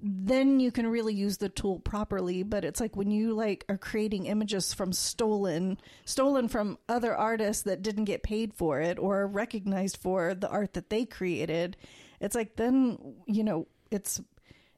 then 0.06 0.60
you 0.60 0.70
can 0.70 0.86
really 0.86 1.14
use 1.14 1.38
the 1.38 1.48
tool 1.48 1.80
properly 1.80 2.42
but 2.42 2.64
it's 2.64 2.80
like 2.80 2.94
when 2.94 3.10
you 3.10 3.32
like 3.32 3.64
are 3.68 3.78
creating 3.78 4.26
images 4.26 4.74
from 4.74 4.92
stolen 4.92 5.78
stolen 6.04 6.46
from 6.46 6.78
other 6.88 7.16
artists 7.16 7.62
that 7.62 7.82
didn't 7.82 8.04
get 8.04 8.22
paid 8.22 8.52
for 8.52 8.80
it 8.80 8.98
or 8.98 9.26
recognized 9.26 9.96
for 9.96 10.34
the 10.34 10.48
art 10.48 10.74
that 10.74 10.90
they 10.90 11.06
created 11.06 11.76
it's 12.20 12.34
like 12.34 12.56
then 12.56 12.98
you 13.26 13.42
know 13.42 13.66
it's 13.90 14.20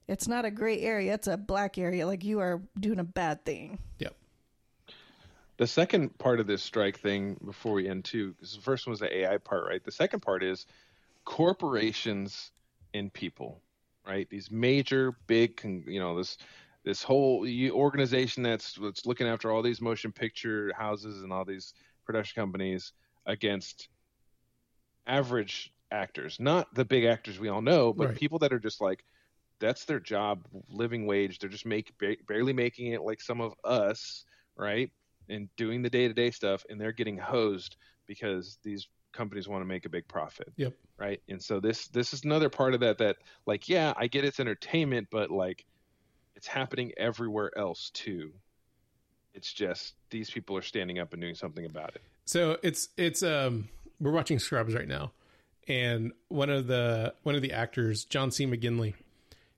it's 0.07 0.29
not 0.29 0.45
a 0.45 0.51
gray 0.51 0.81
area 0.81 1.13
it's 1.13 1.27
a 1.27 1.37
black 1.37 1.77
area 1.77 2.07
like 2.07 2.23
you 2.23 2.39
are 2.39 2.63
doing 2.79 3.01
a 3.01 3.05
bad 3.05 3.45
thing 3.45 3.79
Yep. 3.99 4.15
The 5.59 5.67
second 5.67 6.19
part 6.19 6.39
of 6.39 6.47
this 6.47 6.63
strike 6.63 6.99
thing, 6.99 7.39
before 7.45 7.73
we 7.73 7.89
end 7.89 8.05
too, 8.05 8.33
because 8.33 8.55
the 8.55 8.61
first 8.61 8.87
one 8.87 8.93
was 8.93 9.01
the 9.01 9.19
AI 9.21 9.39
part, 9.39 9.67
right? 9.67 9.83
The 9.83 9.91
second 9.91 10.21
part 10.21 10.43
is 10.43 10.67
corporations 11.25 12.51
and 12.93 13.11
people, 13.11 13.63
right? 14.07 14.29
These 14.31 14.51
major, 14.51 15.17
big, 15.27 15.61
you 15.65 16.01
know, 16.01 16.17
this 16.17 16.37
this 16.85 17.03
whole 17.03 17.47
organization 17.71 18.43
that's 18.43 18.75
that's 18.75 19.07
looking 19.07 19.27
after 19.27 19.51
all 19.51 19.63
these 19.63 19.81
motion 19.81 20.13
picture 20.13 20.73
houses 20.77 21.23
and 21.23 21.33
all 21.33 21.45
these 21.45 21.75
production 22.07 22.41
companies 22.41 22.93
against 23.27 23.89
average 25.07 25.73
actors, 25.91 26.39
not 26.41 26.73
the 26.75 26.85
big 26.85 27.05
actors 27.05 27.39
we 27.39 27.49
all 27.49 27.63
know, 27.63 27.93
but 27.93 28.13
Right. 28.13 28.15
people 28.15 28.39
that 28.41 28.53
are 28.53 28.59
just 28.59 28.81
like 28.81 29.05
that's 29.61 29.85
their 29.85 30.01
job, 30.01 30.47
living 30.69 31.07
wage. 31.07 31.39
They're 31.39 31.51
just 31.51 31.67
make 31.67 31.97
ba- 31.99 32.17
barely 32.27 32.53
making 32.53 32.93
it 32.93 33.03
like 33.03 33.21
some 33.21 33.41
of 33.41 33.55
us, 33.65 34.25
right? 34.57 34.91
And 35.29 35.49
doing 35.57 35.83
the 35.83 35.91
day 35.91 36.09
to 36.09 36.15
day 36.15 36.31
stuff, 36.31 36.65
and 36.69 36.81
they're 36.81 36.93
getting 36.93 37.19
hosed 37.19 37.77
because 38.07 38.59
these 38.65 38.89
companies 39.17 39.49
want 39.49 39.63
to 39.63 39.67
make 39.67 39.85
a 39.87 39.89
big 39.89 40.07
profit, 40.09 40.53
Yep. 40.57 40.75
right? 40.99 41.21
And 41.29 41.43
so 41.43 41.59
this 41.61 41.89
this 41.89 42.13
is 42.13 42.25
another 42.25 42.49
part 42.49 42.75
of 42.75 42.81
that 42.81 42.99
that 42.99 43.17
like 43.47 43.69
yeah, 43.69 43.93
I 43.97 44.07
get 44.07 44.25
it's 44.25 44.39
entertainment, 44.41 45.09
but 45.11 45.31
like 45.31 45.65
it's 46.35 46.47
happening 46.47 46.93
everywhere 46.97 47.51
else 47.59 47.91
too. 47.91 48.33
It's 49.35 49.53
just 49.53 49.95
these 50.11 50.31
people 50.31 50.57
are 50.57 50.63
standing 50.63 50.99
up 50.99 51.13
and 51.13 51.21
doing 51.21 51.35
something 51.35 51.67
about 51.67 51.95
it. 51.95 52.03
So 52.27 52.59
it's 52.63 52.89
it's 52.97 53.23
um 53.23 53.69
we're 54.01 54.13
watching 54.13 54.39
Scrubs 54.39 54.75
right 54.75 54.89
now, 54.89 55.13
and 55.69 56.13
one 56.29 56.51
of 56.51 56.67
the 56.67 57.15
one 57.23 57.35
of 57.35 57.43
the 57.43 57.53
actors, 57.53 58.05
John 58.05 58.31
C. 58.31 58.47
McGinley, 58.47 58.95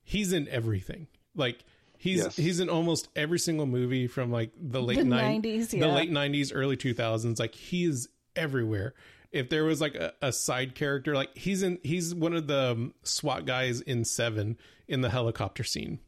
he's 0.04 0.32
in 0.32 0.48
everything. 0.48 1.06
Like 1.34 1.64
he's 1.96 2.18
Yes. 2.18 2.36
he's 2.36 2.60
in 2.60 2.68
almost 2.68 3.08
every 3.16 3.38
single 3.38 3.66
movie 3.66 4.06
from 4.06 4.30
like 4.32 4.50
the 4.60 4.82
late 4.82 4.98
The 4.98 5.04
nine- 5.04 5.42
90s, 5.42 5.70
the 5.70 5.88
late 5.88 6.10
nineties, 6.10 6.52
early 6.52 6.76
two 6.76 6.94
thousands. 6.94 7.38
Like 7.38 7.54
he 7.54 7.84
is 7.84 8.08
everywhere. 8.36 8.94
If 9.30 9.50
there 9.50 9.64
was 9.64 9.80
like 9.80 9.94
a, 9.94 10.14
a 10.22 10.32
side 10.32 10.74
character, 10.74 11.14
like 11.14 11.36
he's 11.36 11.62
in 11.62 11.78
he's 11.82 12.14
one 12.14 12.34
of 12.34 12.46
the 12.46 12.72
um, 12.72 12.94
SWAT 13.02 13.44
guys 13.44 13.80
in 13.80 14.04
Seven 14.04 14.56
in 14.86 15.02
the 15.02 15.10
helicopter 15.10 15.64
scene 15.64 15.98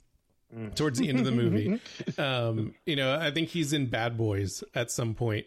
towards 0.74 0.98
the 0.98 1.08
end 1.08 1.18
of 1.20 1.24
the 1.24 1.32
movie. 1.32 1.80
Um, 2.18 2.74
you 2.84 2.96
know, 2.96 3.18
I 3.18 3.30
think 3.30 3.48
he's 3.48 3.72
in 3.72 3.86
Bad 3.86 4.16
Boys 4.16 4.64
at 4.74 4.90
some 4.90 5.14
point. 5.14 5.46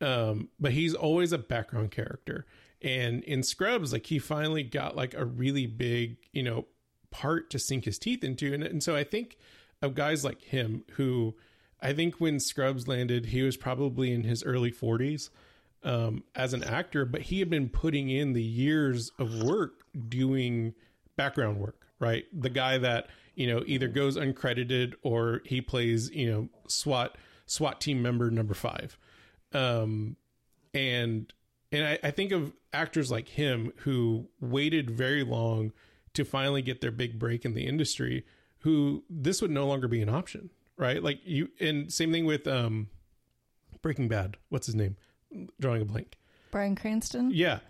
Um, 0.00 0.48
but 0.60 0.72
he's 0.72 0.94
always 0.94 1.32
a 1.32 1.38
background 1.38 1.90
character. 1.90 2.46
And 2.82 3.22
in 3.24 3.42
Scrubs, 3.42 3.92
like 3.92 4.06
he 4.06 4.18
finally 4.18 4.62
got 4.62 4.96
like 4.96 5.14
a 5.14 5.24
really 5.24 5.66
big, 5.66 6.18
you 6.32 6.42
know, 6.42 6.66
part 7.10 7.50
to 7.50 7.58
sink 7.58 7.84
his 7.84 7.98
teeth 7.98 8.22
into. 8.22 8.52
And, 8.52 8.62
and 8.62 8.82
so 8.82 8.94
I 8.94 9.04
think 9.04 9.38
of 9.80 9.94
guys 9.94 10.24
like 10.24 10.42
him 10.42 10.84
who 10.92 11.34
I 11.80 11.92
think 11.92 12.16
when 12.16 12.40
Scrubs 12.40 12.86
landed, 12.88 13.26
he 13.26 13.42
was 13.42 13.56
probably 13.56 14.12
in 14.12 14.24
his 14.24 14.42
early 14.42 14.70
40s 14.72 15.30
um, 15.84 16.24
as 16.34 16.54
an 16.54 16.64
actor, 16.64 17.04
but 17.04 17.22
he 17.22 17.38
had 17.38 17.50
been 17.50 17.68
putting 17.68 18.08
in 18.08 18.32
the 18.32 18.42
years 18.42 19.12
of 19.18 19.42
work 19.42 19.84
doing 20.08 20.74
background 21.16 21.60
work, 21.60 21.86
right? 22.00 22.24
The 22.32 22.50
guy 22.50 22.78
that, 22.78 23.08
you 23.34 23.46
know, 23.46 23.62
either 23.66 23.88
goes 23.88 24.16
uncredited 24.16 24.94
or 25.02 25.42
he 25.44 25.60
plays, 25.60 26.10
you 26.10 26.30
know, 26.30 26.48
SWAT 26.66 27.16
SWAT 27.46 27.80
team 27.80 28.00
member 28.00 28.30
number 28.30 28.54
five. 28.54 28.98
Um, 29.52 30.16
and 30.72 31.32
and 31.70 31.84
I, 31.84 31.98
I 32.02 32.10
think 32.10 32.32
of 32.32 32.52
actors 32.72 33.10
like 33.10 33.28
him 33.28 33.72
who 33.78 34.28
waited 34.40 34.90
very 34.90 35.22
long 35.22 35.72
to 36.14 36.24
finally 36.24 36.62
get 36.62 36.80
their 36.80 36.90
big 36.90 37.18
break 37.18 37.44
in 37.44 37.54
the 37.54 37.66
industry, 37.66 38.24
who 38.60 39.04
this 39.10 39.42
would 39.42 39.50
no 39.50 39.66
longer 39.66 39.88
be 39.88 40.00
an 40.00 40.08
option, 40.08 40.50
right? 40.78 41.02
Like 41.02 41.20
you 41.24 41.50
and 41.60 41.92
same 41.92 42.10
thing 42.10 42.24
with 42.24 42.46
um 42.46 42.88
Breaking 43.82 44.08
Bad. 44.08 44.38
What's 44.48 44.66
his 44.66 44.74
name? 44.74 44.96
Drawing 45.60 45.82
a 45.82 45.84
blank. 45.84 46.16
Bryan 46.50 46.76
Cranston 46.76 47.30
Yeah. 47.32 47.60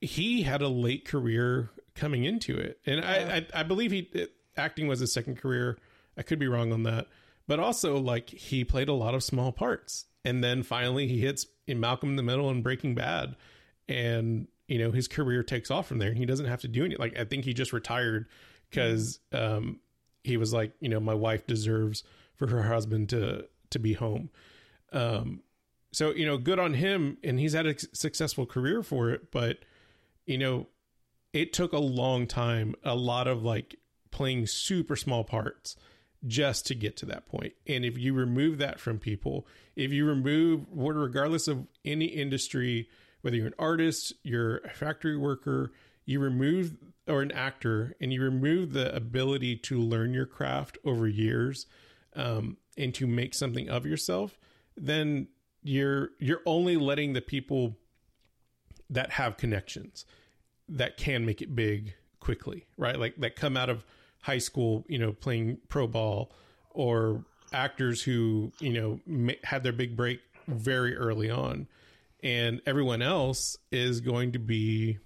He 0.00 0.42
had 0.42 0.62
a 0.62 0.68
late 0.68 1.04
career 1.04 1.70
coming 1.94 2.24
into 2.24 2.56
it. 2.56 2.78
And 2.86 3.04
I, 3.04 3.38
I, 3.38 3.60
I 3.60 3.62
believe 3.62 3.90
he 3.90 4.28
acting 4.56 4.86
was 4.86 5.00
his 5.00 5.12
second 5.12 5.36
career. 5.36 5.78
I 6.16 6.22
could 6.22 6.38
be 6.38 6.48
wrong 6.48 6.72
on 6.72 6.84
that. 6.84 7.06
But 7.46 7.60
also 7.60 7.98
like 7.98 8.28
he 8.30 8.64
played 8.64 8.88
a 8.88 8.92
lot 8.92 9.14
of 9.14 9.24
small 9.24 9.52
parts. 9.52 10.04
And 10.24 10.44
then 10.44 10.62
finally 10.62 11.06
he 11.08 11.20
hits 11.20 11.46
in 11.66 11.80
Malcolm 11.80 12.10
in 12.10 12.16
the 12.16 12.22
Middle 12.22 12.50
and 12.50 12.62
Breaking 12.62 12.94
Bad. 12.94 13.36
And, 13.88 14.48
you 14.66 14.78
know, 14.78 14.90
his 14.90 15.08
career 15.08 15.42
takes 15.42 15.70
off 15.70 15.86
from 15.86 15.98
there. 15.98 16.12
He 16.12 16.26
doesn't 16.26 16.46
have 16.46 16.60
to 16.60 16.68
do 16.68 16.84
anything. 16.84 17.00
Like 17.00 17.18
I 17.18 17.24
think 17.24 17.44
he 17.44 17.54
just 17.54 17.72
retired 17.72 18.26
because 18.68 19.18
um 19.32 19.80
he 20.24 20.36
was 20.36 20.52
like, 20.52 20.72
you 20.80 20.90
know, 20.90 21.00
my 21.00 21.14
wife 21.14 21.46
deserves 21.46 22.02
for 22.36 22.48
her 22.48 22.62
husband 22.62 23.08
to 23.10 23.46
to 23.70 23.78
be 23.78 23.94
home. 23.94 24.30
Um 24.92 25.40
so 25.92 26.10
you 26.10 26.26
know 26.26 26.38
good 26.38 26.58
on 26.58 26.74
him 26.74 27.16
and 27.24 27.38
he's 27.38 27.52
had 27.52 27.66
a 27.66 27.74
successful 27.92 28.46
career 28.46 28.82
for 28.82 29.10
it 29.10 29.30
but 29.30 29.58
you 30.26 30.38
know 30.38 30.66
it 31.32 31.52
took 31.52 31.72
a 31.72 31.78
long 31.78 32.26
time 32.26 32.74
a 32.84 32.94
lot 32.94 33.26
of 33.26 33.42
like 33.42 33.76
playing 34.10 34.46
super 34.46 34.96
small 34.96 35.24
parts 35.24 35.76
just 36.26 36.66
to 36.66 36.74
get 36.74 36.96
to 36.96 37.06
that 37.06 37.26
point. 37.26 37.52
And 37.66 37.84
if 37.84 37.96
you 37.96 38.12
remove 38.12 38.58
that 38.58 38.80
from 38.80 38.98
people 38.98 39.46
if 39.76 39.92
you 39.92 40.04
remove 40.04 40.66
regardless 40.72 41.48
of 41.48 41.66
any 41.84 42.06
industry 42.06 42.88
whether 43.20 43.36
you're 43.36 43.46
an 43.46 43.54
artist 43.58 44.12
you're 44.22 44.58
a 44.58 44.70
factory 44.70 45.16
worker 45.16 45.72
you 46.04 46.20
remove 46.20 46.76
or 47.06 47.22
an 47.22 47.32
actor 47.32 47.94
and 48.00 48.12
you 48.12 48.22
remove 48.22 48.72
the 48.72 48.94
ability 48.94 49.56
to 49.56 49.78
learn 49.78 50.12
your 50.12 50.26
craft 50.26 50.78
over 50.84 51.06
years 51.06 51.66
um, 52.16 52.56
and 52.76 52.94
to 52.94 53.06
make 53.06 53.34
something 53.34 53.68
of 53.68 53.86
yourself 53.86 54.38
then 54.76 55.28
you're 55.68 56.10
you're 56.18 56.40
only 56.46 56.76
letting 56.76 57.12
the 57.12 57.20
people 57.20 57.76
that 58.88 59.10
have 59.12 59.36
connections 59.36 60.06
that 60.68 60.96
can 60.96 61.26
make 61.26 61.42
it 61.42 61.54
big 61.54 61.94
quickly, 62.20 62.66
right? 62.78 62.98
Like 62.98 63.16
that 63.16 63.36
come 63.36 63.56
out 63.56 63.68
of 63.68 63.84
high 64.22 64.38
school, 64.38 64.84
you 64.88 64.98
know, 64.98 65.12
playing 65.12 65.58
pro 65.68 65.86
ball 65.86 66.32
or 66.70 67.24
actors 67.52 68.02
who, 68.02 68.52
you 68.60 68.72
know, 68.72 69.00
ma- 69.06 69.32
had 69.44 69.62
their 69.62 69.72
big 69.72 69.94
break 69.94 70.20
very 70.46 70.96
early 70.96 71.30
on. 71.30 71.68
And 72.22 72.62
everyone 72.66 73.02
else 73.02 73.58
is 73.70 74.00
going 74.00 74.32
to 74.32 74.38
be 74.38 74.98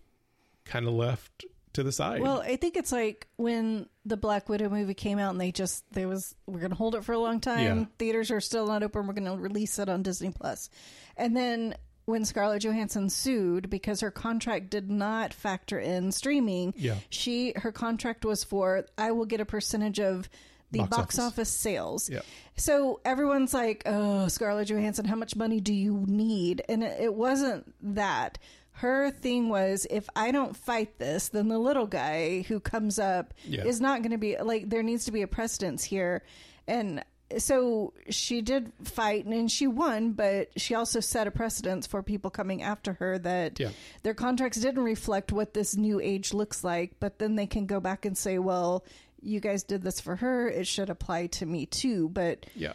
kind 0.64 0.86
of 0.86 0.94
left 0.94 1.44
to 1.74 1.82
the 1.82 1.92
side. 1.92 2.20
Well, 2.20 2.40
I 2.40 2.56
think 2.56 2.76
it's 2.76 2.92
like 2.92 3.26
when 3.36 3.86
the 4.04 4.16
Black 4.16 4.48
Widow 4.48 4.68
movie 4.68 4.94
came 4.94 5.18
out 5.18 5.30
and 5.30 5.40
they 5.40 5.52
just 5.52 5.84
there 5.92 6.08
was 6.08 6.34
we're 6.46 6.58
going 6.60 6.70
to 6.70 6.76
hold 6.76 6.94
it 6.94 7.04
for 7.04 7.12
a 7.12 7.18
long 7.18 7.40
time. 7.40 7.78
Yeah. 7.78 7.84
Theaters 7.98 8.30
are 8.30 8.40
still 8.40 8.66
not 8.66 8.82
open. 8.82 9.06
We're 9.06 9.14
going 9.14 9.24
to 9.36 9.42
release 9.42 9.78
it 9.78 9.88
on 9.88 10.02
Disney 10.02 10.30
Plus. 10.30 10.68
And 11.16 11.36
then 11.36 11.74
when 12.04 12.24
Scarlett 12.24 12.62
Johansson 12.64 13.08
sued 13.08 13.70
because 13.70 14.00
her 14.00 14.10
contract 14.10 14.70
did 14.70 14.90
not 14.90 15.32
factor 15.32 15.78
in 15.78 16.10
streaming, 16.12 16.74
Yeah. 16.76 16.96
she 17.10 17.52
her 17.56 17.70
contract 17.72 18.24
was 18.24 18.42
for 18.44 18.84
I 18.98 19.12
will 19.12 19.26
get 19.26 19.40
a 19.40 19.44
percentage 19.46 20.00
of 20.00 20.28
the 20.72 20.78
Box 20.78 20.90
box, 20.96 21.18
office. 21.18 21.32
office. 21.32 21.48
sales. 21.50 22.10
Yeah. 22.10 22.20
So 22.56 23.00
everyone's 23.04 23.52
like, 23.52 23.82
"Oh, 23.84 24.26
Scarlett 24.28 24.68
Johansson, 24.68 25.04
how 25.04 25.16
much 25.16 25.36
money 25.36 25.60
do 25.60 25.72
you 25.74 26.04
need?" 26.08 26.62
And 26.68 26.82
it, 26.82 26.98
it 26.98 27.14
wasn't 27.14 27.72
that. 27.94 28.38
Her 28.72 29.10
thing 29.10 29.48
was, 29.48 29.86
if 29.90 30.08
I 30.16 30.30
don't 30.32 30.56
fight 30.56 30.98
this, 30.98 31.28
then 31.28 31.48
the 31.48 31.58
little 31.58 31.86
guy 31.86 32.42
who 32.42 32.58
comes 32.58 32.98
up 32.98 33.34
Yeah. 33.44 33.64
is 33.64 33.80
not 33.80 34.02
going 34.02 34.12
to 34.12 34.18
be 34.18 34.36
like. 34.38 34.68
There 34.70 34.82
needs 34.82 35.04
to 35.04 35.12
be 35.12 35.22
a 35.22 35.26
precedence 35.28 35.84
here, 35.84 36.22
and 36.66 37.04
so 37.38 37.94
she 38.10 38.42
did 38.42 38.72
fight 38.84 39.24
and 39.24 39.50
she 39.50 39.66
won, 39.66 40.12
but 40.12 40.50
she 40.60 40.74
also 40.74 41.00
set 41.00 41.26
a 41.26 41.30
precedence 41.30 41.86
for 41.86 42.02
people 42.02 42.30
coming 42.30 42.62
after 42.62 42.92
her 42.94 43.18
that 43.20 43.58
Yeah. 43.58 43.70
their 44.02 44.12
contracts 44.14 44.58
didn't 44.58 44.82
reflect 44.82 45.32
what 45.32 45.54
this 45.54 45.76
new 45.76 45.98
age 46.00 46.34
looks 46.34 46.62
like. 46.64 46.96
But 47.00 47.18
then 47.18 47.36
they 47.36 47.46
can 47.46 47.66
go 47.66 47.78
back 47.80 48.04
and 48.04 48.16
say, 48.16 48.38
"Well." 48.38 48.84
You 49.24 49.38
guys 49.38 49.62
did 49.62 49.82
this 49.82 50.00
for 50.00 50.16
her. 50.16 50.48
It 50.48 50.66
should 50.66 50.90
apply 50.90 51.28
to 51.28 51.46
me 51.46 51.64
too. 51.66 52.08
But 52.08 52.44
yeah. 52.56 52.72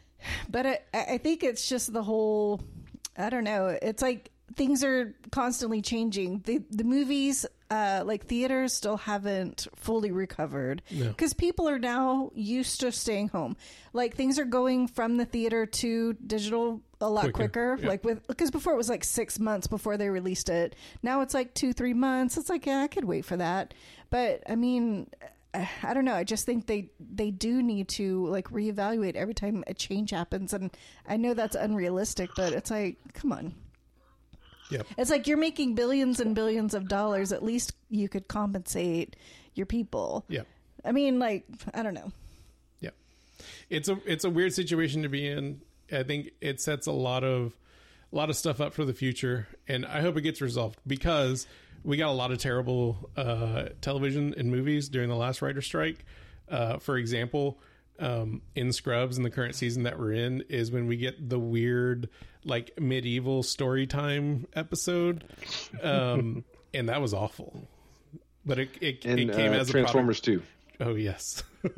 but 0.48 0.64
I, 0.64 0.78
I 0.94 1.18
think 1.18 1.42
it's 1.42 1.68
just 1.68 1.92
the 1.92 2.02
whole. 2.02 2.62
I 3.18 3.28
don't 3.28 3.44
know. 3.44 3.66
It's 3.82 4.00
like 4.00 4.30
things 4.56 4.82
are 4.84 5.14
constantly 5.30 5.80
changing. 5.82 6.42
The 6.44 6.62
the 6.70 6.84
movies, 6.84 7.46
uh, 7.70 8.02
like 8.04 8.26
theaters, 8.26 8.72
still 8.72 8.96
haven't 8.96 9.66
fully 9.76 10.10
recovered 10.10 10.82
because 10.90 11.32
people 11.34 11.68
are 11.68 11.78
now 11.78 12.30
used 12.34 12.80
to 12.80 12.92
staying 12.92 13.28
home. 13.28 13.56
Like 13.92 14.16
things 14.16 14.38
are 14.38 14.44
going 14.44 14.88
from 14.88 15.16
the 15.16 15.24
theater 15.24 15.66
to 15.66 16.14
digital 16.14 16.80
a 17.00 17.08
lot 17.08 17.22
Quicker, 17.32 17.76
quicker. 17.76 17.78
yeah. 17.80 17.88
Like 17.88 18.04
with 18.04 18.26
because 18.26 18.50
before 18.50 18.74
it 18.74 18.76
was 18.76 18.88
like 18.90 19.04
six 19.04 19.38
months 19.38 19.66
before 19.66 19.96
they 19.96 20.08
released 20.08 20.48
it. 20.48 20.76
Now 21.02 21.20
it's 21.22 21.34
like 21.34 21.54
two 21.54 21.72
three 21.72 21.94
months. 21.94 22.36
It's 22.36 22.50
like 22.50 22.66
yeah, 22.66 22.80
I 22.80 22.88
could 22.88 23.04
wait 23.04 23.24
for 23.24 23.36
that. 23.36 23.74
But 24.10 24.42
I 24.48 24.56
mean. 24.56 25.08
I 25.82 25.94
don't 25.94 26.04
know. 26.04 26.14
I 26.14 26.22
just 26.22 26.46
think 26.46 26.66
they 26.66 26.90
they 27.00 27.32
do 27.32 27.60
need 27.60 27.88
to 27.88 28.24
like 28.28 28.48
reevaluate 28.50 29.16
every 29.16 29.34
time 29.34 29.64
a 29.66 29.74
change 29.74 30.10
happens, 30.12 30.52
and 30.52 30.70
I 31.08 31.16
know 31.16 31.34
that's 31.34 31.56
unrealistic, 31.56 32.30
but 32.36 32.52
it's 32.52 32.70
like, 32.70 32.98
come 33.14 33.32
on. 33.32 33.54
Yep. 34.70 34.86
It's 34.96 35.10
like 35.10 35.26
you're 35.26 35.38
making 35.38 35.74
billions 35.74 36.20
and 36.20 36.34
billions 36.34 36.74
of 36.74 36.88
dollars. 36.88 37.32
At 37.32 37.42
least 37.42 37.72
you 37.88 38.08
could 38.08 38.28
compensate 38.28 39.16
your 39.54 39.66
people. 39.66 40.24
Yeah. 40.28 40.42
I 40.84 40.92
mean, 40.92 41.18
like, 41.18 41.44
I 41.74 41.82
don't 41.82 41.94
know. 41.94 42.12
Yeah. 42.80 42.90
It's 43.68 43.88
a 43.88 43.98
it's 44.06 44.24
a 44.24 44.30
weird 44.30 44.52
situation 44.52 45.02
to 45.02 45.08
be 45.08 45.26
in. 45.26 45.60
I 45.92 46.02
think 46.02 46.30
it 46.40 46.60
sets 46.60 46.86
a 46.86 46.92
lot 46.92 47.24
of 47.24 47.56
a 48.12 48.16
lot 48.16 48.30
of 48.30 48.36
stuff 48.36 48.60
up 48.60 48.74
for 48.74 48.84
the 48.84 48.94
future 48.94 49.48
and 49.68 49.86
I 49.86 50.00
hope 50.00 50.16
it 50.16 50.22
gets 50.22 50.40
resolved 50.40 50.78
because 50.86 51.46
we 51.84 51.96
got 51.96 52.10
a 52.10 52.12
lot 52.12 52.32
of 52.32 52.38
terrible 52.38 53.10
uh, 53.16 53.68
television 53.80 54.34
and 54.36 54.50
movies 54.50 54.88
during 54.88 55.08
the 55.08 55.16
last 55.16 55.42
writer 55.42 55.62
strike. 55.62 56.04
Uh, 56.48 56.78
for 56.78 56.96
example, 56.98 57.58
um, 58.00 58.42
in 58.54 58.72
Scrubs 58.72 59.16
in 59.16 59.22
the 59.22 59.30
current 59.30 59.54
season 59.54 59.82
that 59.84 59.98
we're 59.98 60.12
in 60.12 60.42
is 60.48 60.72
when 60.72 60.86
we 60.86 60.96
get 60.96 61.28
the 61.28 61.38
weird 61.38 62.08
like 62.44 62.72
medieval 62.80 63.42
story 63.42 63.86
time 63.86 64.46
episode, 64.54 65.24
um, 65.82 66.44
and 66.74 66.88
that 66.88 67.00
was 67.00 67.12
awful. 67.14 67.68
But 68.44 68.58
it 68.58 68.70
it, 68.80 69.04
And 69.04 69.20
it 69.20 69.32
came 69.34 69.52
uh, 69.52 69.56
as 69.56 69.68
a 69.68 69.72
product- 69.72 69.92
Transformers 69.92 70.20
2, 70.20 70.42
Oh 70.80 70.94
yes, 70.94 71.42
Dark 71.42 71.42
of 71.42 71.46
the 71.46 71.49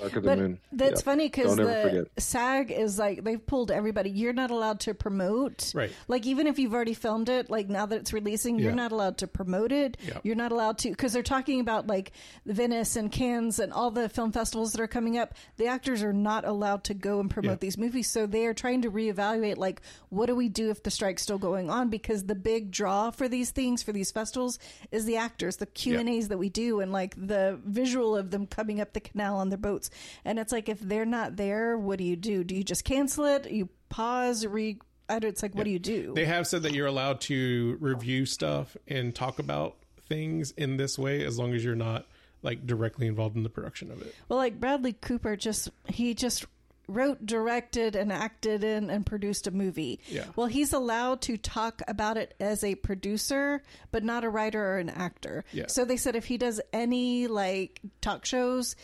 But 0.00 0.58
that's 0.72 1.00
Yep. 1.00 1.04
funny 1.04 1.26
because 1.26 1.56
the 1.56 1.82
forget. 1.82 2.04
SAG 2.22 2.70
is 2.70 2.98
like 2.98 3.24
they've 3.24 3.44
pulled 3.44 3.70
everybody. 3.70 4.10
You're 4.10 4.32
not 4.32 4.50
allowed 4.50 4.80
to 4.80 4.94
promote. 4.94 5.72
Right. 5.74 5.90
Like 6.06 6.26
even 6.26 6.46
if 6.46 6.58
you've 6.58 6.72
already 6.74 6.94
filmed 6.94 7.28
it, 7.28 7.50
like 7.50 7.68
now 7.68 7.86
that 7.86 7.96
it's 8.00 8.12
releasing, 8.12 8.58
you're 8.58 8.72
not 8.72 8.92
allowed 8.92 9.18
to 9.18 9.26
promote 9.26 9.72
it. 9.72 9.96
Yeah. 10.06 10.18
You're 10.22 10.36
not 10.36 10.52
allowed 10.52 10.78
to 10.78 10.90
because 10.90 11.12
they're 11.12 11.22
talking 11.22 11.60
about 11.60 11.86
like 11.86 12.12
Venice 12.46 12.96
and 12.96 13.10
Cannes 13.10 13.58
and 13.58 13.72
all 13.72 13.90
the 13.90 14.08
film 14.08 14.32
festivals 14.32 14.72
that 14.72 14.80
are 14.80 14.86
coming 14.88 15.18
up. 15.18 15.34
The 15.56 15.66
actors 15.66 16.02
are 16.02 16.12
not 16.12 16.44
allowed 16.44 16.84
to 16.84 16.94
go 16.94 17.20
and 17.20 17.30
promote 17.30 17.52
Yeah. 17.52 17.56
these 17.60 17.78
movies, 17.78 18.08
so 18.08 18.26
they 18.26 18.46
are 18.46 18.54
trying 18.54 18.82
to 18.82 18.90
reevaluate 18.90 19.56
like 19.58 19.82
what 20.10 20.26
do 20.26 20.34
we 20.34 20.48
do 20.48 20.70
if 20.70 20.82
the 20.82 20.90
strike's 20.90 21.22
still 21.22 21.38
going 21.38 21.70
on? 21.70 21.88
Because 21.90 22.24
the 22.24 22.34
big 22.34 22.70
draw 22.70 23.10
for 23.10 23.28
these 23.28 23.50
things 23.50 23.82
for 23.82 23.92
these 23.92 24.10
festivals 24.10 24.58
is 24.90 25.04
the 25.04 25.16
actors, 25.16 25.56
the 25.56 25.66
Q 25.66 25.98
and 25.98 26.08
A's 26.08 26.28
that 26.28 26.38
we 26.38 26.48
do, 26.48 26.80
and 26.80 26.92
like 26.92 27.14
the 27.16 27.58
visual 27.64 28.16
of 28.16 28.30
them 28.30 28.46
coming 28.46 28.80
up 28.80 28.92
the 28.92 29.00
canal 29.18 29.36
on 29.36 29.48
their 29.48 29.58
boats. 29.58 29.90
And 30.24 30.38
it's 30.38 30.52
like 30.52 30.68
if 30.68 30.80
they're 30.80 31.04
not 31.04 31.36
there, 31.36 31.76
what 31.76 31.98
do 31.98 32.04
you 32.04 32.16
do? 32.16 32.44
Do 32.44 32.54
you 32.54 32.62
just 32.62 32.84
cancel 32.84 33.24
it? 33.24 33.50
You 33.50 33.68
pause, 33.88 34.46
re. 34.46 34.78
I 35.08 35.18
don't, 35.18 35.30
it's 35.30 35.42
like, 35.42 35.54
what 35.54 35.64
do 35.64 35.70
you 35.70 35.78
do? 35.78 36.12
They 36.14 36.26
have 36.26 36.46
said 36.46 36.62
that 36.64 36.74
you're 36.74 36.86
allowed 36.86 37.22
to 37.22 37.78
review 37.80 38.26
stuff 38.26 38.76
and 38.86 39.14
talk 39.14 39.38
about 39.38 39.76
things 40.06 40.50
in 40.52 40.76
this 40.76 40.98
way 40.98 41.24
as 41.24 41.38
long 41.38 41.54
as 41.54 41.64
you're 41.64 41.74
not 41.74 42.06
like 42.42 42.66
directly 42.66 43.06
involved 43.06 43.34
in 43.34 43.42
the 43.42 43.48
production 43.48 43.90
of 43.90 44.02
it. 44.02 44.14
Well, 44.28 44.38
like 44.38 44.60
Bradley 44.60 44.92
Cooper 44.92 45.34
just 45.34 45.70
he 45.88 46.12
just 46.12 46.44
wrote, 46.88 47.24
directed, 47.24 47.96
and 47.96 48.12
acted 48.12 48.64
in 48.64 48.90
and 48.90 49.04
produced 49.04 49.46
a 49.46 49.50
movie. 49.50 50.00
Yeah. 50.08 50.24
Well, 50.36 50.46
he's 50.46 50.72
allowed 50.72 51.20
to 51.22 51.36
talk 51.36 51.82
about 51.86 52.16
it 52.16 52.34
as 52.40 52.64
a 52.64 52.74
producer, 52.76 53.62
but 53.90 54.04
not 54.04 54.24
a 54.24 54.30
writer 54.30 54.62
or 54.62 54.78
an 54.78 54.88
actor. 54.88 55.44
Yeah. 55.52 55.66
So 55.68 55.84
they 55.84 55.98
said 55.98 56.16
if 56.16 56.26
he 56.26 56.38
does 56.38 56.60
any 56.72 57.26
like 57.28 57.80
talk 58.00 58.24
shows. 58.24 58.76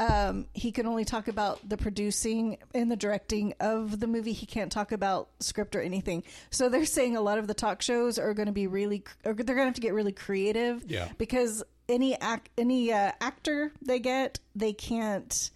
Um, 0.00 0.46
he 0.52 0.72
can 0.72 0.86
only 0.86 1.04
talk 1.04 1.28
about 1.28 1.60
the 1.68 1.76
producing 1.76 2.58
and 2.74 2.90
the 2.90 2.96
directing 2.96 3.54
of 3.60 4.00
the 4.00 4.06
movie. 4.08 4.32
He 4.32 4.46
can't 4.46 4.72
talk 4.72 4.90
about 4.90 5.28
script 5.38 5.76
or 5.76 5.80
anything. 5.80 6.24
So 6.50 6.68
they're 6.68 6.84
saying 6.86 7.16
a 7.16 7.20
lot 7.20 7.38
of 7.38 7.46
the 7.46 7.54
talk 7.54 7.82
shows 7.82 8.18
are 8.18 8.34
going 8.34 8.46
to 8.46 8.52
be 8.52 8.66
really, 8.66 9.04
or 9.24 9.32
they're 9.34 9.44
going 9.54 9.58
to 9.58 9.64
have 9.66 9.74
to 9.74 9.80
get 9.80 9.94
really 9.94 10.10
creative 10.12 10.82
Yeah. 10.88 11.08
because 11.18 11.62
any 11.88 12.18
act 12.20 12.48
any 12.56 12.92
uh, 12.92 13.10
actor 13.20 13.72
they 13.82 13.98
get 13.98 14.38
they 14.54 14.72
can't 14.72 15.50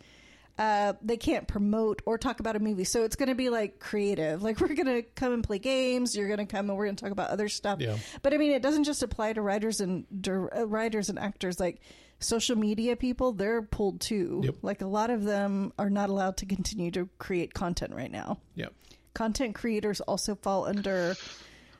uh, 0.59 0.93
they 1.03 1.17
can't 1.17 1.47
promote 1.47 2.03
or 2.05 2.19
talk 2.19 2.41
about 2.41 2.57
a 2.57 2.59
movie 2.59 2.83
so 2.85 3.05
it's 3.05 3.15
going 3.17 3.29
to 3.29 3.35
be 3.35 3.49
like 3.49 3.79
creative 3.79 4.43
like 4.43 4.61
we're 4.61 4.75
going 4.75 4.87
to 4.87 5.03
come 5.03 5.33
and 5.33 5.45
play 5.45 5.59
games 5.61 6.17
you're 6.17 6.27
going 6.27 6.39
to 6.39 6.45
come 6.45 6.69
and 6.69 6.77
we're 6.77 6.85
going 6.87 6.97
to 6.97 7.03
talk 7.03 7.13
about 7.13 7.31
other 7.31 7.49
stuff 7.49 7.81
Yeah. 7.81 7.97
but 8.23 8.35
i 8.35 8.39
mean 8.39 8.53
it 8.53 8.61
doesn't 8.61 8.85
just 8.85 9.03
apply 9.05 9.35
to 9.35 9.41
writers 9.41 9.81
and 9.81 10.05
uh, 10.29 10.67
writers 10.67 11.09
and 11.09 11.19
actors 11.19 11.61
like 11.61 11.81
social 12.19 12.57
media 12.57 12.97
people 12.97 13.33
they're 13.33 13.61
pulled 13.63 14.01
too 14.01 14.41
Yep. 14.45 14.55
like 14.63 14.81
a 14.83 14.87
lot 14.87 15.11
of 15.11 15.25
them 15.25 15.73
are 15.79 15.91
not 15.91 16.09
allowed 16.11 16.37
to 16.39 16.47
continue 16.47 16.91
to 16.93 17.09
create 17.19 17.53
content 17.55 17.95
right 17.95 18.11
now 18.11 18.39
Yep. 18.55 18.73
content 19.15 19.55
creators 19.55 20.01
also 20.01 20.35
fall 20.35 20.65
under 20.67 21.17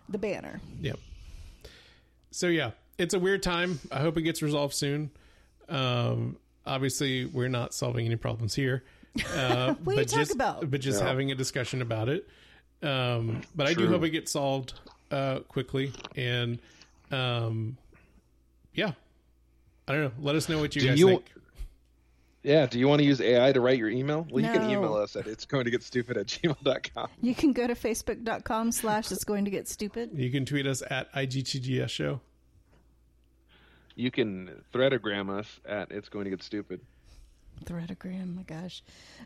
the 0.09 0.19
banner 0.19 0.61
Yep. 0.81 0.99
So 2.31 2.49
yeah, 2.49 2.73
it's 2.99 3.15
a 3.15 3.19
weird 3.19 3.43
time. 3.43 3.81
I 3.91 4.01
hope 4.01 4.19
it 4.19 4.23
gets 4.23 4.43
resolved 4.43 4.75
soon. 4.75 5.11
Um, 5.71 6.37
obviously, 6.67 7.25
we're 7.25 7.49
not 7.49 7.73
solving 7.73 8.05
any 8.05 8.17
problems 8.17 8.55
here. 8.55 8.85
Uh, 9.35 9.75
What 9.85 9.85
do 9.85 9.91
you 9.93 9.97
but 9.97 10.09
talk 10.09 10.19
just, 10.21 10.35
about? 10.35 10.71
But 10.71 10.81
just 10.83 11.01
Yeah. 11.01 11.07
having 11.09 11.33
a 11.33 11.35
discussion 11.35 11.81
about 11.81 12.11
it. 12.11 12.29
Um, 12.83 13.41
but 13.55 13.67
I 13.67 13.73
do 13.75 13.87
hope 13.89 14.03
it 14.05 14.11
gets 14.11 14.33
solved 14.33 14.75
uh, 15.11 15.41
quickly. 15.49 15.93
And 16.15 16.59
um, 17.11 17.79
yeah, 18.75 18.93
I 19.89 19.93
don't 19.93 20.03
know. 20.03 20.13
Let 20.21 20.35
us 20.37 20.49
know 20.49 20.59
what 20.59 20.75
you 20.75 20.83
Do 20.83 20.89
guys 20.89 20.99
you- 20.99 21.07
think. 21.09 21.33
Yeah, 22.43 22.67
do 22.67 22.79
you 22.79 22.87
want 22.87 23.01
to 23.01 23.05
use 23.05 23.21
AI 23.21 23.51
to 23.51 23.61
write 23.61 23.77
your 23.77 23.89
email? 23.89 24.25
Well, 24.31 24.45
you 24.45 24.51
can 24.53 24.71
email 24.71 24.95
us 24.95 25.17
at 25.17 25.27
it's 25.27 25.45
going 25.45 25.65
to 25.65 25.71
get 25.73 25.83
stupid 25.83 26.17
at 26.17 26.27
gmail.com. 26.27 27.09
you 27.21 27.35
can 27.35 27.53
go 27.53 27.67
to 27.67 27.75
facebook.com 27.75 28.71
slash 28.71 29.11
it's 29.11 29.25
going 29.25 29.45
to 29.47 29.51
get 29.51 29.67
stupid 29.67 30.11
You 30.15 30.31
can 30.31 30.45
tweet 30.47 30.65
us 30.65 30.81
at 30.89 31.13
IGTGS 31.13 31.89
show. 31.89 32.21
You 33.97 34.13
can 34.13 34.63
threadagram 34.73 35.29
us 35.37 35.59
at 35.65 35.91
it's 35.91 36.09
going 36.09 36.25
to 36.27 36.31
get 36.31 36.41
stupid. 36.43 36.81
Threadagram, 37.65 38.37
my 38.37 38.43
gosh. 38.43 38.83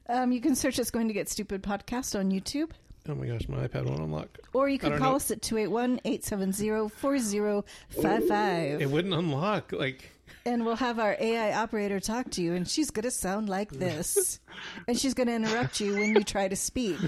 Um, 0.08 0.32
you 0.32 0.40
can 0.40 0.54
search 0.54 0.78
It's 0.78 0.90
Going 0.92 1.08
to 1.08 1.14
Get 1.14 1.28
Stupid 1.28 1.62
podcast 1.62 2.18
on 2.18 2.30
YouTube. 2.30 2.70
Oh 3.08 3.14
my 3.16 3.26
gosh, 3.26 3.48
my 3.48 3.66
iPad 3.66 3.86
won't 3.86 4.00
unlock. 4.00 4.38
Or 4.54 4.68
you 4.68 4.76
I 4.76 4.78
can 4.78 4.98
call 4.98 5.10
know. 5.10 5.16
us 5.16 5.30
at 5.32 5.42
281 5.42 6.00
870 6.04 6.88
4055. 6.94 8.80
It 8.80 8.88
wouldn't 8.90 9.12
unlock. 9.14 9.72
Like, 9.72 10.08
And 10.46 10.64
we'll 10.64 10.76
have 10.76 10.98
our 10.98 11.16
AI 11.20 11.52
operator 11.60 12.00
talk 12.00 12.30
to 12.32 12.42
you, 12.42 12.54
and 12.54 12.66
she's 12.68 12.90
going 12.90 13.04
to 13.04 13.10
sound 13.10 13.48
like 13.48 13.70
this. 13.70 14.40
and 14.88 14.98
she's 14.98 15.14
going 15.14 15.26
to 15.26 15.34
interrupt 15.34 15.80
you 15.80 15.94
when 15.94 16.14
you 16.14 16.24
try 16.24 16.48
to 16.48 16.56
speak. 16.56 16.98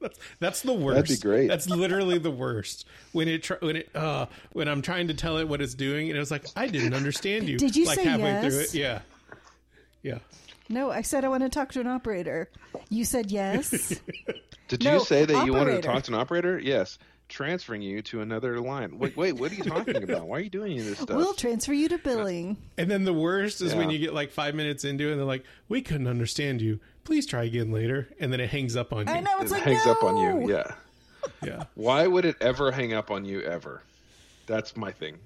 That's, 0.00 0.18
that's 0.40 0.62
the 0.62 0.72
worst. 0.72 0.96
That'd 1.08 1.20
be 1.20 1.22
great. 1.22 1.48
That's 1.48 1.68
literally 1.68 2.18
the 2.18 2.30
worst. 2.30 2.86
When 3.12 3.28
it 3.28 3.42
tr- 3.42 3.54
when 3.60 3.76
it 3.76 3.94
uh 3.94 4.26
when 4.52 4.68
I'm 4.68 4.82
trying 4.82 5.08
to 5.08 5.14
tell 5.14 5.38
it 5.38 5.48
what 5.48 5.60
it's 5.60 5.74
doing, 5.74 6.08
and 6.08 6.16
it 6.16 6.20
was 6.20 6.30
like 6.30 6.44
I 6.56 6.66
didn't 6.68 6.94
understand 6.94 7.48
you. 7.48 7.56
Did 7.58 7.76
you 7.76 7.86
like 7.86 7.98
say 7.98 8.04
halfway 8.04 8.40
through 8.40 8.58
yes? 8.58 8.74
it? 8.74 8.78
Yeah, 8.78 9.00
yeah. 10.02 10.18
No, 10.68 10.90
I 10.90 11.02
said 11.02 11.24
I 11.24 11.28
want 11.28 11.42
to 11.42 11.48
talk 11.48 11.72
to 11.72 11.80
an 11.80 11.86
operator. 11.86 12.48
You 12.88 13.04
said 13.04 13.30
yes. 13.30 13.70
Did 14.68 14.82
No, 14.82 14.94
you 14.94 15.04
say 15.04 15.24
that 15.26 15.44
you 15.44 15.52
wanted 15.52 15.76
to 15.76 15.82
talk 15.82 16.04
to 16.04 16.12
an 16.12 16.18
operator? 16.18 16.58
Yes. 16.58 16.98
Transferring 17.28 17.82
you 17.82 18.02
to 18.02 18.20
another 18.20 18.60
line. 18.60 18.98
Wait, 18.98 19.16
wait, 19.16 19.32
what 19.32 19.50
are 19.50 19.54
you 19.54 19.64
talking 19.64 20.02
about? 20.02 20.26
Why 20.26 20.38
are 20.38 20.40
you 20.40 20.50
doing 20.50 20.76
this 20.76 20.98
stuff? 20.98 21.16
we'll 21.16 21.34
transfer 21.34 21.72
you 21.72 21.88
to 21.88 21.98
billing. 21.98 22.56
And 22.76 22.90
then 22.90 23.04
the 23.04 23.14
worst 23.14 23.62
is 23.62 23.74
when 23.74 23.90
you 23.90 23.98
get 23.98 24.12
like 24.12 24.30
five 24.30 24.54
minutes 24.54 24.84
into 24.84 25.08
it, 25.08 25.12
and 25.12 25.18
they're 25.18 25.26
like, 25.26 25.44
"We 25.68 25.80
couldn't 25.82 26.06
understand 26.06 26.60
you. 26.60 26.80
Please 27.04 27.26
try 27.26 27.44
again 27.44 27.72
later." 27.72 28.08
And 28.20 28.32
then 28.32 28.40
it 28.40 28.50
hangs 28.50 28.76
up 28.76 28.92
on 28.92 29.06
you. 29.06 29.12
I 29.12 29.20
know 29.20 29.38
it 29.40 29.50
like 29.50 29.62
hangs 29.62 29.86
no! 29.86 29.92
up 29.92 30.04
on 30.04 30.16
you. 30.16 30.50
Yeah. 30.50 30.74
Yeah. 31.42 31.64
Why 31.74 32.06
would 32.06 32.26
it 32.26 32.36
ever 32.42 32.70
hang 32.70 32.92
up 32.92 33.10
on 33.10 33.24
you 33.24 33.40
ever? 33.40 33.82
That's 34.46 34.76
my 34.76 34.92
thing. 34.92 35.16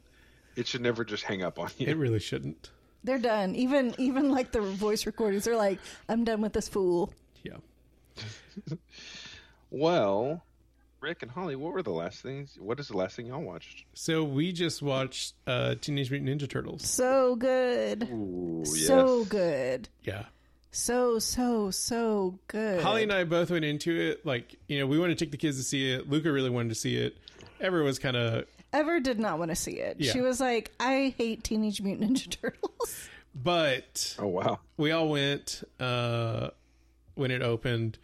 It 0.55 0.69
should 0.69 0.81
never 0.81 1.05
just 1.05 1.25
hang 1.25 1.43
up 1.43 1.59
on 1.59 1.71
you. 1.77 1.89
It 1.89 1.97
really 1.97 2.21
shouldn't. 2.21 2.71
They're 3.05 3.19
done. 3.19 3.55
Even 3.55 3.95
even 3.99 4.31
like 4.31 4.53
the 4.53 4.61
voice 4.61 5.07
recordings 5.07 5.45
they're 5.45 5.57
like, 5.57 5.79
I'm 6.09 6.25
done 6.25 6.41
with 6.41 6.53
this 6.53 6.69
fool. 6.69 7.13
Yeah. 7.43 7.57
well, 9.71 10.45
Rick 11.01 11.23
and 11.23 11.31
Holly, 11.31 11.55
what 11.57 11.73
were 11.73 11.83
the 11.83 11.91
last 11.93 12.23
things? 12.23 12.57
What 12.61 12.81
is 12.81 12.89
the 12.89 12.97
last 12.97 13.17
thing 13.17 13.27
y'all 13.27 13.41
watched? 13.41 13.85
So 13.95 14.25
we 14.25 14.53
just 14.53 14.83
watched 14.83 15.35
uh, 15.47 15.77
Teenage 15.81 16.11
Mutant 16.11 16.41
Ninja 16.41 16.49
Turtles. 16.49 16.85
So 16.89 17.37
good. 17.37 18.09
Ooh, 18.11 18.65
So 18.65 19.19
yes. 19.21 19.29
good. 19.29 19.89
Yeah. 20.03 20.25
So 20.71 21.19
so 21.19 21.71
so 21.71 22.39
good. 22.49 22.83
Holly 22.83 23.03
and 23.05 23.13
I 23.13 23.25
both 23.25 23.51
went 23.51 23.65
into 23.65 23.91
it 23.99 24.27
like 24.27 24.55
you 24.69 24.79
know 24.79 24.87
we 24.87 24.99
wanted 24.99 25.17
to 25.19 25.25
take 25.25 25.31
the 25.31 25.39
kids 25.39 25.57
to 25.57 25.63
see 25.63 25.91
it. 25.93 26.11
Luca 26.11 26.31
really 26.33 26.51
wanted 26.51 26.69
to 26.71 26.75
see 26.75 26.97
it. 26.97 27.17
Ever 27.61 27.83
was 27.83 27.99
kind 27.99 28.17
of, 28.17 28.45
Ever 28.73 29.01
did 29.01 29.19
not 29.19 29.39
want 29.39 29.51
to 29.51 29.57
see 29.57 29.73
it. 29.81 29.97
Yeah. 29.99 30.13
She 30.13 30.21
was 30.21 30.41
like, 30.41 30.71
I 30.79 31.15
hate 31.17 31.43
Teenage 31.43 31.81
Mutant 31.81 32.13
Ninja 32.13 32.29
Turtles. 32.41 33.09
but 33.35 34.15
Oh 34.19 34.27
wow. 34.27 34.61
we 34.77 34.91
all 34.93 35.09
went 35.09 35.63
uh, 35.81 36.51
when 37.15 37.31
it 37.31 37.41
opened, 37.43 37.99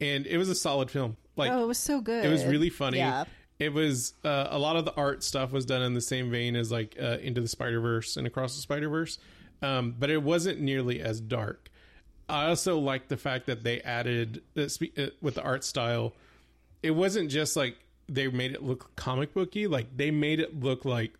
and 0.00 0.26
it 0.26 0.36
was 0.38 0.48
a 0.48 0.54
solid 0.54 0.90
film. 0.90 1.16
Like 1.36 1.50
oh, 1.52 1.62
it 1.64 1.66
was 1.66 1.78
so 1.78 2.00
good. 2.00 2.24
it 2.24 2.28
was 2.28 2.44
really 2.44 2.70
funny. 2.70 2.98
Yeah. 2.98 3.24
It 3.58 3.72
was 3.72 4.14
uh, 4.24 4.48
a 4.50 4.58
lot 4.58 4.76
of 4.76 4.84
the 4.84 4.94
art 4.94 5.22
stuff 5.22 5.52
was 5.52 5.64
done 5.64 5.82
in 5.82 5.94
the 5.94 6.00
same 6.00 6.30
vein 6.30 6.56
as 6.56 6.72
like 6.72 6.96
uh, 7.00 7.18
Into 7.22 7.40
the 7.40 7.48
Spider 7.48 7.80
Verse 7.80 8.16
and 8.16 8.26
Across 8.26 8.56
the 8.56 8.62
Spider 8.62 8.88
Verse, 8.88 9.18
um, 9.62 9.94
but 9.98 10.10
it 10.10 10.22
wasn't 10.22 10.60
nearly 10.60 11.00
as 11.00 11.20
dark. 11.20 11.70
I 12.28 12.46
also 12.46 12.78
like 12.78 13.08
the 13.08 13.16
fact 13.16 13.46
that 13.46 13.62
they 13.62 13.80
added 13.82 14.42
that 14.54 14.70
spe- 14.70 14.98
uh, 14.98 15.06
with 15.20 15.34
the 15.34 15.42
art 15.42 15.64
style. 15.64 16.12
It 16.82 16.92
wasn't 16.92 17.30
just 17.30 17.56
like 17.56 17.76
they 18.08 18.26
made 18.28 18.52
it 18.52 18.62
look 18.62 18.94
comic 18.96 19.32
booky; 19.32 19.66
like 19.68 19.96
they 19.96 20.10
made 20.10 20.40
it 20.40 20.58
look 20.58 20.84
like 20.84 21.12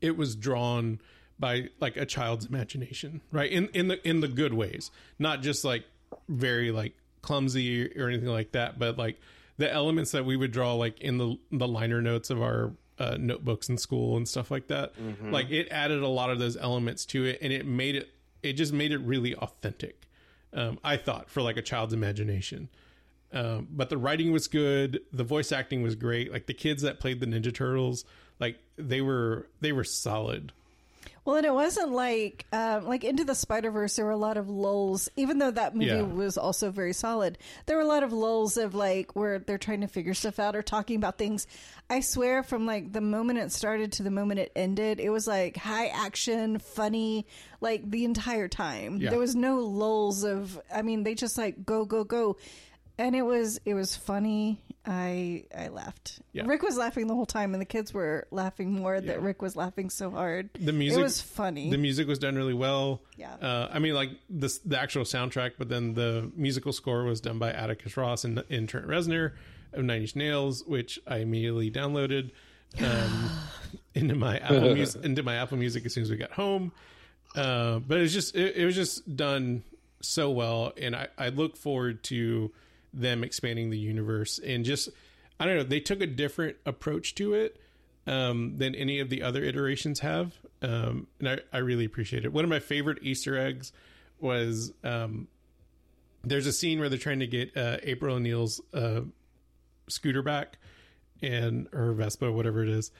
it 0.00 0.16
was 0.16 0.34
drawn 0.34 1.00
by 1.38 1.68
like 1.80 1.96
a 1.96 2.06
child's 2.06 2.46
imagination, 2.46 3.20
right? 3.30 3.50
In 3.50 3.68
in 3.68 3.88
the 3.88 4.08
in 4.08 4.20
the 4.20 4.28
good 4.28 4.54
ways, 4.54 4.90
not 5.18 5.42
just 5.42 5.64
like 5.64 5.84
very 6.28 6.70
like 6.72 6.94
clumsy 7.24 7.90
or 7.98 8.08
anything 8.08 8.28
like 8.28 8.52
that, 8.52 8.78
but 8.78 8.96
like 8.98 9.20
the 9.56 9.72
elements 9.72 10.10
that 10.12 10.24
we 10.24 10.36
would 10.36 10.52
draw 10.52 10.74
like 10.74 11.00
in 11.00 11.18
the 11.18 11.38
the 11.50 11.66
liner 11.66 12.00
notes 12.02 12.30
of 12.30 12.40
our 12.42 12.72
uh, 12.98 13.16
notebooks 13.18 13.68
in 13.68 13.76
school 13.78 14.16
and 14.16 14.28
stuff 14.28 14.50
like 14.50 14.68
that. 14.68 14.92
Like 15.32 15.50
it 15.50 15.68
added 15.70 16.02
a 16.02 16.08
lot 16.08 16.30
of 16.30 16.38
those 16.38 16.56
elements 16.56 17.04
to 17.06 17.24
it, 17.24 17.38
and 17.42 17.52
it 17.52 17.66
made 17.66 17.96
it 17.96 18.10
it 18.42 18.52
just 18.52 18.72
made 18.72 18.92
it 18.92 18.98
really 18.98 19.34
authentic. 19.34 20.06
Um, 20.52 20.78
I 20.84 20.96
thought 20.96 21.30
for 21.30 21.42
like 21.42 21.56
a 21.56 21.62
child's 21.62 21.92
imagination. 21.94 22.68
Um, 23.32 23.66
but 23.70 23.90
the 23.90 23.96
writing 23.98 24.30
was 24.30 24.46
good. 24.46 25.00
The 25.12 25.24
voice 25.24 25.50
acting 25.50 25.82
was 25.82 25.96
great. 25.96 26.30
Like 26.30 26.46
the 26.46 26.54
kids 26.54 26.82
that 26.82 27.00
played 27.00 27.18
the 27.18 27.26
Ninja 27.26 27.52
Turtles, 27.52 28.04
like 28.38 28.58
they 28.76 29.00
were 29.00 29.48
they 29.60 29.72
were 29.72 29.82
solid. 29.82 30.52
Well, 31.24 31.36
and 31.36 31.46
it 31.46 31.54
wasn't 31.54 31.92
like 31.92 32.44
um, 32.52 32.84
like 32.86 33.02
Into 33.02 33.24
the 33.24 33.34
Spider 33.34 33.70
Verse. 33.70 33.96
There 33.96 34.04
were 34.04 34.10
a 34.10 34.16
lot 34.16 34.36
of 34.36 34.50
lulls, 34.50 35.08
even 35.16 35.38
though 35.38 35.50
that 35.50 35.74
movie 35.74 35.86
Yeah. 35.86 36.02
was 36.02 36.36
also 36.36 36.70
very 36.70 36.92
solid. 36.92 37.38
There 37.64 37.76
were 37.76 37.82
a 37.82 37.86
lot 37.86 38.02
of 38.02 38.12
lulls 38.12 38.58
of 38.58 38.74
like 38.74 39.16
where 39.16 39.38
they're 39.38 39.56
trying 39.56 39.80
to 39.80 39.86
figure 39.88 40.12
stuff 40.12 40.38
out 40.38 40.54
or 40.54 40.60
talking 40.62 40.96
about 40.96 41.16
things. 41.16 41.46
I 41.88 42.00
swear, 42.00 42.42
from 42.42 42.66
like 42.66 42.92
the 42.92 43.00
moment 43.00 43.38
it 43.38 43.52
started 43.52 43.92
to 43.92 44.02
the 44.02 44.10
moment 44.10 44.40
it 44.40 44.52
ended, 44.54 45.00
it 45.00 45.08
was 45.08 45.26
like 45.26 45.56
high 45.56 45.86
action, 45.86 46.58
funny, 46.58 47.26
like 47.62 47.90
the 47.90 48.04
entire 48.04 48.48
time. 48.48 48.98
Yeah. 49.00 49.08
There 49.10 49.18
was 49.18 49.34
no 49.34 49.60
lulls 49.60 50.24
of. 50.24 50.60
I 50.74 50.82
mean, 50.82 51.04
they 51.04 51.14
just 51.14 51.38
like 51.38 51.64
go 51.64 51.86
go 51.86 52.04
go, 52.04 52.36
and 52.98 53.16
it 53.16 53.22
was 53.22 53.58
it 53.64 53.72
was 53.72 53.96
funny. 53.96 54.60
I 54.86 55.44
I 55.56 55.68
laughed. 55.68 56.20
Yeah. 56.32 56.42
Rick 56.46 56.62
was 56.62 56.76
laughing 56.76 57.06
the 57.06 57.14
whole 57.14 57.26
time, 57.26 57.54
and 57.54 57.60
the 57.60 57.66
kids 57.66 57.94
were 57.94 58.26
laughing 58.30 58.72
more 58.72 59.00
that 59.00 59.22
Rick 59.22 59.40
was 59.40 59.56
laughing 59.56 59.88
so 59.88 60.10
hard. 60.10 60.50
The 60.58 60.72
music 60.72 61.00
it 61.00 61.02
was 61.02 61.20
funny. 61.20 61.70
The 61.70 61.78
music 61.78 62.06
was 62.06 62.18
done 62.18 62.36
really 62.36 62.54
well. 62.54 63.00
Yeah. 63.16 63.34
Uh, 63.34 63.68
I 63.72 63.78
mean, 63.78 63.94
like 63.94 64.10
this 64.28 64.58
the 64.58 64.78
actual 64.78 65.04
soundtrack, 65.04 65.52
but 65.58 65.68
then 65.68 65.94
the 65.94 66.30
musical 66.36 66.72
score 66.72 67.04
was 67.04 67.20
done 67.20 67.38
by 67.38 67.50
Atticus 67.52 67.96
Ross 67.96 68.24
and, 68.24 68.44
and 68.50 68.68
Trent 68.68 68.86
Reznor 68.86 69.32
of 69.72 69.84
Nine 69.84 70.02
Inch 70.02 70.16
Nails, 70.16 70.64
which 70.66 71.00
I 71.06 71.18
immediately 71.18 71.70
downloaded 71.70 72.30
um, 72.82 73.30
into 73.94 74.14
my 74.14 74.38
Apple 74.38 74.60
Music 74.74 75.02
into 75.04 75.22
my 75.22 75.36
Apple 75.36 75.56
Music 75.56 75.86
as 75.86 75.94
soon 75.94 76.02
as 76.02 76.10
we 76.10 76.16
got 76.16 76.32
home. 76.32 76.72
Uh, 77.34 77.78
but 77.78 78.00
it's 78.00 78.12
just 78.12 78.36
it, 78.36 78.56
it 78.56 78.64
was 78.66 78.74
just 78.74 79.16
done 79.16 79.62
so 80.00 80.30
well, 80.30 80.72
and 80.76 80.94
I, 80.94 81.08
I 81.16 81.28
look 81.30 81.56
forward 81.56 82.04
to 82.04 82.52
them 82.94 83.24
expanding 83.24 83.70
the 83.70 83.78
universe 83.78 84.38
and 84.38 84.64
just 84.64 84.88
I 85.38 85.46
don't 85.46 85.56
know 85.56 85.62
they 85.64 85.80
took 85.80 86.00
a 86.00 86.06
different 86.06 86.56
approach 86.64 87.14
to 87.16 87.34
it 87.34 87.60
um, 88.06 88.56
than 88.56 88.74
any 88.74 89.00
of 89.00 89.08
the 89.08 89.22
other 89.22 89.42
iterations 89.42 90.00
have, 90.00 90.34
um, 90.62 91.06
and 91.18 91.28
I, 91.28 91.38
I 91.52 91.58
really 91.58 91.86
appreciate 91.86 92.24
it. 92.24 92.32
One 92.32 92.44
of 92.44 92.50
my 92.50 92.60
favorite 92.60 92.98
Easter 93.02 93.38
eggs 93.38 93.72
was 94.20 94.72
um, 94.84 95.26
there's 96.22 96.46
a 96.46 96.52
scene 96.52 96.80
where 96.80 96.88
they're 96.88 96.98
trying 96.98 97.20
to 97.20 97.26
get 97.26 97.56
uh, 97.56 97.78
April 97.82 98.14
O'Neil's 98.16 98.60
uh, 98.74 99.00
scooter 99.88 100.22
back 100.22 100.58
and 101.22 101.68
or 101.72 101.92
Vespa, 101.92 102.30
whatever 102.30 102.62
it 102.62 102.68
is, 102.68 102.90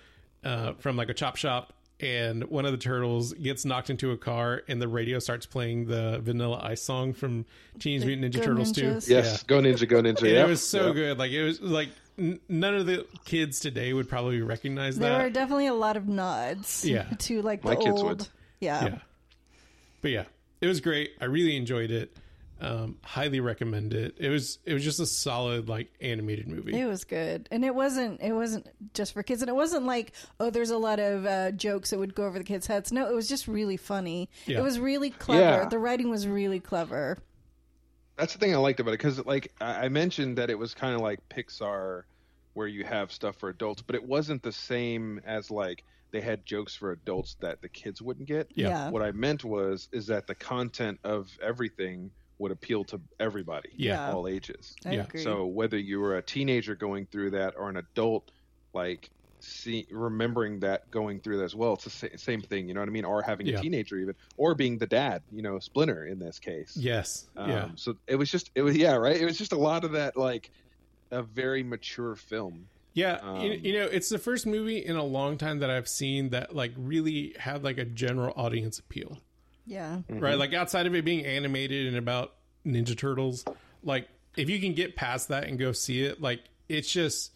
uh, 0.43 0.73
from 0.75 0.97
like 0.97 1.11
a 1.11 1.15
chop 1.15 1.37
shop. 1.37 1.74
And 2.01 2.45
one 2.51 2.67
of 2.67 2.73
the 2.73 2.79
turtles 2.79 3.33
gets 3.35 3.65
knocked 3.65 3.89
into 3.89 4.11
a 4.11 4.17
car, 4.17 4.63
and 4.67 4.83
the 4.83 4.89
radio 4.89 5.21
starts 5.21 5.47
playing 5.47 5.87
the 5.87 6.19
Vanilla 6.23 6.61
Ice 6.63 6.83
song 6.83 7.13
from 7.13 7.47
Teenage 7.79 8.05
Mutant 8.05 8.35
Ninja 8.35 8.39
Go 8.39 8.47
Turtles 8.47 8.73
Ninjas. 8.73 9.07
too. 9.07 9.13
Yes, 9.13 9.43
go 9.45 9.61
ninja, 9.61 9.89
go 9.89 10.03
ninja. 10.03 10.19
And 10.23 10.31
yeah. 10.31 10.45
it 10.45 10.49
was 10.49 10.67
so 10.67 10.89
Yeah. 10.89 10.93
good. 10.93 11.19
Like 11.19 11.31
it 11.31 11.45
was 11.45 11.61
like 11.61 11.91
n- 12.19 12.41
none 12.49 12.75
of 12.75 12.87
the 12.87 13.07
kids 13.25 13.61
today 13.61 13.93
would 13.93 14.09
probably 14.09 14.41
recognize 14.43 14.99
that. 14.99 15.09
There 15.09 15.27
are 15.27 15.31
definitely 15.31 15.69
a 15.69 15.75
lot 15.75 15.97
of 15.97 16.09
nods. 16.09 16.85
Yeah. 16.85 17.05
To 17.19 17.43
like 17.43 17.63
the 17.63 17.69
My 17.69 17.77
kids 17.77 18.01
old. 18.01 18.05
would. 18.07 18.29
Yeah. 18.61 18.85
yeah, 18.87 18.99
but 20.03 20.11
yeah, 20.11 20.25
it 20.61 20.67
was 20.67 20.81
great. 20.81 21.13
I 21.21 21.27
really 21.27 21.57
enjoyed 21.57 21.91
it. 21.93 22.17
Um, 22.61 22.99
highly 23.03 23.41
recommend 23.41 23.93
it. 23.95 24.15
It 24.17 24.29
was 24.29 24.59
it 24.65 24.75
was 24.75 24.85
just 24.85 25.01
a 25.01 25.07
solid 25.07 25.69
like 25.69 25.93
animated 26.01 26.49
movie. 26.49 26.79
It 26.79 26.87
was 26.87 27.05
good, 27.05 27.49
and 27.51 27.65
it 27.65 27.75
wasn't. 27.75 28.21
It 28.23 28.33
wasn't 28.33 28.69
just 28.95 29.13
for 29.13 29.23
kids, 29.23 29.43
and 29.43 29.49
it 29.49 29.55
wasn't 29.55 29.87
like 29.87 30.13
oh, 30.39 30.51
there's 30.51 30.71
a 30.71 30.79
lot 30.79 31.01
of 31.01 31.27
uh, 31.27 31.51
jokes 31.53 31.91
that 31.91 31.99
would 31.99 32.15
go 32.15 32.25
over 32.25 32.39
the 32.39 32.45
kids' 32.45 32.67
heads. 32.67 32.93
No, 32.93 33.09
it 33.11 33.15
was 33.15 33.29
just 33.29 33.49
really 33.49 33.77
funny. 33.77 34.31
Yeah. 34.47 34.59
It 34.59 34.63
was 34.63 34.79
really 34.79 35.11
clever. 35.11 35.63
Yeah. 35.63 35.69
The 35.69 35.79
writing 35.79 36.11
was 36.11 36.29
really 36.29 36.61
clever. 36.61 37.19
That's 38.17 38.33
the 38.33 38.39
thing 38.39 38.55
I 38.55 38.59
liked 38.59 38.79
about 38.79 38.95
it 38.95 38.99
because, 38.99 39.25
like, 39.27 39.53
I 39.61 39.87
I 39.87 39.89
mentioned 39.89 40.39
that 40.39 40.49
it 40.49 40.59
was 40.59 40.75
kind 40.75 40.95
of 40.95 41.01
like 41.01 41.29
Pixar, 41.29 42.05
where 42.55 42.69
you 42.69 42.85
have 42.85 43.11
stuff 43.11 43.37
for 43.37 43.49
adults, 43.49 43.83
but 43.83 43.97
it 43.97 44.05
wasn't 44.05 44.43
the 44.43 44.53
same 44.53 45.21
as 45.27 45.51
like 45.51 45.85
they 46.13 46.21
had 46.21 46.47
jokes 46.47 46.77
for 46.77 46.93
adults 46.93 47.37
that 47.41 47.61
the 47.61 47.69
kids 47.69 48.01
wouldn't 48.01 48.29
get. 48.29 48.53
Yeah. 48.55 48.69
Yeah. 48.69 48.91
What 48.91 49.03
I 49.03 49.11
meant 49.11 49.45
was 49.45 49.89
is 49.91 50.07
that 50.07 50.29
the 50.29 50.37
content 50.37 51.01
of 51.03 51.37
everything 51.43 52.13
would 52.39 52.51
appeal 52.51 52.85
to 52.85 53.01
everybody, 53.21 53.71
Yeah. 53.77 54.13
all 54.13 54.27
ages. 54.27 54.75
I 54.85 54.95
Yeah. 54.95 55.03
agree. 55.05 55.23
So 55.23 55.47
whether 55.47 55.79
you 55.79 56.01
were 56.01 56.17
a 56.17 56.23
teenager 56.23 56.75
going 56.75 57.07
through 57.07 57.31
that 57.31 57.55
or 57.57 57.69
an 57.69 57.77
adult, 57.77 58.31
like 58.73 59.11
see 59.41 59.87
remembering 59.91 60.59
that 60.61 60.91
going 60.91 61.21
through 61.21 61.37
that 61.37 61.45
as 61.45 61.55
well, 61.55 61.75
it's 61.75 61.85
the 61.85 61.91
sa- 61.91 62.07
same 62.17 62.41
thing. 62.43 62.67
You 62.67 62.75
know 62.75 62.81
what 62.81 62.89
I 62.89 62.93
mean? 62.93 63.05
Or 63.05 63.23
having 63.23 63.47
Yeah. 63.47 63.59
a 63.59 63.63
teenager 63.63 63.99
even, 63.99 64.15
or 64.37 64.55
being 64.55 64.79
the 64.79 64.87
dad. 64.87 65.23
You 65.31 65.43
know, 65.43 65.59
Splinter 65.59 66.07
in 66.07 66.19
this 66.19 66.39
case. 66.39 66.77
Yes. 66.77 67.29
Um, 67.37 67.51
yeah. 67.51 67.69
So 67.77 67.97
it 68.07 68.17
was 68.17 68.31
just 68.31 68.51
it 68.55 68.63
was 68.63 68.77
yeah 68.77 68.95
right. 68.97 69.17
It 69.21 69.25
was 69.25 69.39
just 69.39 69.53
a 69.53 69.59
lot 69.59 69.85
of 69.85 69.93
that 69.93 70.17
like 70.17 70.51
a 71.11 71.23
very 71.23 71.63
mature 71.63 72.17
film. 72.17 72.69
Yeah, 72.95 73.17
Um, 73.23 73.41
you, 73.45 73.53
you 73.53 73.73
know, 73.75 73.87
it's 73.87 74.09
the 74.09 74.19
first 74.21 74.47
movie 74.47 74.79
in 74.79 74.95
a 74.97 75.03
long 75.05 75.37
time 75.37 75.59
that 75.59 75.69
I've 75.71 75.89
seen 75.89 76.31
that 76.31 76.55
like 76.55 76.73
really 76.77 77.35
had 77.39 77.63
like 77.65 77.77
a 77.77 77.85
general 77.85 78.33
audience 78.37 78.79
appeal, 78.79 79.19
yeah. 79.67 79.95
right? 80.09 80.21
Mm-hmm. 80.33 80.39
Like 80.41 80.55
outside 80.55 80.87
of 80.87 80.95
it 80.95 81.05
being 81.05 81.25
animated 81.25 81.87
and 81.87 81.97
about 81.97 82.35
Ninja 82.67 82.97
Turtles, 82.97 83.45
like 83.83 84.09
if 84.37 84.49
you 84.51 84.61
can 84.61 84.75
get 84.75 84.97
past 84.97 85.29
that 85.29 85.45
and 85.45 85.59
go 85.59 85.73
see 85.73 86.03
it, 86.03 86.21
like 86.21 86.41
it's 86.69 86.91
just 86.91 87.33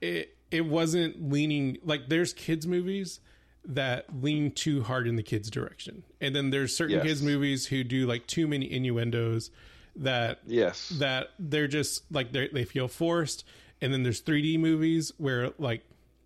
it 0.00 0.36
it 0.50 0.64
wasn't 0.66 1.30
leaning 1.30 1.78
like 1.84 2.08
there's 2.08 2.32
kids 2.32 2.66
movies 2.66 3.20
that 3.64 4.06
lean 4.22 4.52
too 4.52 4.82
hard 4.82 5.08
in 5.08 5.16
the 5.16 5.22
kids 5.22 5.50
direction, 5.50 6.04
and 6.20 6.34
then 6.36 6.50
there's 6.50 6.76
certain 6.76 6.96
Yes. 6.96 7.04
kids 7.06 7.22
movies 7.22 7.66
who 7.66 7.82
do 7.82 8.06
like 8.06 8.26
too 8.26 8.46
many 8.46 8.70
innuendos 8.70 9.50
that 9.96 10.40
Yes. 10.46 10.90
that 10.98 11.30
they're 11.38 11.66
just 11.68 12.04
like 12.12 12.32
they 12.32 12.48
they 12.48 12.64
feel 12.64 12.86
forced 12.86 13.44
and 13.80 13.92
then 13.92 14.02
there's 14.04 14.20
3D 14.22 14.58
movies 14.58 15.10
where 15.18 15.52
like 15.58 15.82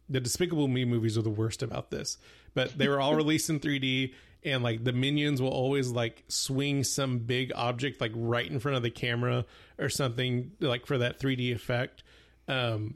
the 0.09 0.21
Despicable 0.21 0.67
Me 0.69 0.85
movies 0.85 1.17
are 1.17 1.23
the 1.23 1.31
worst 1.31 1.63
about 1.63 1.91
this 1.91 2.19
but 2.53 2.77
they 2.77 2.89
were 2.89 3.01
all 3.01 3.15
released 3.23 3.49
in 3.49 3.61
3D 3.61 4.13
and 4.45 4.63
like 4.63 4.83
the 4.85 4.93
minions 4.93 5.41
will 5.43 5.51
always 5.51 5.89
like 5.91 6.25
swing 6.29 6.83
some 6.85 7.19
big 7.19 7.53
object 7.55 8.01
like 8.01 8.13
right 8.15 8.51
in 8.51 8.59
front 8.61 8.77
of 8.77 8.83
the 8.83 8.91
camera 8.91 9.45
or 9.79 9.89
something 9.89 10.53
like 10.61 10.87
for 10.87 10.99
that 10.99 11.19
3D 11.21 11.53
effect 11.55 12.03
um 12.49 12.95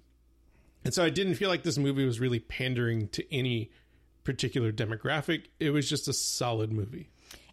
and 0.85 0.93
so 0.93 1.05
I 1.05 1.11
didn't 1.11 1.35
feel 1.37 1.49
like 1.49 1.63
this 1.63 1.79
movie 1.79 2.05
was 2.05 2.21
really 2.21 2.41
pandering 2.41 3.09
to 3.09 3.35
any 3.35 3.71
particular 4.25 4.73
demographic 4.73 5.45
it 5.61 5.71
was 5.71 5.89
just 5.89 6.09
a 6.09 6.13
solid 6.13 6.73
movie 6.73 7.11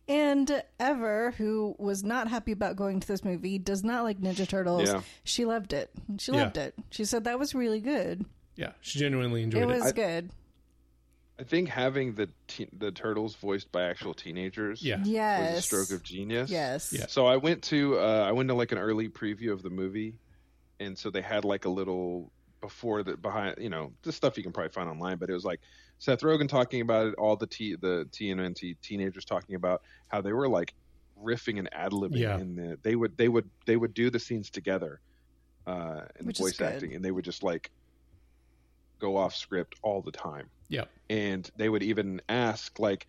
And 0.07 0.63
Ever, 0.79 1.31
who 1.37 1.75
was 1.77 2.03
not 2.03 2.27
happy 2.27 2.51
about 2.51 2.75
going 2.75 2.99
to 3.01 3.07
this 3.07 3.23
movie, 3.23 3.59
does 3.59 3.83
not 3.83 4.03
like 4.03 4.19
Ninja 4.19 4.47
Turtles. 4.47 4.89
Yeah. 4.89 5.01
She 5.23 5.45
loved 5.45 5.73
it. 5.73 5.91
She 6.17 6.31
Yeah. 6.33 6.43
loved 6.43 6.57
it. 6.57 6.73
She 6.89 7.05
said 7.05 7.25
that 7.25 7.37
was 7.39 7.53
really 7.53 7.79
good. 7.81 8.25
yeah 8.55 8.71
she 8.81 8.99
genuinely 8.99 9.43
enjoyed 9.43 9.63
It 9.63 9.69
it, 9.69 9.73
was 9.79 9.83
I- 9.83 9.91
good. 9.91 10.29
I 11.41 11.43
think 11.43 11.69
having 11.69 12.13
the 12.13 12.29
te- 12.47 12.69
the 12.77 12.91
turtles 12.91 13.35
voiced 13.35 13.71
by 13.71 13.85
actual 13.85 14.13
teenagers 14.13 14.83
yeah 14.83 14.99
was 14.99 15.57
a 15.57 15.61
stroke 15.63 15.89
of 15.91 16.03
genius. 16.03 16.51
Yes. 16.51 16.93
Yeah. 16.93 17.07
So 17.07 17.25
I 17.25 17.37
went 17.37 17.63
to 17.63 17.97
uh, 17.97 18.25
I 18.27 18.31
went 18.31 18.49
to 18.49 18.53
like 18.53 18.71
an 18.71 18.77
early 18.77 19.09
preview 19.09 19.51
of 19.51 19.63
the 19.63 19.71
movie, 19.71 20.13
and 20.79 20.95
so 20.95 21.09
they 21.09 21.21
had 21.21 21.43
like 21.43 21.65
a 21.65 21.69
little 21.69 22.31
before 22.61 23.01
the 23.01 23.17
behind 23.17 23.55
you 23.57 23.69
know 23.71 23.91
the 24.03 24.11
stuff 24.11 24.37
you 24.37 24.43
can 24.43 24.51
probably 24.51 24.69
find 24.69 24.87
online, 24.87 25.17
but 25.17 25.31
it 25.31 25.33
was 25.33 25.43
like 25.43 25.61
Seth 25.97 26.21
Rogen 26.21 26.47
talking 26.47 26.81
about 26.81 27.07
it, 27.07 27.15
all 27.15 27.35
the 27.35 27.47
T 27.47 27.75
the 27.75 28.07
TNT 28.11 28.75
teenagers 28.83 29.25
talking 29.25 29.55
about 29.55 29.81
how 30.09 30.21
they 30.21 30.33
were 30.33 30.47
like 30.47 30.75
riffing 31.19 31.57
and 31.57 31.73
ad 31.73 31.91
libbing 31.91 32.17
Yeah. 32.19 32.37
in 32.37 32.55
the 32.55 32.77
they 32.83 32.95
would 32.95 33.17
they 33.17 33.27
would 33.27 33.49
they 33.65 33.75
would 33.77 33.95
do 33.95 34.11
the 34.11 34.19
scenes 34.19 34.51
together, 34.51 34.99
uh, 35.65 36.01
in 36.19 36.27
Which 36.27 36.37
the 36.37 36.43
voice 36.43 36.61
acting, 36.61 36.93
and 36.93 37.03
they 37.03 37.09
would 37.11 37.25
just 37.25 37.41
like 37.41 37.71
go 39.01 39.17
off 39.17 39.35
script 39.35 39.75
all 39.83 40.01
the 40.01 40.11
time. 40.13 40.49
Yeah 40.69 40.85
and 41.09 41.49
they 41.57 41.67
would 41.67 41.83
even 41.83 42.21
ask 42.29 42.79
like 42.79 43.05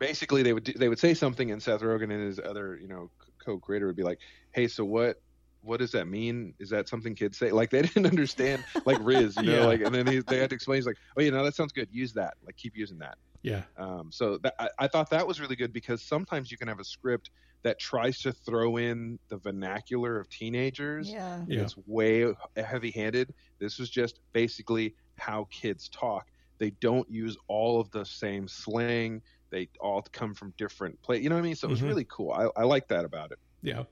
basically 0.00 0.42
they 0.42 0.52
would 0.52 0.64
do, 0.64 0.72
they 0.72 0.88
would 0.88 0.98
say 0.98 1.14
something 1.14 1.52
and 1.52 1.62
Seth 1.62 1.80
Rogen 1.82 2.10
and 2.12 2.26
his 2.26 2.40
other 2.40 2.76
you 2.76 2.88
know 2.88 3.08
co-creator 3.44 3.86
would 3.86 3.96
be 3.96 4.02
like 4.02 4.18
hey 4.52 4.66
so 4.68 4.84
what 4.84 5.16
what 5.64 5.78
does 5.78 5.92
that 5.92 6.08
mean? 6.08 6.54
Is 6.58 6.70
that 6.70 6.88
something 6.88 7.14
kids 7.14 7.38
say? 7.38 7.52
Like 7.52 7.70
they 7.70 7.82
didn't 7.88 8.06
understand 8.06 8.64
like 8.84 8.98
Riz 9.00 9.36
you 9.36 9.44
know 9.44 9.60
Yeah. 9.60 9.66
like 9.66 9.80
and 9.80 9.94
then 9.94 10.06
he, 10.08 10.18
they 10.26 10.38
had 10.38 10.50
to 10.50 10.56
explain 10.56 10.78
he's 10.78 10.86
like 10.86 10.96
oh 11.16 11.22
you 11.22 11.30
know 11.30 11.44
that 11.44 11.54
sounds 11.54 11.72
good. 11.72 11.88
Use 11.92 12.12
that. 12.14 12.34
Like 12.44 12.56
keep 12.56 12.76
using 12.76 12.98
that 12.98 13.16
yeah 13.42 13.62
um, 13.76 14.10
so 14.10 14.38
that, 14.38 14.54
I, 14.58 14.68
I 14.78 14.88
thought 14.88 15.10
that 15.10 15.26
was 15.26 15.40
really 15.40 15.56
good 15.56 15.72
because 15.72 16.02
sometimes 16.02 16.50
you 16.50 16.56
can 16.56 16.68
have 16.68 16.80
a 16.80 16.84
script 16.84 17.30
that 17.62 17.78
tries 17.78 18.20
to 18.22 18.32
throw 18.32 18.76
in 18.76 19.18
the 19.28 19.36
vernacular 19.36 20.18
of 20.18 20.28
teenagers 20.28 21.10
Yeah. 21.10 21.42
Yeah. 21.46 21.60
it's 21.62 21.76
way 21.86 22.32
heavy-handed. 22.56 23.32
This 23.60 23.78
was 23.78 23.88
just 23.88 24.18
basically 24.32 24.94
how 25.16 25.46
kids 25.50 25.88
talk. 25.88 26.26
They 26.58 26.70
don't 26.70 27.08
use 27.10 27.36
all 27.46 27.80
of 27.80 27.90
the 27.92 28.04
same 28.04 28.48
slang. 28.48 29.22
They 29.50 29.68
all 29.80 30.02
come 30.12 30.34
from 30.34 30.52
different 30.58 31.00
places. 31.02 31.22
You 31.22 31.30
know 31.30 31.36
what 31.36 31.42
I 31.42 31.44
mean? 31.44 31.54
So 31.54 31.68
it 31.68 31.70
was 31.70 31.80
Mhm. 31.82 31.88
really 31.88 32.06
cool. 32.08 32.32
I, 32.32 32.48
I 32.60 32.64
like 32.64 32.88
that 32.88 33.04
about 33.04 33.30
it. 33.30 33.38
Yeah. 33.62 33.84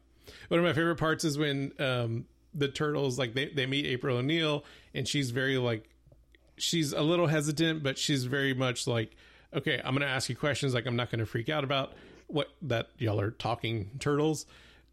One 0.48 0.58
of 0.58 0.64
my 0.64 0.72
favorite 0.72 0.96
parts 0.96 1.22
is 1.24 1.38
when 1.38 1.72
um, 1.78 2.26
the 2.54 2.68
turtles 2.68 3.18
like 3.20 3.34
they, 3.34 3.50
they 3.50 3.66
meet 3.66 3.86
April 3.86 4.16
O'Neil 4.16 4.64
and 4.94 5.06
she's 5.06 5.30
very 5.30 5.58
like 5.58 5.88
she's 6.56 6.92
a 6.92 7.02
little 7.02 7.28
hesitant, 7.28 7.82
but 7.84 7.98
she's 7.98 8.24
very 8.24 8.52
much 8.54 8.86
like, 8.88 9.14
okay, 9.54 9.80
I'm 9.84 9.94
gonna 9.94 10.06
ask 10.06 10.28
you 10.28 10.36
questions 10.36 10.74
like 10.74 10.86
I'm 10.86 10.96
not 10.96 11.10
gonna 11.10 11.26
freak 11.26 11.48
out 11.48 11.64
about 11.64 11.92
what 12.26 12.48
that 12.62 12.88
y'all 12.98 13.20
are 13.20 13.30
talking 13.32 13.90
turtles. 13.98 14.46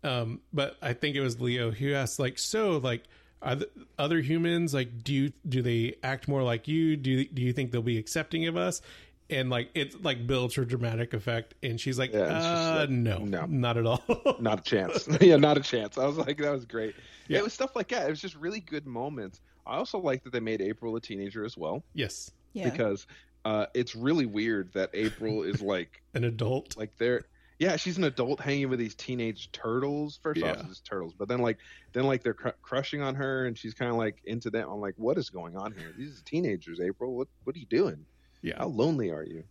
Um, 0.03 0.41
but 0.53 0.77
I 0.81 0.93
think 0.93 1.15
it 1.15 1.21
was 1.21 1.39
Leo 1.41 1.71
who 1.71 1.93
asked 1.93 2.19
like, 2.19 2.37
so 2.39 2.77
like 2.77 3.03
are 3.41 3.55
the 3.55 3.69
other 3.99 4.19
humans 4.19 4.73
like 4.73 5.03
do 5.03 5.13
you 5.13 5.31
do 5.47 5.61
they 5.61 5.95
act 6.03 6.27
more 6.27 6.43
like 6.43 6.67
you? 6.67 6.95
Do 6.97 7.11
you, 7.11 7.25
do 7.27 7.41
you 7.41 7.53
think 7.53 7.71
they'll 7.71 7.81
be 7.81 7.97
accepting 7.97 8.47
of 8.47 8.57
us? 8.57 8.81
And 9.29 9.49
like 9.49 9.69
it 9.75 10.01
like 10.03 10.25
builds 10.25 10.55
her 10.55 10.63
dramatic 10.63 11.13
effect, 11.13 11.53
and 11.61 11.79
she's 11.81 11.99
like, 11.99 12.13
Yeah, 12.13 12.19
uh, 12.21 12.77
like, 12.81 12.89
no, 12.89 13.17
no. 13.17 13.45
not 13.45 13.75
at 13.77 13.85
all. 13.85 14.01
Not 14.39 14.59
a 14.59 14.63
chance. 14.63 15.05
yeah, 15.21 15.35
not 15.35 15.57
a 15.57 15.61
chance. 15.61 15.97
I 15.97 16.05
was 16.05 16.15
like, 16.17 16.37
that 16.37 16.51
was 16.51 16.63
great. 16.65 16.95
Yeah. 17.27 17.39
It 17.39 17.43
was 17.43 17.51
stuff 17.53 17.75
like 17.75 17.89
that. 17.89 18.07
It 18.07 18.09
was 18.09 18.21
just 18.21 18.35
really 18.35 18.61
good 18.61 18.87
moments. 18.87 19.41
I 19.65 19.75
also 19.75 19.97
like 19.99 20.23
that 20.23 20.31
they 20.31 20.39
made 20.39 20.61
April 20.61 20.95
a 20.95 21.01
teenager 21.01 21.43
as 21.43 21.57
well 21.57 21.83
yes, 21.93 22.31
Yeah. 22.53 22.69
because 22.69 23.05
uh, 23.49 23.65
it's 23.73 23.95
really 23.95 24.25
weird 24.25 24.73
that 24.73 24.89
April 24.93 25.43
is 25.43 25.61
like 25.61 26.01
an 26.13 26.23
adult. 26.23 26.75
like 26.77 26.91
they're 26.97 27.23
yeah 27.59 27.75
she's 27.77 27.97
an 27.97 28.03
adult 28.03 28.39
hanging 28.39 28.69
with 28.69 28.79
these 28.79 28.93
teenage 28.95 29.51
turtles. 29.51 30.19
First 30.21 30.43
off 30.43 30.57
Yeah. 30.57 30.65
it's 30.69 30.79
turtles 30.81 31.13
but 31.17 31.27
then 31.27 31.39
like 31.39 31.57
then 31.93 32.03
like 32.05 32.21
they're 32.23 32.33
cr- 32.43 32.59
crushing 32.61 33.01
on 33.01 33.15
her 33.15 33.45
and 33.47 33.57
she's 33.57 33.73
kind 33.73 33.89
of 33.91 33.97
like 33.97 34.17
into 34.25 34.49
them. 34.49 34.67
I'm 34.69 34.79
like 34.81 34.95
what 34.97 35.17
is 35.17 35.29
going 35.29 35.55
on 35.57 35.71
here? 35.71 35.91
These 35.97 36.19
are 36.19 36.23
teenagers 36.23 36.79
april. 36.79 37.15
What 37.15 37.27
what 37.45 37.55
are 37.55 37.59
you 37.59 37.65
doing? 37.79 38.05
Yeah. 38.41 38.57
how 38.59 38.67
lonely 38.67 39.09
are 39.11 39.23
you? 39.23 39.43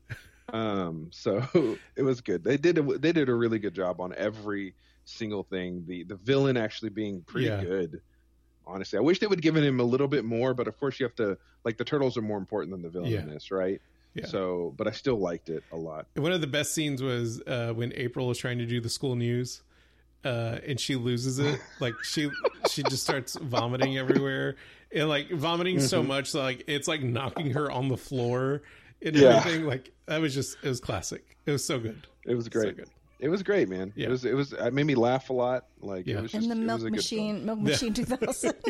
Um 0.52 1.08
so 1.10 1.42
it 1.96 2.02
was 2.02 2.20
good. 2.20 2.44
They 2.44 2.56
did 2.56 2.78
a, 2.78 2.82
they 2.82 3.12
did 3.12 3.28
a 3.28 3.34
really 3.34 3.58
good 3.58 3.74
job 3.74 4.00
on 4.00 4.14
every 4.16 4.74
single 5.04 5.42
thing. 5.42 5.84
The 5.88 6.04
the 6.04 6.16
villain 6.16 6.56
actually 6.56 6.90
being 6.90 7.22
pretty 7.22 7.46
Yeah. 7.48 7.62
good 7.64 8.00
honestly 8.66 8.98
i 8.98 9.02
wish 9.02 9.18
they 9.20 9.26
would 9.26 9.38
have 9.38 9.42
given 9.42 9.62
him 9.62 9.80
a 9.80 9.84
little 9.84 10.08
bit 10.08 10.24
more 10.24 10.54
but 10.54 10.66
of 10.68 10.76
course 10.78 10.98
you 10.98 11.04
have 11.04 11.14
to 11.14 11.36
like 11.64 11.76
the 11.78 11.84
turtles 11.84 12.16
are 12.16 12.22
more 12.22 12.38
important 12.38 12.70
than 12.72 12.82
the 12.82 12.88
villain 12.88 13.10
Yeah. 13.10 13.20
in 13.20 13.30
this 13.30 13.50
right 13.50 13.80
Yeah. 14.14 14.26
so 14.26 14.74
but 14.76 14.86
i 14.88 14.90
still 14.90 15.18
liked 15.18 15.48
it 15.48 15.62
a 15.72 15.76
lot 15.76 16.06
One 16.16 16.32
of 16.32 16.40
the 16.40 16.46
best 16.46 16.72
scenes 16.74 17.02
was 17.02 17.40
uh, 17.46 17.72
when 17.74 17.92
April 17.94 18.26
was 18.26 18.38
trying 18.38 18.58
to 18.58 18.66
do 18.66 18.80
the 18.80 18.88
school 18.88 19.14
news, 19.16 19.62
uh, 20.24 20.58
and 20.66 20.80
she 20.80 20.96
loses 20.96 21.38
it. 21.38 21.60
Like 21.80 21.94
she 22.02 22.30
she 22.70 22.82
just 22.84 23.02
starts 23.04 23.36
vomiting 23.36 23.96
everywhere, 23.98 24.56
and 24.92 25.08
like 25.08 25.30
vomiting 25.30 25.78
so 25.80 26.00
Mm-hmm. 26.00 26.08
much 26.08 26.34
like 26.34 26.64
it's 26.66 26.88
like 26.88 27.02
knocking 27.02 27.50
her 27.52 27.70
on 27.70 27.88
the 27.88 27.96
floor 27.96 28.62
and 29.02 29.14
Yeah. 29.14 29.36
everything. 29.36 29.66
Like 29.66 29.92
that 30.06 30.20
was 30.20 30.34
just 30.34 30.56
it 30.62 30.68
was 30.68 30.80
classic. 30.80 31.36
It 31.46 31.52
was 31.52 31.64
so 31.64 31.78
good. 31.78 32.06
it 32.24 32.34
was 32.34 32.48
great 32.48 32.70
So 32.70 32.84
good. 32.84 32.88
It 33.18 33.28
was 33.30 33.42
great, 33.42 33.68
man. 33.68 33.92
Yeah. 33.96 34.08
It 34.08 34.10
was. 34.10 34.24
It 34.26 34.34
was. 34.34 34.52
It 34.52 34.74
made 34.74 34.84
me 34.86 34.94
laugh 34.94 35.30
a 35.30 35.32
lot. 35.32 35.66
Like 35.80 36.06
Yeah. 36.06 36.18
it 36.18 36.22
was 36.22 36.32
just. 36.32 36.42
and 36.48 36.52
the 36.52 36.62
it 36.62 36.66
milk 36.66 36.78
was 36.82 36.84
a 36.84 36.90
machine, 36.90 37.44
milk 37.46 37.58
machine 37.60 37.94
2000. 37.94 38.54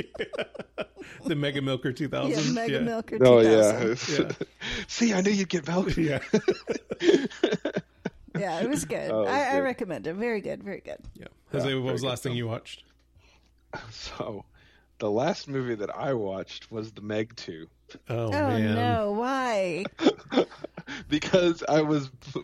The 1.25 1.37
Mega 1.37 1.63
Milker 1.63 1.93
two 1.93 2.05
yeah, 2.05 2.11
thousand. 2.11 2.55
Mega 2.55 2.81
Milker 2.81 3.19
2000. 3.19 3.27
Oh 3.27 3.41
yeah. 3.41 3.95
Yeah. 4.27 4.33
See, 4.89 5.15
I 5.15 5.21
knew 5.21 5.31
you'd 5.31 5.49
get 5.49 5.67
milk. 5.69 5.97
yeah. 5.97 6.19
Yeah, 8.39 8.61
it 8.61 8.69
was 8.69 8.85
good. 8.85 9.11
Oh, 9.11 9.21
it 9.23 9.25
was 9.27 9.31
I, 9.31 9.57
I 9.57 9.61
recommend 9.61 10.07
it. 10.07 10.15
Very 10.15 10.41
good. 10.41 10.63
Very 10.63 10.81
good. 10.85 10.99
yeah. 11.15 11.27
Jose, 11.53 11.69
Yeah, 11.69 11.77
what 11.77 11.93
was 11.93 12.03
the 12.03 12.07
good 12.07 12.11
last 12.11 12.23
thing 12.23 12.31
film. 12.31 12.37
you 12.39 12.47
watched? 12.49 12.83
So, 13.91 14.45
the 14.99 15.11
last 15.11 15.49
movie 15.49 15.75
that 15.77 15.95
I 15.97 16.13
watched 16.15 16.71
was 16.71 16.93
The 16.93 17.01
Meg 17.03 17.35
Two, 17.37 17.67
Oh, 18.11 18.27
Oh, 18.27 18.31
man. 18.31 18.75
no. 18.75 19.13
Why? 19.13 19.85
because 21.09 21.63
I 21.69 21.81
was 21.83 22.09
b- 22.35 22.43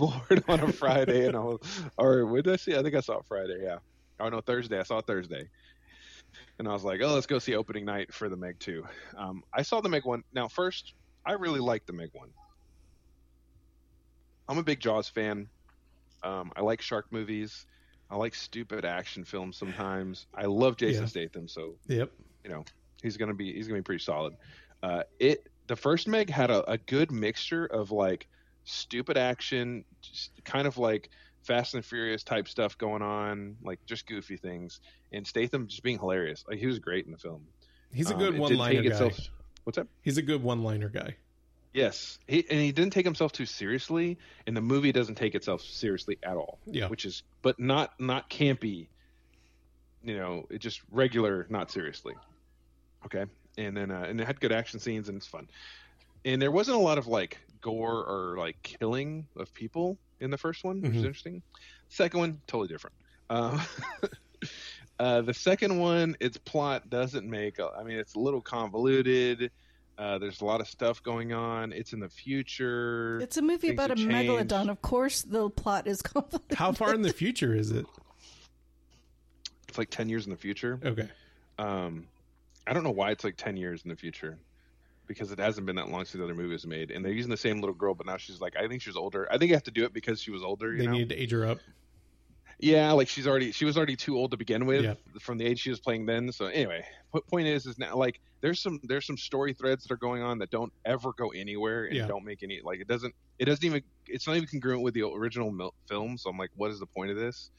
bored 0.00 0.44
on 0.48 0.60
a 0.60 0.72
Friday, 0.72 1.26
and 1.26 1.36
I 1.36 1.40
was, 1.40 1.60
or 1.98 2.26
what 2.26 2.44
did 2.44 2.52
I 2.52 2.56
see? 2.56 2.76
I 2.76 2.82
think 2.82 2.94
I 2.94 3.00
saw 3.00 3.18
it 3.18 3.26
Friday. 3.28 3.58
Yeah. 3.62 3.78
Oh 4.18 4.28
no, 4.28 4.40
Thursday. 4.40 4.78
I 4.78 4.82
saw 4.82 4.98
it 4.98 5.06
Thursday. 5.06 5.48
And 6.58 6.68
I 6.68 6.72
was 6.72 6.84
like, 6.84 7.00
oh, 7.02 7.14
let's 7.14 7.26
go 7.26 7.38
see 7.38 7.54
opening 7.56 7.84
night 7.84 8.12
for 8.12 8.28
the 8.28 8.36
Meg 8.36 8.58
2. 8.60 8.84
Um, 9.16 9.42
I 9.54 9.62
saw 9.62 9.80
the 9.80 9.88
Meg 9.88 10.04
1. 10.04 10.22
Now, 10.32 10.46
first, 10.46 10.92
I 11.24 11.32
really 11.32 11.58
liked 11.60 11.86
the 11.86 11.92
Meg 11.92 12.10
1. 12.12 12.28
I'm 14.48 14.58
a 14.58 14.62
big 14.62 14.80
Jaws 14.80 15.08
fan. 15.08 15.48
Um, 16.22 16.52
I 16.56 16.60
like 16.60 16.82
shark 16.82 17.06
movies. 17.10 17.66
I 18.10 18.16
like 18.16 18.34
stupid 18.34 18.84
action 18.84 19.24
films 19.24 19.56
sometimes. 19.56 20.26
I 20.34 20.46
love 20.46 20.76
Jason 20.76 21.04
Yeah. 21.04 21.08
Statham, 21.08 21.48
so 21.48 21.76
Yep. 21.86 22.10
you 22.44 22.50
know 22.50 22.64
he's 23.02 23.16
gonna 23.16 23.34
be 23.34 23.52
he's 23.52 23.68
gonna 23.68 23.78
be 23.80 23.84
pretty 23.84 24.02
solid. 24.02 24.34
Uh, 24.82 25.04
it 25.18 25.48
the 25.68 25.76
first 25.76 26.08
Meg 26.08 26.28
had 26.28 26.50
a, 26.50 26.68
a 26.70 26.76
good 26.78 27.10
mixture 27.12 27.64
of 27.66 27.90
like 27.92 28.28
stupid 28.70 29.16
action, 29.16 29.84
just 30.02 30.30
kind 30.44 30.66
of 30.66 30.78
like 30.78 31.10
Fast 31.42 31.74
and 31.74 31.84
Furious 31.84 32.22
type 32.22 32.48
stuff 32.48 32.76
going 32.78 33.02
on, 33.02 33.56
like 33.62 33.84
just 33.86 34.06
goofy 34.06 34.36
things, 34.36 34.80
and 35.12 35.26
Statham 35.26 35.66
just 35.66 35.82
being 35.82 35.98
hilarious. 35.98 36.44
Like 36.48 36.58
he 36.58 36.66
was 36.66 36.78
great 36.78 37.06
in 37.06 37.12
the 37.12 37.18
film. 37.18 37.46
He's 37.92 38.10
a 38.10 38.14
Um, 38.14 38.18
good 38.18 38.28
it 38.28 38.32
didn't 38.32 38.40
one 38.42 38.54
liner 38.56 38.82
guy. 38.82 38.88
itself- 38.90 39.18
What's 39.64 39.78
up? 39.78 39.88
He's 40.02 40.16
a 40.16 40.22
good 40.22 40.42
one 40.42 40.62
liner 40.62 40.88
guy. 40.88 41.16
Yes, 41.72 42.18
he, 42.26 42.44
and 42.50 42.58
he 42.60 42.72
didn't 42.72 42.92
take 42.92 43.04
himself 43.04 43.30
too 43.30 43.46
seriously, 43.46 44.18
and 44.46 44.56
the 44.56 44.60
movie 44.60 44.90
doesn't 44.90 45.14
take 45.14 45.34
itself 45.36 45.60
seriously 45.62 46.18
at 46.22 46.36
all. 46.36 46.58
Yeah. 46.66 46.88
which 46.88 47.04
is 47.04 47.22
but 47.42 47.60
not 47.60 47.98
not 48.00 48.28
campy. 48.30 48.88
You 50.02 50.16
know, 50.16 50.46
it 50.50 50.58
just 50.58 50.80
regular, 50.90 51.46
not 51.50 51.70
seriously. 51.70 52.14
Okay, 53.06 53.26
and 53.58 53.76
then 53.76 53.90
uh, 53.90 54.04
and 54.08 54.20
it 54.20 54.26
had 54.26 54.40
good 54.40 54.50
action 54.52 54.80
scenes 54.80 55.08
and 55.08 55.16
it's 55.16 55.26
fun. 55.26 55.48
And 56.24 56.40
there 56.40 56.50
wasn't 56.50 56.76
a 56.76 56.80
lot 56.80 56.98
of 56.98 57.06
like 57.06 57.38
gore 57.60 58.04
or 58.04 58.36
like 58.38 58.60
killing 58.62 59.26
of 59.36 59.52
people 59.54 59.98
in 60.20 60.30
the 60.30 60.38
first 60.38 60.64
one, 60.64 60.80
which 60.82 60.92
is 60.92 61.02
Mhm. 61.02 61.06
interesting. 61.06 61.42
Second 61.88 62.20
one, 62.20 62.40
totally 62.46 62.68
different. 62.68 62.94
Um, 63.30 63.60
uh, 64.98 65.20
the 65.22 65.34
second 65.34 65.78
one, 65.78 66.16
its 66.20 66.36
plot 66.36 66.90
doesn't 66.90 67.28
make. 67.28 67.58
a- 67.58 67.72
I 67.78 67.82
mean, 67.84 67.98
it's 67.98 68.14
a 68.14 68.18
little 68.18 68.40
convoluted. 68.40 69.50
Uh, 69.98 70.18
there's 70.18 70.40
a 70.40 70.44
lot 70.44 70.60
of 70.62 70.68
stuff 70.68 71.02
going 71.02 71.32
on. 71.32 71.72
It's 71.72 71.92
in 71.92 72.00
the 72.00 72.08
future. 72.08 73.18
It's 73.20 73.36
a 73.36 73.42
movie 73.42 73.68
Things 73.68 73.72
about 73.74 73.90
a 73.90 73.94
changed. 73.96 74.10
megalodon. 74.10 74.70
Of 74.70 74.80
course, 74.80 75.22
the 75.22 75.50
plot 75.50 75.86
is 75.86 76.00
convoluted. 76.02 76.56
How 76.56 76.72
far 76.72 76.94
in 76.94 77.02
the 77.02 77.12
future 77.12 77.54
is 77.54 77.70
it? 77.70 77.84
It's 79.68 79.76
like 79.78 79.90
ten 79.90 80.08
years 80.08 80.24
in 80.26 80.30
the 80.30 80.38
future. 80.38 80.80
Okay. 80.84 81.08
Um, 81.58 82.06
I 82.66 82.72
don't 82.72 82.82
know 82.82 82.90
why 82.90 83.10
it's 83.10 83.24
like 83.24 83.36
ten 83.36 83.56
years 83.56 83.82
in 83.84 83.90
the 83.90 83.96
future, 83.96 84.38
because 85.10 85.32
it 85.32 85.40
hasn't 85.40 85.66
been 85.66 85.74
that 85.74 85.88
long 85.88 86.04
since 86.04 86.12
the 86.20 86.22
other 86.24 86.36
movie 86.36 86.52
was 86.52 86.68
made, 86.68 86.92
and 86.92 87.04
they're 87.04 87.10
using 87.12 87.32
the 87.32 87.36
same 87.36 87.58
little 87.60 87.74
girl, 87.74 87.94
but 87.94 88.06
now 88.06 88.16
she's 88.16 88.40
like 88.40 88.54
I 88.56 88.68
think 88.68 88.80
she's 88.80 88.94
older. 88.94 89.26
I 89.28 89.38
think 89.38 89.48
you 89.48 89.56
have 89.56 89.64
to 89.64 89.72
do 89.72 89.84
it 89.84 89.92
because 89.92 90.20
she 90.22 90.30
was 90.30 90.44
older. 90.44 90.70
You 90.70 90.78
They 90.78 90.86
know? 90.86 90.92
needed 90.92 91.08
to 91.08 91.16
age 91.20 91.32
her 91.32 91.44
up. 91.44 91.58
Yeah, 92.60 92.92
like 92.92 93.08
she's 93.08 93.26
already 93.26 93.50
she 93.52 93.64
was 93.64 93.76
already 93.76 93.96
too 93.96 94.16
old 94.16 94.30
to 94.30 94.36
begin 94.36 94.66
with 94.66 94.84
Yeah. 94.84 94.94
from 95.20 95.36
the 95.38 95.46
age 95.46 95.58
she 95.60 95.70
was 95.70 95.80
playing 95.80 96.06
then. 96.06 96.30
So 96.30 96.46
anyway, 96.46 96.84
point 97.28 97.48
is 97.48 97.66
is 97.66 97.76
now 97.78 97.96
like 97.96 98.20
there's 98.40 98.60
some 98.62 98.78
there's 98.84 99.04
some 99.06 99.16
story 99.16 99.52
threads 99.54 99.82
that 99.84 99.92
are 99.92 99.96
going 99.96 100.22
on 100.22 100.38
that 100.38 100.50
don't 100.50 100.72
ever 100.84 101.12
go 101.14 101.30
anywhere 101.30 101.86
and 101.86 101.96
Yeah. 101.96 102.06
don't 102.06 102.24
make 102.24 102.42
any 102.44 102.60
like 102.62 102.78
it 102.80 102.86
doesn't 102.86 103.14
it 103.38 103.46
doesn't 103.46 103.64
even 103.64 103.82
it's 104.06 104.26
not 104.26 104.36
even 104.36 104.46
congruent 104.48 104.82
with 104.82 104.94
the 104.94 105.02
original 105.04 105.50
mil- 105.50 105.74
film. 105.88 106.18
So 106.18 106.30
I'm 106.30 106.36
like, 106.38 106.50
what 106.54 106.70
is 106.70 106.78
the 106.78 106.86
point 106.86 107.10
of 107.10 107.16
this? 107.16 107.50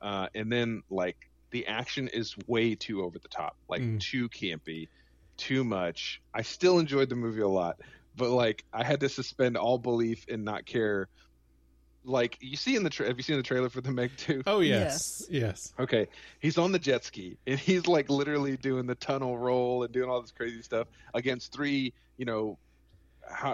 Uh, 0.00 0.26
and 0.34 0.50
then 0.50 0.82
like 0.90 1.16
the 1.50 1.66
action 1.66 2.08
is 2.08 2.34
way 2.46 2.74
too 2.74 3.02
over 3.04 3.18
the 3.18 3.28
top, 3.28 3.56
like 3.68 3.82
Mm. 3.82 4.00
too 4.00 4.28
campy, 4.30 4.88
too 5.36 5.64
much. 5.64 6.20
I 6.34 6.42
still 6.42 6.78
enjoyed 6.78 7.08
the 7.08 7.16
movie 7.16 7.40
a 7.42 7.48
lot, 7.48 7.80
but 8.16 8.30
like 8.30 8.64
I 8.72 8.84
had 8.84 9.00
to 9.00 9.08
suspend 9.08 9.56
all 9.56 9.78
belief 9.78 10.26
and 10.28 10.44
not 10.44 10.66
care. 10.66 11.08
Like 12.04 12.38
you 12.40 12.56
see 12.56 12.76
in 12.76 12.84
the 12.84 12.90
tra- 12.90 13.06
have 13.08 13.16
you 13.16 13.22
seen 13.22 13.36
the 13.36 13.42
trailer 13.42 13.68
for 13.68 13.80
the 13.80 13.90
Meg 13.90 14.12
2? 14.16 14.42
Oh 14.46 14.60
yes, 14.60 15.26
yes. 15.28 15.72
Okay, 15.78 16.06
he's 16.40 16.56
on 16.56 16.70
the 16.72 16.78
jet 16.78 17.04
ski 17.04 17.36
and 17.46 17.58
he's 17.58 17.86
like 17.86 18.08
literally 18.08 18.56
doing 18.56 18.86
the 18.86 18.94
tunnel 18.94 19.36
roll 19.36 19.82
and 19.82 19.92
doing 19.92 20.08
all 20.08 20.20
this 20.20 20.30
crazy 20.30 20.62
stuff 20.62 20.86
against 21.14 21.52
three, 21.52 21.92
you 22.16 22.24
know, 22.24 22.58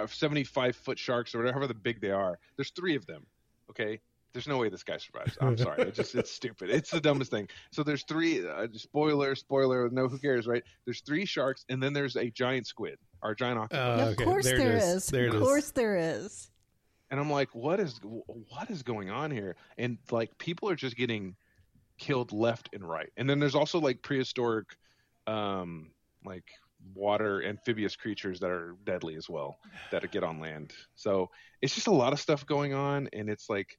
75 0.07 0.77
foot 0.77 0.99
sharks 0.99 1.35
or 1.35 1.39
whatever 1.39 1.67
the 1.67 1.75
big 1.75 2.01
they 2.01 2.11
are. 2.11 2.39
There's 2.57 2.71
three 2.71 2.95
of 2.97 3.07
them. 3.07 3.27
Okay, 3.71 4.01
there's 4.33 4.49
no 4.49 4.59
way 4.59 4.69
this 4.69 4.83
guy 4.83 4.97
survives. 4.99 5.37
I'm 5.41 5.57
sorry, 5.59 5.83
it's 5.83 5.97
just 5.97 6.15
it's 6.15 6.31
stupid. 6.31 6.71
It's 6.71 6.91
the 6.91 7.01
dumbest 7.01 7.31
thing. 7.31 7.49
So 7.71 7.83
there's 7.83 8.05
three. 8.05 8.47
Uh, 8.47 8.67
spoiler, 8.73 9.35
spoiler. 9.35 9.89
No, 9.91 10.09
who 10.09 10.19
cares, 10.19 10.47
right? 10.47 10.63
There's 10.85 11.01
three 11.03 11.25
sharks 11.27 11.65
and 11.69 11.83
then 11.83 11.93
there's 11.93 12.17
a 12.17 12.31
giant 12.31 12.67
squid 12.67 12.99
or 13.23 13.33
a 13.33 13.37
giant 13.37 13.59
octopus. 13.59 14.01
Uh, 14.01 14.11
of 14.11 14.17
course 14.17 14.45
there 14.45 14.59
there 14.59 14.77
is. 14.77 14.85
is. 14.85 15.07
There 15.07 15.25
it 15.25 15.29
of 15.31 15.35
is. 15.37 15.41
course 15.43 15.71
there 15.73 15.97
is. 15.97 16.51
and 17.11 17.21
I'm 17.21 17.31
like, 17.31 17.55
what 17.55 17.79
is 17.79 18.01
what 18.03 18.71
is 18.71 18.83
going 18.83 19.11
on 19.11 19.31
here? 19.31 19.57
And 19.77 19.99
like 20.11 20.37
people 20.39 20.69
are 20.71 20.77
just 20.77 20.97
getting 20.97 21.37
killed 21.99 22.33
left 22.33 22.71
and 22.73 22.89
right. 22.89 23.11
And 23.19 23.29
then 23.29 23.39
there's 23.39 23.55
also 23.55 23.81
like 23.81 24.03
prehistoric, 24.03 24.67
um, 25.27 25.91
like 26.25 26.45
water 26.95 27.45
amphibious 27.45 27.97
creatures 27.97 28.41
that 28.41 28.51
are 28.51 28.77
deadly 28.85 29.15
as 29.17 29.29
well 29.29 29.59
that 29.91 30.11
get 30.11 30.25
on 30.25 30.41
land. 30.41 30.73
So 30.97 31.31
it's 31.61 31.75
just 31.75 31.87
a 31.87 31.93
lot 31.93 32.13
of 32.13 32.19
stuff 32.21 32.47
going 32.47 32.73
on, 32.73 33.09
and 33.13 33.29
it's 33.29 33.51
like. 33.51 33.79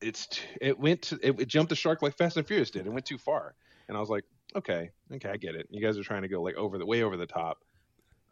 It's 0.00 0.26
t- 0.28 0.42
it 0.60 0.78
went 0.78 1.02
to 1.02 1.18
it, 1.22 1.40
it 1.40 1.48
jumped 1.48 1.70
the 1.70 1.76
shark 1.76 2.02
like 2.02 2.16
Fast 2.16 2.36
and 2.36 2.46
Furious 2.46 2.70
did. 2.70 2.86
It 2.86 2.92
went 2.92 3.04
too 3.06 3.18
far, 3.18 3.54
and 3.88 3.96
I 3.96 4.00
was 4.00 4.08
like, 4.08 4.24
okay, 4.56 4.90
okay, 5.12 5.28
I 5.28 5.36
get 5.36 5.54
it. 5.54 5.66
You 5.70 5.80
guys 5.84 5.98
are 5.98 6.02
trying 6.02 6.22
to 6.22 6.28
go 6.28 6.42
like 6.42 6.56
over 6.56 6.78
the 6.78 6.86
way 6.86 7.02
over 7.02 7.16
the 7.16 7.26
top. 7.26 7.58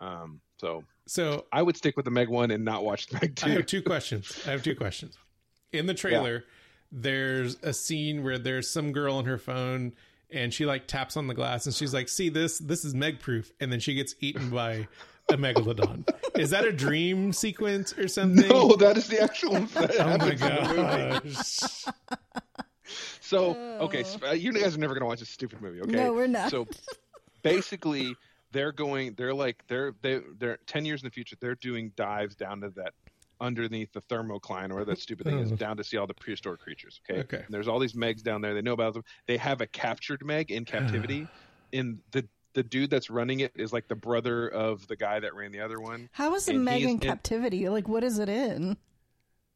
Um, 0.00 0.40
so 0.58 0.84
So 1.06 1.46
I 1.52 1.62
would 1.62 1.76
stick 1.76 1.96
with 1.96 2.04
the 2.04 2.10
Meg 2.10 2.28
one 2.28 2.50
and 2.50 2.64
not 2.64 2.84
watch 2.84 3.08
the 3.08 3.14
Meg 3.20 3.38
I 3.42 3.46
two. 3.46 3.52
have 3.52 3.66
two 3.66 3.82
questions. 3.82 4.40
I 4.46 4.50
have 4.52 4.62
two 4.62 4.74
questions. 4.76 5.16
In 5.72 5.86
the 5.86 5.94
trailer, 5.94 6.44
there's 6.92 7.56
a 7.62 7.72
scene 7.72 8.22
where 8.24 8.38
there's 8.38 8.70
some 8.70 8.92
girl 8.92 9.16
on 9.16 9.24
her 9.26 9.38
phone 9.38 9.92
and 10.30 10.54
she 10.54 10.64
like 10.66 10.86
taps 10.86 11.16
on 11.16 11.26
the 11.26 11.34
glass 11.34 11.66
and 11.66 11.74
she's 11.74 11.92
like, 11.92 12.08
"See 12.08 12.28
this? 12.28 12.58
This 12.58 12.84
is 12.84 12.94
Meg 12.94 13.18
proof." 13.20 13.50
And 13.60 13.72
then 13.72 13.80
she 13.80 13.94
gets 13.94 14.14
eaten 14.20 14.50
by 14.50 14.86
a 15.30 15.36
megalodon. 15.36 16.08
is 16.36 16.50
that 16.50 16.64
a 16.64 16.72
dream 16.72 17.32
sequence 17.32 17.92
or 17.98 18.08
something? 18.08 18.48
No, 18.48 18.76
that 18.76 18.96
is 18.96 19.08
the 19.08 19.20
actual. 19.22 19.52
That 19.52 19.94
Oh 20.00 20.04
my 20.04 20.10
happens 20.10 20.40
in 20.40 20.48
the 20.48 21.20
movie. 21.22 21.36
gosh. 21.36 21.84
So 23.20 23.54
okay, 23.80 24.04
uh, 24.26 24.32
you 24.32 24.52
guys 24.52 24.74
are 24.74 24.78
never 24.80 24.94
gonna 24.94 25.06
watch 25.06 25.20
this 25.20 25.28
stupid 25.28 25.60
movie. 25.60 25.80
Okay, 25.82 25.92
No, 25.92 26.12
we're 26.14 26.26
not. 26.26 26.50
So 26.50 26.66
basically, 27.42 28.14
they're 28.52 28.72
going. 28.72 29.14
They're 29.14 29.34
like 29.34 29.62
they're 29.68 29.92
they 30.00 30.20
they're 30.38 30.58
ten 30.66 30.84
years 30.86 31.02
in 31.02 31.06
the 31.06 31.10
future. 31.10 31.36
They're 31.40 31.54
doing 31.56 31.92
dives 31.96 32.34
down 32.34 32.62
to 32.62 32.70
that 32.70 32.94
underneath 33.40 33.92
the 33.92 34.00
thermocline 34.00 34.72
or 34.72 34.84
that 34.84 34.98
stupid 34.98 35.26
thing 35.26 35.38
is 35.38 35.52
Oh. 35.52 35.56
down 35.56 35.76
to 35.76 35.84
see 35.84 35.96
all 35.96 36.06
the 36.08 36.14
prehistoric 36.14 36.60
creatures. 36.60 37.00
Okay. 37.08 37.20
Okay. 37.20 37.36
And 37.36 37.46
there's 37.54 37.68
all 37.68 37.78
these 37.78 37.92
Megs 37.92 38.22
down 38.22 38.40
there. 38.40 38.52
They 38.54 38.62
know 38.62 38.72
about 38.72 38.94
them. 38.94 39.04
They 39.26 39.36
have 39.36 39.60
a 39.60 39.66
captured 39.66 40.24
Meg 40.24 40.50
in 40.50 40.64
captivity. 40.64 41.28
in 41.72 42.00
the 42.12 42.26
the 42.54 42.62
dude 42.62 42.90
that's 42.90 43.10
running 43.10 43.40
it 43.40 43.52
is 43.54 43.72
like 43.72 43.88
the 43.88 43.94
brother 43.94 44.48
of 44.48 44.86
the 44.88 44.96
guy 44.96 45.20
that 45.20 45.34
ran 45.34 45.52
the 45.52 45.60
other 45.60 45.80
one. 45.80 46.08
How 46.12 46.34
is 46.34 46.48
a 46.48 46.52
And 46.52 46.64
Meg 46.64 46.78
he's 46.80 46.84
in 46.84 46.90
in- 46.92 46.98
captivity? 46.98 47.68
Like, 47.68 47.88
what 47.88 48.04
is 48.04 48.18
it 48.18 48.28
in? 48.28 48.76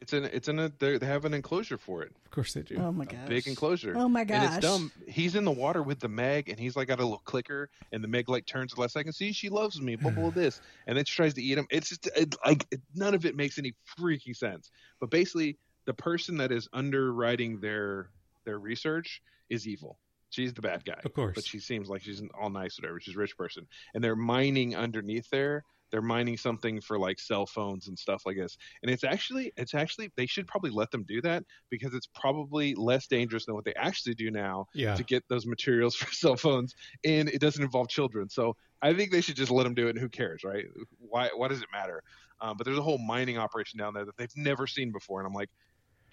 It's 0.03 0.13
in 0.13 0.25
it's 0.25 0.49
in 0.49 0.59
a 0.59 0.69
they 0.81 0.99
they 0.99 1.07
have 1.07 1.25
an 1.25 1.33
enclosure 1.33 1.79
for 1.79 2.03
it. 2.03 2.11
Of 2.25 2.33
course 2.33 2.55
they 2.55 2.63
do. 2.63 2.75
Oh 2.77 2.91
my 2.91 3.05
god! 3.05 3.29
big 3.29 3.47
enclosure. 3.47 3.95
Oh 3.97 4.09
my 4.09 4.23
And 4.23 4.31
it's 4.31 4.59
dumb. 4.59 4.91
He's 5.07 5.37
in 5.37 5.45
the 5.45 5.53
water 5.53 5.81
with 5.81 6.01
the 6.01 6.09
Meg, 6.09 6.49
and 6.49 6.59
he's 6.59 6.75
like 6.75 6.89
got 6.89 6.99
a 6.99 7.05
little 7.05 7.23
clicker, 7.25 7.71
and 7.93 8.03
the 8.03 8.09
Meg 8.09 8.29
like 8.29 8.45
turns 8.45 8.75
the 8.75 8.81
last 8.81 8.95
second. 8.95 9.13
See, 9.13 9.31
she 9.31 9.49
loves 9.49 9.81
me. 9.81 9.95
Blah 9.95 10.11
blah 10.11 10.31
this, 10.35 10.61
and 10.89 10.99
then 10.99 11.05
she 11.05 11.15
tries 11.15 11.35
to 11.35 11.43
eat 11.43 11.57
him. 11.57 11.69
It's 11.71 11.89
just 11.89 12.09
it, 12.17 12.35
like 12.45 12.67
it, 12.73 12.81
none 12.97 13.15
of 13.15 13.25
it 13.25 13.37
makes 13.37 13.59
any 13.59 13.75
freaking 13.97 14.37
sense. 14.37 14.73
But 14.99 15.11
basically, 15.11 15.57
the 15.85 15.95
person 15.95 16.37
that 16.39 16.51
is 16.51 16.69
underwriting 16.73 17.61
their 17.61 18.11
their 18.45 18.59
research 18.59 19.23
is 19.51 19.69
evil. 19.69 19.99
She's 20.33 20.55
the 20.55 20.63
bad 20.63 20.85
guy. 20.85 20.99
Of 21.05 21.13
course. 21.13 21.35
But 21.35 21.45
she 21.45 21.59
seems 21.59 21.91
like 21.91 22.03
she's 22.03 22.23
all 22.41 22.49
nice, 22.49 22.79
whatever. 22.79 22.99
She's 23.01 23.17
a 23.17 23.19
rich 23.19 23.37
person, 23.37 23.67
and 23.95 24.03
they're 24.03 24.17
mining 24.17 24.75
underneath 24.75 25.29
there. 25.31 25.63
They're 25.91 26.01
mining 26.01 26.39
something 26.39 26.81
for 26.81 26.99
like 26.99 27.21
cell 27.21 27.45
phones 27.45 27.89
and 27.89 27.99
stuff 27.99 28.23
like 28.25 28.39
this. 28.39 28.57
And 28.83 28.91
it's 28.91 29.05
actually, 29.05 29.53
it's 29.59 29.75
actually, 29.75 30.11
they 30.17 30.25
should 30.25 30.47
probably 30.47 30.71
let 30.71 30.91
them 30.91 31.05
do 31.07 31.21
that 31.21 31.45
because 31.69 31.93
it's 31.93 32.09
probably 32.15 32.75
less 32.75 33.07
dangerous 33.07 33.45
than 33.45 33.55
what 33.55 33.67
they 33.67 33.75
actually 33.75 34.15
do 34.15 34.31
now 34.31 34.69
yeah. 34.73 34.95
to 34.95 35.05
get 35.05 35.23
those 35.29 35.47
materials 35.47 35.95
for 35.97 36.11
cell 36.11 36.37
phones, 36.37 36.75
and 37.05 37.29
it 37.29 37.43
doesn't 37.43 37.63
involve 37.63 37.89
children. 37.89 38.31
So 38.31 38.57
I 38.81 38.95
think 38.95 39.13
they 39.13 39.21
should 39.21 39.37
just 39.37 39.51
let 39.51 39.65
them 39.65 39.75
do 39.75 39.87
it. 39.89 39.91
And 39.91 39.99
who 39.99 40.09
cares, 40.09 40.45
right? 40.45 40.65
Why? 40.99 41.29
Why 41.37 41.49
does 41.49 41.61
it 41.61 41.69
matter? 41.71 42.03
Um, 42.41 42.57
but 42.57 42.65
there's 42.65 42.79
a 42.79 42.83
whole 42.83 42.99
mining 42.99 43.37
operation 43.37 43.79
down 43.79 43.93
there 43.93 44.07
that 44.07 44.17
they've 44.17 44.35
never 44.35 44.67
seen 44.67 44.93
before, 44.93 45.21
and 45.21 45.27
I'm 45.27 45.35
like, 45.35 45.51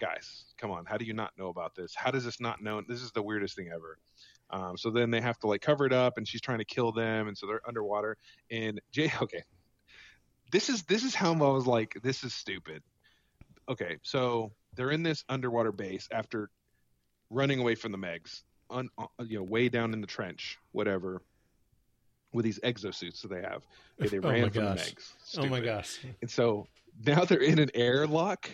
guys, 0.00 0.44
come 0.58 0.70
on, 0.70 0.84
how 0.86 0.96
do 0.96 1.04
you 1.04 1.12
not 1.12 1.32
know 1.38 1.48
about 1.48 1.74
this? 1.74 1.94
How 1.94 2.10
does 2.10 2.24
this 2.24 2.40
not 2.40 2.62
know? 2.62 2.82
This 2.86 3.02
is 3.02 3.12
the 3.12 3.22
weirdest 3.22 3.54
thing 3.56 3.68
ever. 3.72 3.98
Um, 4.50 4.76
so 4.76 4.90
then 4.90 5.10
they 5.10 5.20
have 5.20 5.38
to 5.40 5.46
like 5.46 5.60
cover 5.60 5.86
it 5.86 5.92
up, 5.92 6.16
and 6.18 6.26
she's 6.26 6.40
trying 6.40 6.58
to 6.58 6.64
kill 6.64 6.90
them, 6.92 7.28
and 7.28 7.36
so 7.38 7.46
they're 7.46 7.60
underwater. 7.68 8.16
And 8.50 8.80
Jay, 8.92 9.12
okay, 9.22 9.42
this 10.50 10.68
is 10.68 10.82
this 10.84 11.04
is 11.04 11.14
how 11.14 11.32
I 11.32 11.36
was 11.52 11.66
like, 11.66 11.96
this 12.02 12.24
is 12.24 12.34
stupid. 12.34 12.82
Okay, 13.68 13.98
so 14.02 14.50
they're 14.74 14.90
in 14.90 15.02
this 15.04 15.24
underwater 15.28 15.70
base 15.70 16.08
after 16.10 16.50
running 17.30 17.60
away 17.60 17.76
from 17.76 17.92
the 17.92 17.98
Megs, 17.98 18.42
un, 18.70 18.88
uh, 18.98 19.06
you 19.24 19.38
know, 19.38 19.44
way 19.44 19.68
down 19.68 19.92
in 19.92 20.00
the 20.00 20.06
trench, 20.06 20.58
whatever, 20.72 21.22
with 22.32 22.44
these 22.44 22.58
exosuits 22.60 23.22
that 23.22 23.28
they 23.28 23.42
have. 23.42 23.62
Okay, 24.00 24.08
they 24.18 24.18
Oh 24.18 24.30
ran 24.30 24.42
my 24.42 24.48
from 24.50 24.64
gosh. 24.64 24.84
the 24.86 24.90
Megs. 24.96 25.12
Oh 25.38 25.42
my 25.42 25.46
Stupid. 25.58 25.64
gosh. 25.64 26.00
And 26.22 26.30
so 26.30 26.66
now 27.06 27.24
they're 27.24 27.38
in 27.42 27.60
an 27.60 27.70
airlock, 27.74 28.50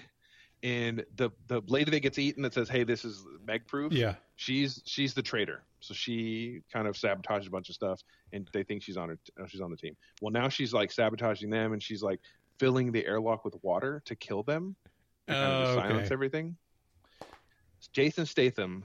and 0.63 1.05
the 1.17 1.31
the 1.49 1.63
lady 1.67 1.91
that 1.91 2.01
gets 2.01 2.19
eaten 2.19 2.43
that 2.43 2.55
says, 2.55 2.69
"Hey, 2.69 2.85
this 2.85 3.05
is 3.05 3.25
Meg 3.47 3.67
proof." 3.67 3.93
Yeah. 3.93 4.15
she's 4.37 4.83
she's 4.87 5.15
the 5.15 5.23
traitor. 5.23 5.65
So 5.81 5.95
she 5.95 6.63
kind 6.73 6.89
of 6.89 6.97
sabotages 6.97 7.47
a 7.47 7.51
bunch 7.51 7.69
of 7.69 7.75
stuff, 7.75 8.01
and 8.33 8.49
they 8.53 8.63
think 8.65 8.83
she's 8.83 8.97
on 8.97 9.11
her 9.11 9.19
uh, 9.41 9.47
she's 9.47 9.61
on 9.61 9.71
the 9.71 9.77
team. 9.77 9.97
Well, 10.21 10.33
now 10.33 10.49
she's 10.49 10.73
like 10.73 10.91
sabotaging 10.91 11.51
them, 11.51 11.73
and 11.73 11.83
she's 11.83 12.03
like 12.03 12.21
filling 12.59 12.91
the 12.93 13.07
airlock 13.07 13.45
with 13.45 13.55
water 13.63 14.03
to 14.07 14.17
kill 14.17 14.43
them, 14.43 14.75
and 15.29 15.37
kind 15.37 15.53
of 15.53 15.69
Oh, 15.69 15.75
to 15.75 15.81
silence 15.89 16.11
everything. 16.11 16.57
Jason 17.93 18.27
Statham 18.27 18.85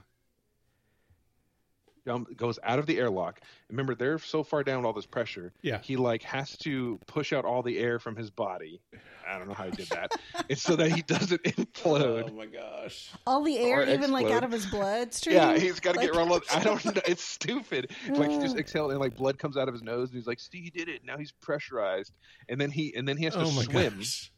um, 2.08 2.26
goes 2.36 2.58
out 2.62 2.78
of 2.78 2.86
the 2.86 2.98
airlock. 2.98 3.40
Remember, 3.70 3.94
they're 3.94 4.18
so 4.18 4.42
far 4.42 4.62
down 4.64 4.78
with 4.78 4.86
all 4.86 4.92
this 4.92 5.06
pressure. 5.06 5.52
Yeah. 5.62 5.78
He 5.82 5.96
like 5.96 6.22
has 6.24 6.56
to 6.58 6.98
push 7.06 7.32
out 7.32 7.44
all 7.44 7.62
the 7.62 7.78
air 7.78 7.98
from 7.98 8.16
his 8.16 8.30
body. 8.30 8.80
I 9.28 9.38
don't 9.38 9.46
know 9.48 9.54
how 9.54 9.64
he 9.64 9.70
did 9.70 9.88
that. 9.90 10.12
it's 10.48 10.62
so 10.62 10.74
that 10.76 10.90
he 10.92 11.02
doesn't 11.02 11.42
implode. 11.44 12.28
Oh 12.30 12.34
my 12.34 12.46
gosh. 12.46 13.10
All 13.26 13.42
the 13.42 13.56
air, 13.58 13.80
Or 13.82 13.84
even 13.86 14.10
like 14.10 14.26
out 14.26 14.42
of 14.44 14.50
his 14.50 14.66
bloodstream. 14.66 15.36
Yeah, 15.36 15.56
he's 15.56 15.78
got 15.80 15.92
to 15.92 16.00
Like- 16.00 16.12
get 16.12 16.16
run. 16.16 16.28
I 16.52 16.60
don't 16.62 16.84
know. 16.84 16.92
It's 17.06 17.22
stupid. 17.22 17.92
Like 18.08 18.30
he 18.30 18.38
just 18.40 18.56
exhaled 18.56 18.90
and 18.90 19.00
like 19.00 19.16
blood 19.16 19.38
comes 19.38 19.56
out 19.56 19.68
of 19.68 19.74
his 19.74 19.82
nose, 19.82 20.08
and 20.10 20.16
he's 20.18 20.26
like, 20.26 20.40
"See, 20.40 20.60
he 20.60 20.70
did 20.70 20.88
it." 20.88 21.02
Now 21.04 21.16
he's 21.18 21.32
pressurized, 21.32 22.12
and 22.48 22.60
then 22.60 22.70
he 22.70 22.92
and 22.96 23.06
then 23.06 23.16
he 23.16 23.24
has 23.24 23.34
to 23.34 23.40
Oh 23.40 23.46
swim. 23.50 23.98
gosh. 23.98 24.32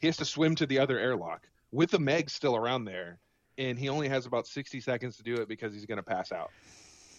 He 0.00 0.06
has 0.06 0.16
to 0.18 0.24
swim 0.24 0.54
to 0.56 0.66
the 0.66 0.78
other 0.78 0.98
airlock 0.98 1.46
with 1.70 1.90
the 1.90 1.98
Meg 1.98 2.30
still 2.30 2.56
around 2.56 2.84
there, 2.86 3.18
and 3.58 3.78
he 3.78 3.88
only 3.88 4.08
has 4.08 4.26
about 4.26 4.46
sixty 4.46 4.80
seconds 4.80 5.16
to 5.18 5.22
do 5.22 5.34
it 5.34 5.48
because 5.48 5.72
he's 5.74 5.86
going 5.86 5.96
to 5.98 6.02
pass 6.02 6.32
out. 6.32 6.50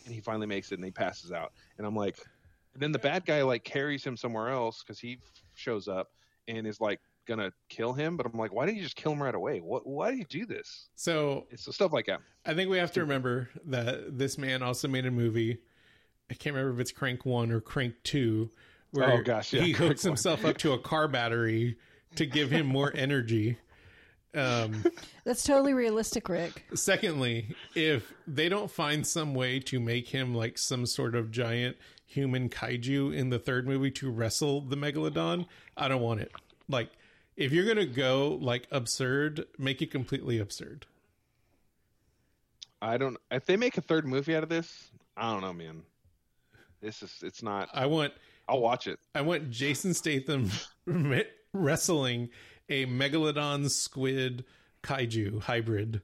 And 0.06 0.14
he 0.14 0.22
finally 0.22 0.48
makes 0.48 0.72
it, 0.72 0.76
and 0.76 0.86
he 0.86 0.92
passes 0.92 1.32
out. 1.32 1.52
And 1.78 1.86
I'm 1.88 1.96
like, 1.96 2.18
and 2.74 2.82
then 2.84 2.92
the 2.92 3.00
bad 3.00 3.26
guy 3.26 3.42
like 3.42 3.64
carries 3.64 4.04
him 4.04 4.16
somewhere 4.16 4.50
else 4.50 4.84
because 4.84 5.00
he 5.00 5.14
f- 5.14 5.42
shows 5.56 5.88
up 5.88 6.10
and 6.48 6.68
is 6.68 6.80
like 6.80 7.00
gonna 7.26 7.52
kill 7.70 7.94
him. 7.94 8.18
But 8.18 8.26
I'm 8.28 8.38
like, 8.38 8.54
why 8.54 8.66
didn't 8.66 8.78
you 8.78 8.84
just 8.84 8.96
kill 8.96 9.14
him 9.14 9.24
right 9.24 9.34
away? 9.34 9.60
What? 9.60 9.88
Why 9.88 10.12
do 10.12 10.18
you 10.18 10.26
do 10.26 10.46
this? 10.46 10.90
So 10.96 11.48
It's 11.50 11.74
stuff 11.74 11.92
like 11.94 12.06
that. 12.06 12.22
I 12.46 12.54
think 12.54 12.70
we 12.70 12.78
have 12.78 12.92
to 12.94 13.02
remember 13.02 13.50
that 13.66 14.18
this 14.18 14.38
man 14.38 14.62
also 14.62 14.88
made 14.88 15.06
a 15.06 15.12
movie. 15.12 15.58
I 16.30 16.34
can't 16.34 16.56
remember 16.56 16.76
if 16.76 16.80
it's 16.82 16.92
Crank 16.92 17.26
One 17.26 17.52
or 17.52 17.62
Crank 17.62 17.96
Two, 18.04 18.52
where 18.92 19.12
Oh, 19.12 19.22
gosh, 19.24 19.54
yeah, 19.54 19.62
he 19.62 19.72
hooks 19.72 20.04
one. 20.04 20.12
himself 20.12 20.44
up 20.46 20.58
to 20.60 20.74
a 20.74 20.80
car 20.80 21.08
battery 21.08 21.78
to 22.16 22.26
give 22.26 22.52
him 22.52 22.66
more 22.68 22.92
energy. 22.96 23.58
Um, 24.36 24.84
That's 25.24 25.44
totally 25.44 25.74
realistic, 25.74 26.30
Rick. 26.30 26.66
secondly, 26.74 27.56
if 27.74 28.14
they 28.28 28.50
don't 28.50 28.70
find 28.70 29.06
some 29.06 29.34
way 29.34 29.60
to 29.62 29.80
make 29.80 30.10
him 30.10 30.34
like 30.34 30.58
some 30.58 30.86
sort 30.86 31.16
of 31.16 31.32
giant 31.32 31.78
human 32.06 32.50
kaiju 32.50 33.16
in 33.16 33.30
the 33.30 33.40
third 33.40 33.68
movie 33.68 33.92
to 33.92 34.12
wrestle 34.12 34.62
the 34.62 34.76
megalodon, 34.76 35.48
I 35.78 35.88
don't 35.88 36.02
want 36.02 36.22
it. 36.22 36.32
Like, 36.68 36.90
if 37.38 37.52
you're 37.52 37.66
gonna 37.66 37.86
go 37.86 38.38
like 38.42 38.68
absurd, 38.72 39.46
make 39.58 39.82
it 39.82 39.92
completely 39.92 40.40
absurd. 40.40 40.86
I 42.82 42.98
don't. 42.98 43.18
If 43.32 43.46
they 43.46 43.58
make 43.58 43.78
a 43.78 43.82
third 43.82 44.06
movie 44.06 44.36
out 44.36 44.44
of 44.44 44.50
this, 44.50 44.92
I 45.18 45.32
don't 45.32 45.42
know, 45.42 45.54
man. 45.54 45.84
This 46.82 47.02
is. 47.02 47.14
It's 47.24 47.42
not. 47.42 47.70
I 47.74 47.86
want 47.86 48.14
I'll 48.48 48.62
watch 48.62 48.88
it. 48.88 49.00
I 49.14 49.22
want 49.22 49.50
Jason 49.50 49.94
Statham 49.94 50.52
wrestling 51.54 52.30
a 52.70 52.86
megalodon 52.86 53.70
squid 53.70 54.46
kaiju 54.84 55.42
hybrid, 55.42 56.02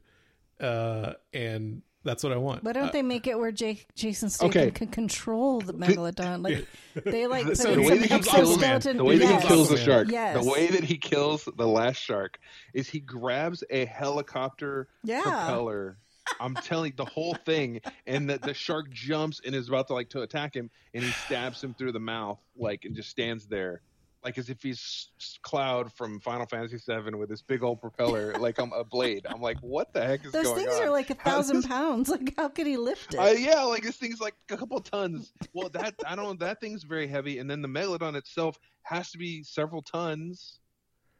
uh, 0.60 1.14
and 1.34 1.82
that's 2.04 2.24
what 2.24 2.34
I 2.34 2.38
want. 2.38 2.64
Why 2.64 2.74
don't 2.74 2.90
Uh, 2.90 2.92
they 2.92 3.02
make 3.04 3.28
it 3.28 3.38
where 3.38 3.52
Jake, 3.52 3.88
Jason 3.96 4.30
Statham 4.30 4.50
Okay. 4.50 4.72
can 4.72 4.88
control 4.88 5.62
the 5.62 5.74
megalodon? 5.74 6.44
Like 6.44 6.68
they 7.06 7.28
like 7.28 7.46
put 7.46 7.58
So 7.58 7.72
in 7.72 7.76
the 7.76 7.82
way 7.82 7.90
some 7.90 8.00
that 8.00 8.04
he 8.12 8.20
kills 8.32 8.56
him, 8.56 8.64
exoskeleton. 8.64 8.98
The 8.98 9.04
way 9.04 9.18
that 9.18 9.26
yes. 9.30 9.42
he 9.44 9.48
kills 9.48 9.70
the 9.70 9.78
shark. 9.78 10.08
Yes. 10.10 10.44
The 10.44 10.50
way 10.50 10.68
that 10.68 10.84
he 10.84 10.98
kills 10.98 11.48
the 11.58 11.68
last 11.68 11.98
shark 11.98 12.40
is 12.74 12.90
he 12.90 13.00
grabs 13.00 13.64
a 13.70 13.86
helicopter 13.86 14.88
Yeah. 15.04 15.22
propeller. 15.22 15.98
I'm 16.40 16.56
telling 16.56 16.92
you, 16.92 16.98
the 16.98 17.06
whole 17.06 17.34
thing, 17.34 17.82
and 18.08 18.30
the, 18.30 18.38
the 18.38 18.54
shark 18.54 18.90
jumps 18.92 19.42
and 19.46 19.54
is 19.54 19.68
about 19.68 19.88
to 19.88 19.94
like 19.94 20.10
to 20.12 20.22
attack 20.22 20.56
him, 20.56 20.70
and 20.94 21.04
he 21.04 21.12
stabs 21.12 21.62
him 21.64 21.74
through 21.74 21.92
the 21.92 22.00
mouth, 22.00 22.40
like, 22.56 22.86
and 22.86 22.96
just 22.96 23.10
stands 23.10 23.48
there, 23.48 23.82
like 24.24 24.38
as 24.38 24.50
if 24.50 24.62
he's 24.62 25.10
Cloud 25.42 25.92
from 25.94 26.20
Final 26.20 26.46
Fantasy 26.46 26.78
VII 26.78 27.16
with 27.16 27.30
this 27.30 27.42
big 27.42 27.64
old 27.64 27.82
propeller, 27.82 28.34
like 28.40 28.60
I'm 28.60 28.72
a 28.74 28.84
blade. 28.84 29.26
I'm 29.30 29.42
like, 29.42 29.58
what 29.62 29.94
the 29.94 30.06
heck 30.06 30.26
is 30.26 30.32
Those 30.32 30.46
going 30.46 30.66
things 30.66 30.80
are 30.80 30.90
like 30.90 31.10
a 31.10 31.16
thousand 31.16 31.58
this- 31.58 31.68
pounds. 31.68 32.10
Like 32.10 32.34
how 32.38 32.50
could 32.50 32.68
he 32.68 32.78
lift 32.78 33.14
it? 33.14 33.18
Uh, 33.20 33.32
yeah, 33.32 33.64
like 33.64 33.84
this 33.84 33.98
thing's 33.98 34.22
like 34.22 34.36
a 34.50 34.58
couple 34.58 34.80
tons. 34.80 35.34
Well, 35.54 35.70
that 35.70 35.96
I 36.06 36.16
don't. 36.16 36.40
That 36.40 36.60
thing's 36.62 36.84
very 36.84 37.08
heavy, 37.08 37.40
and 37.40 37.50
then 37.50 37.62
the 37.62 37.68
megalodon 37.68 38.16
itself 38.16 38.58
has 38.84 39.12
to 39.12 39.18
be 39.18 39.44
several 39.44 39.82
tons, 39.82 40.60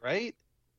right? 0.02 0.36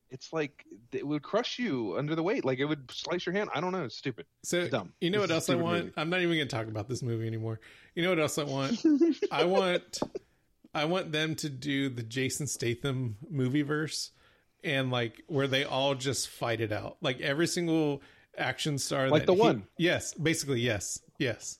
It's 0.09 0.31
like 0.31 0.63
it 0.91 1.05
would 1.07 1.23
crush 1.23 1.57
you 1.57 1.95
under 1.97 2.13
the 2.15 2.21
weight. 2.21 2.45
Like 2.45 2.59
it 2.59 2.65
would 2.65 2.89
slice 2.91 3.25
your 3.25 3.33
hand. 3.33 3.49
I 3.55 3.59
don't 3.59 3.71
know. 3.71 3.83
It's 3.85 3.97
stupid. 3.97 4.27
So 4.43 4.59
It's 4.59 4.69
dumb. 4.69 4.93
you 5.01 5.09
know 5.09 5.23
It's 5.23 5.29
what 5.29 5.31
a 5.31 5.33
else 5.33 5.49
I 5.49 5.55
want? 5.55 5.77
movie. 5.85 5.93
I'm 5.97 6.09
not 6.11 6.21
even 6.21 6.35
going 6.37 6.47
to 6.47 6.55
talk 6.55 6.67
about 6.67 6.87
this 6.87 7.01
movie 7.01 7.25
anymore. 7.25 7.59
You 7.95 8.03
know 8.03 8.09
what 8.09 8.19
else 8.19 8.37
I 8.37 8.43
want? 8.43 8.79
I 9.31 9.43
want 9.45 9.99
I 10.73 10.85
want 10.85 11.11
them 11.11 11.35
to 11.35 11.49
do 11.49 11.89
the 11.89 12.03
Jason 12.03 12.47
Statham 12.47 13.17
movie 13.29 13.61
verse 13.61 14.11
and 14.63 14.91
like 14.91 15.21
where 15.27 15.47
they 15.47 15.63
all 15.63 15.93
just 15.95 16.29
fight 16.29 16.61
it 16.61 16.71
out. 16.71 16.97
Like 17.01 17.19
every 17.21 17.47
single 17.47 18.01
action 18.37 18.77
star 18.77 19.09
Like 19.09 19.21
that 19.23 19.27
the 19.27 19.35
he- 19.35 19.39
one. 19.41 19.67
Yes, 19.77 20.13
basically 20.15 20.61
yes. 20.61 20.99
Yes. 21.19 21.59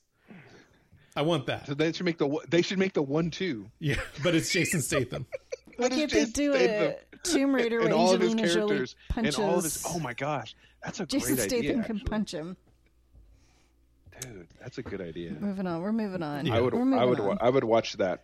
I 1.15 1.21
want 1.21 1.45
that. 1.45 1.67
So 1.67 1.75
they 1.75 1.91
should 1.91 2.05
make 2.05 2.17
the 2.17 2.25
one- 2.27 2.45
they 2.49 2.63
should 2.63 2.79
make 2.79 2.93
the 2.93 3.03
one 3.03 3.29
two. 3.29 3.69
Yeah, 3.79 3.99
but 4.23 4.33
it's 4.33 4.49
Jason 4.51 4.81
Statham. 4.81 5.27
Why 5.77 5.87
But 5.89 5.91
can't 5.91 6.11
they 6.11 6.19
Jason 6.25 6.31
do 6.33 6.53
a 6.53 6.57
Statham. 6.57 6.93
Tomb 7.23 7.55
Raider 7.55 7.77
where 7.77 7.85
and 7.85 7.93
all 7.93 8.13
of 8.13 8.21
his 8.21 8.31
Angelina 8.31 8.53
Jolie 8.53 8.67
characters 8.69 8.95
punches? 9.09 9.35
and 9.37 9.45
all 9.45 9.57
of 9.59 9.63
his. 9.63 9.83
Oh 9.87 9.99
my 9.99 10.13
gosh, 10.13 10.55
that's 10.83 10.99
a 10.99 11.05
great 11.05 11.13
idea. 11.15 11.19
Jason 11.19 11.35
great 11.35 11.49
Statham 11.49 11.65
idea. 11.71 11.83
can 11.83 11.95
actually. 11.97 12.09
punch 12.09 12.33
him. 12.33 12.57
Dude, 14.23 14.47
that's 14.61 14.77
a 14.77 14.83
good 14.83 15.01
idea. 15.01 15.31
Moving 15.39 15.67
on. 15.67 15.81
We're 15.81 15.91
moving 15.91 16.23
on. 16.23 16.49
I 16.49 16.59
would 16.61 16.73
I 16.73 17.05
would 17.05 17.19
on. 17.19 17.37
I 17.41 17.49
would 17.49 17.63
watch 17.63 17.93
that. 17.97 18.23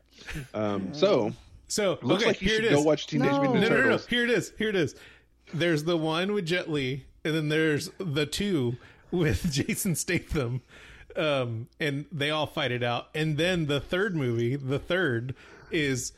Um, 0.54 0.94
so 0.94 1.32
So 1.68 2.00
looks 2.02 2.24
okay, 2.24 2.32
like 2.32 2.42
you 2.42 2.48
here 2.48 2.58
should 2.58 2.66
it 2.66 2.72
is. 2.72 2.78
go 2.80 2.84
watch 2.84 3.08
Teenage 3.08 3.32
No. 3.32 3.42
Mutant 3.42 3.62
no, 3.62 3.68
Ninja 3.68 3.70
no, 3.70 3.76
no, 3.76 3.82
no. 3.82 3.84
Turtles. 3.84 4.08
Here 4.08 4.24
it 4.24 4.30
is. 4.30 4.54
Here 4.58 4.70
it 4.70 4.76
is. 4.76 4.96
There's 5.54 5.84
the 5.84 5.98
one 5.98 6.34
with 6.34 6.46
Jet 6.46 6.70
Li, 6.70 7.06
and 7.24 7.34
then 7.36 7.50
there's 7.50 7.90
the 7.98 8.26
two 8.26 8.78
with 9.12 9.52
Jason 9.52 9.96
Statham, 9.96 10.62
um, 11.16 11.68
and 11.80 12.06
they 12.12 12.30
all 12.30 12.46
fight 12.48 12.72
it 12.72 12.84
out. 12.84 13.10
And 13.16 13.38
then 13.38 13.66
the 13.66 13.80
third 13.80 14.16
movie, 14.16 14.56
the 14.56 14.78
third, 14.80 15.34
is 15.72 16.14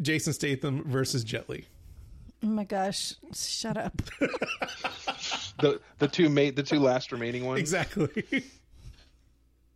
Jason 0.00 0.32
Statham 0.32 0.82
versus 0.84 1.22
Jet 1.24 1.48
Li. 1.48 1.66
Oh 2.44 2.48
my 2.48 2.64
gosh! 2.64 3.14
Shut 3.34 3.76
up. 3.76 4.02
The 5.60 5.80
the 5.98 6.08
two 6.08 6.28
made 6.28 6.56
the 6.56 6.62
two 6.64 6.80
last 6.80 7.12
remaining 7.12 7.44
ones. 7.44 7.60
Exactly. 7.60 8.08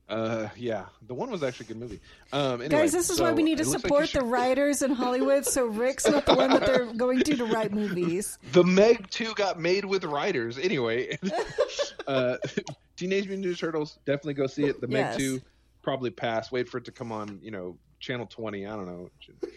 Uh, 0.09 0.49
yeah, 0.57 0.85
the 1.09 1.15
one 1.15 1.31
was 1.31 1.43
actually 1.43 1.65
a 1.65 1.69
good 1.69 1.79
movie. 1.79 2.01
Um, 2.33 2.61
anyway, 2.63 2.69
Guys, 2.69 2.93
this 2.93 3.11
is 3.11 3.21
why 3.21 3.33
we 3.33 3.43
need 3.43 3.57
to 3.59 3.63
it 3.65 3.67
looks 3.67 3.83
like 3.83 3.83
you 3.85 3.89
support 3.89 4.09
should- 4.09 4.21
the 4.21 4.25
writers 4.27 4.83
in 4.83 4.93
Hollywood 4.93 5.45
so 5.45 5.67
Rick's 5.67 6.07
not 6.07 6.25
the 6.27 6.35
one 6.35 6.51
that 6.51 6.65
they're 6.65 6.87
going 6.93 7.21
to 7.21 7.37
to 7.37 7.45
write 7.47 7.73
movies. 7.73 8.39
The 8.53 8.63
Meg 8.63 9.11
Two 9.11 9.35
got 9.35 9.59
made 9.59 9.85
with 9.85 10.05
writers. 10.05 10.59
Anyway, 10.59 11.19
uh, 12.07 12.37
Teenage 12.97 13.27
Mutant 13.29 13.47
Ninja 13.47 13.59
Turtles 13.59 13.99
definitely 14.07 14.35
go 14.35 14.47
see 14.47 14.65
it. 14.65 14.81
The 14.81 14.89
Yes. 14.89 15.19
Meg 15.19 15.19
Two 15.19 15.41
probably 15.83 16.11
pass. 16.11 16.53
Wait 16.53 16.69
for 16.69 16.79
it 16.79 16.85
to 16.85 16.93
come 16.93 17.11
on. 17.11 17.41
You 17.43 17.51
know, 17.51 17.77
Channel 17.99 18.27
Twenty. 18.27 18.65
I 18.67 18.77
don't 18.77 18.87
know, 18.87 19.11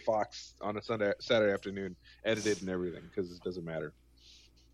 Fox 0.04 0.54
on 0.60 0.76
a 0.76 0.82
Sunday 0.82 1.12
Saturday 1.20 1.52
afternoon, 1.52 1.94
edited 2.24 2.60
and 2.60 2.70
everything 2.70 3.02
because 3.08 3.30
it 3.30 3.40
doesn't 3.44 3.64
matter. 3.64 3.92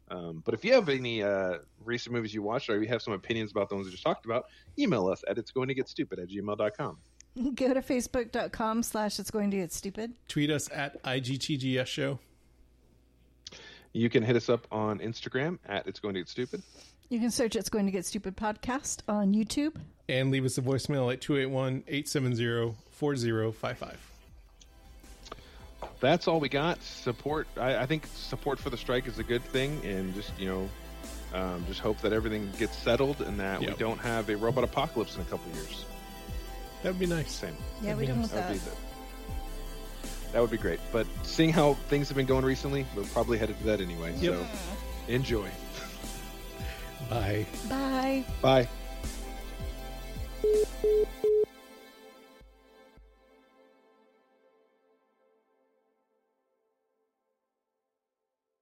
Um, 0.09 0.43
but 0.45 0.55
if 0.55 0.65
you 0.65 0.73
have 0.73 0.89
any 0.89 1.23
uh, 1.23 1.59
recent 1.85 2.15
movies 2.15 2.33
you 2.33 2.43
watched 2.43 2.71
or 2.71 2.81
you 2.81 2.89
have 2.89 3.03
some 3.03 3.13
opinions 3.13 3.51
about 3.51 3.69
the 3.69 3.75
ones 3.75 3.87
we 3.87 3.91
just 3.91 4.05
talked 4.05 4.25
about, 4.25 4.47
email 4.79 5.09
us 5.09 5.25
at 5.29 5.39
it's 5.39 5.51
going 5.51 5.69
to 5.69 5.75
get 5.75 5.89
stupid 5.89 6.19
at 6.19 6.29
gmail.com. 6.29 6.99
Go 7.55 7.75
to 7.75 7.83
facebook.com 7.83 8.83
slash 8.83 9.19
it's 9.19 9.31
going 9.31 9.51
to 9.51 9.59
get 9.59 9.73
stupid. 9.73 10.13
Tweet 10.29 10.51
us 10.51 10.71
at 10.73 11.03
IGTGS 11.03 11.87
Show. 11.87 12.19
You 13.93 14.11
can 14.11 14.23
hit 14.23 14.37
us 14.37 14.49
up 14.49 14.67
on 14.71 14.99
Instagram 14.99 15.59
at 15.67 15.87
it's 15.87 16.01
going 16.01 16.15
to 16.15 16.21
get 16.21 16.29
stupid. 16.29 16.63
You 17.09 17.21
can 17.21 17.31
search 17.31 17.55
It's 17.55 17.69
Going 17.69 17.87
to 17.87 17.93
Get 17.93 18.05
Stupid 18.05 18.37
podcast 18.37 19.01
on 19.09 19.33
YouTube. 19.33 19.77
And 20.09 20.31
leave 20.31 20.45
us 20.45 20.59
a 20.59 20.63
voicemail 20.63 21.13
at 21.13 21.21
281 21.21 21.85
870 21.87 22.75
4055. 22.91 24.16
That's 26.01 26.29
all 26.29 26.41
we 26.41 26.49
got. 26.49 26.83
Support. 26.83 27.47
I, 27.57 27.77
I 27.79 27.87
think 27.87 28.07
support 28.15 28.59
for 28.59 28.71
the 28.71 28.77
strike 28.77 29.07
is 29.07 29.19
a 29.19 29.23
good 29.25 29.43
thing, 29.45 29.81
and 29.85 30.15
just 30.15 30.33
you 30.39 30.47
know, 30.49 30.69
um, 31.39 31.65
just 31.67 31.81
hope 31.81 31.99
that 32.01 32.13
everything 32.13 32.51
gets 32.59 32.77
settled 32.77 33.21
and 33.21 33.39
that 33.41 33.61
we 33.61 33.67
don't 33.75 33.99
have 33.99 34.29
a 34.29 34.37
robot 34.37 34.65
apocalypse 34.65 35.17
in 35.17 35.23
a 35.23 35.25
couple 35.25 35.51
of 35.51 35.57
years. 35.57 35.85
That 36.83 36.91
would 36.91 37.01
be 37.01 37.07
nice. 37.07 37.33
Same. 37.33 37.57
Yeah, 37.83 37.95
we 37.95 38.07
done 38.07 38.23
with 38.23 38.33
That 38.33 38.51
would 38.51 38.59
that. 38.61 38.65
be 38.65 38.71
the, 38.71 40.33
that 40.33 40.41
would 40.41 40.51
be 40.51 40.59
great. 40.59 40.81
But 40.93 41.07
seeing 41.23 41.51
how 41.53 41.75
things 41.89 42.09
have 42.09 42.17
been 42.17 42.27
going 42.27 42.45
recently, 42.45 42.87
we're 42.95 43.05
probably 43.05 43.39
headed 43.39 43.59
to 43.59 43.65
that 43.65 43.81
anyway. 43.81 44.15
Yep. 44.19 44.35
So 44.35 44.47
enjoy. 45.09 45.49
Bye. 47.09 47.47
Bye. 47.69 48.25
Bye. 48.43 48.69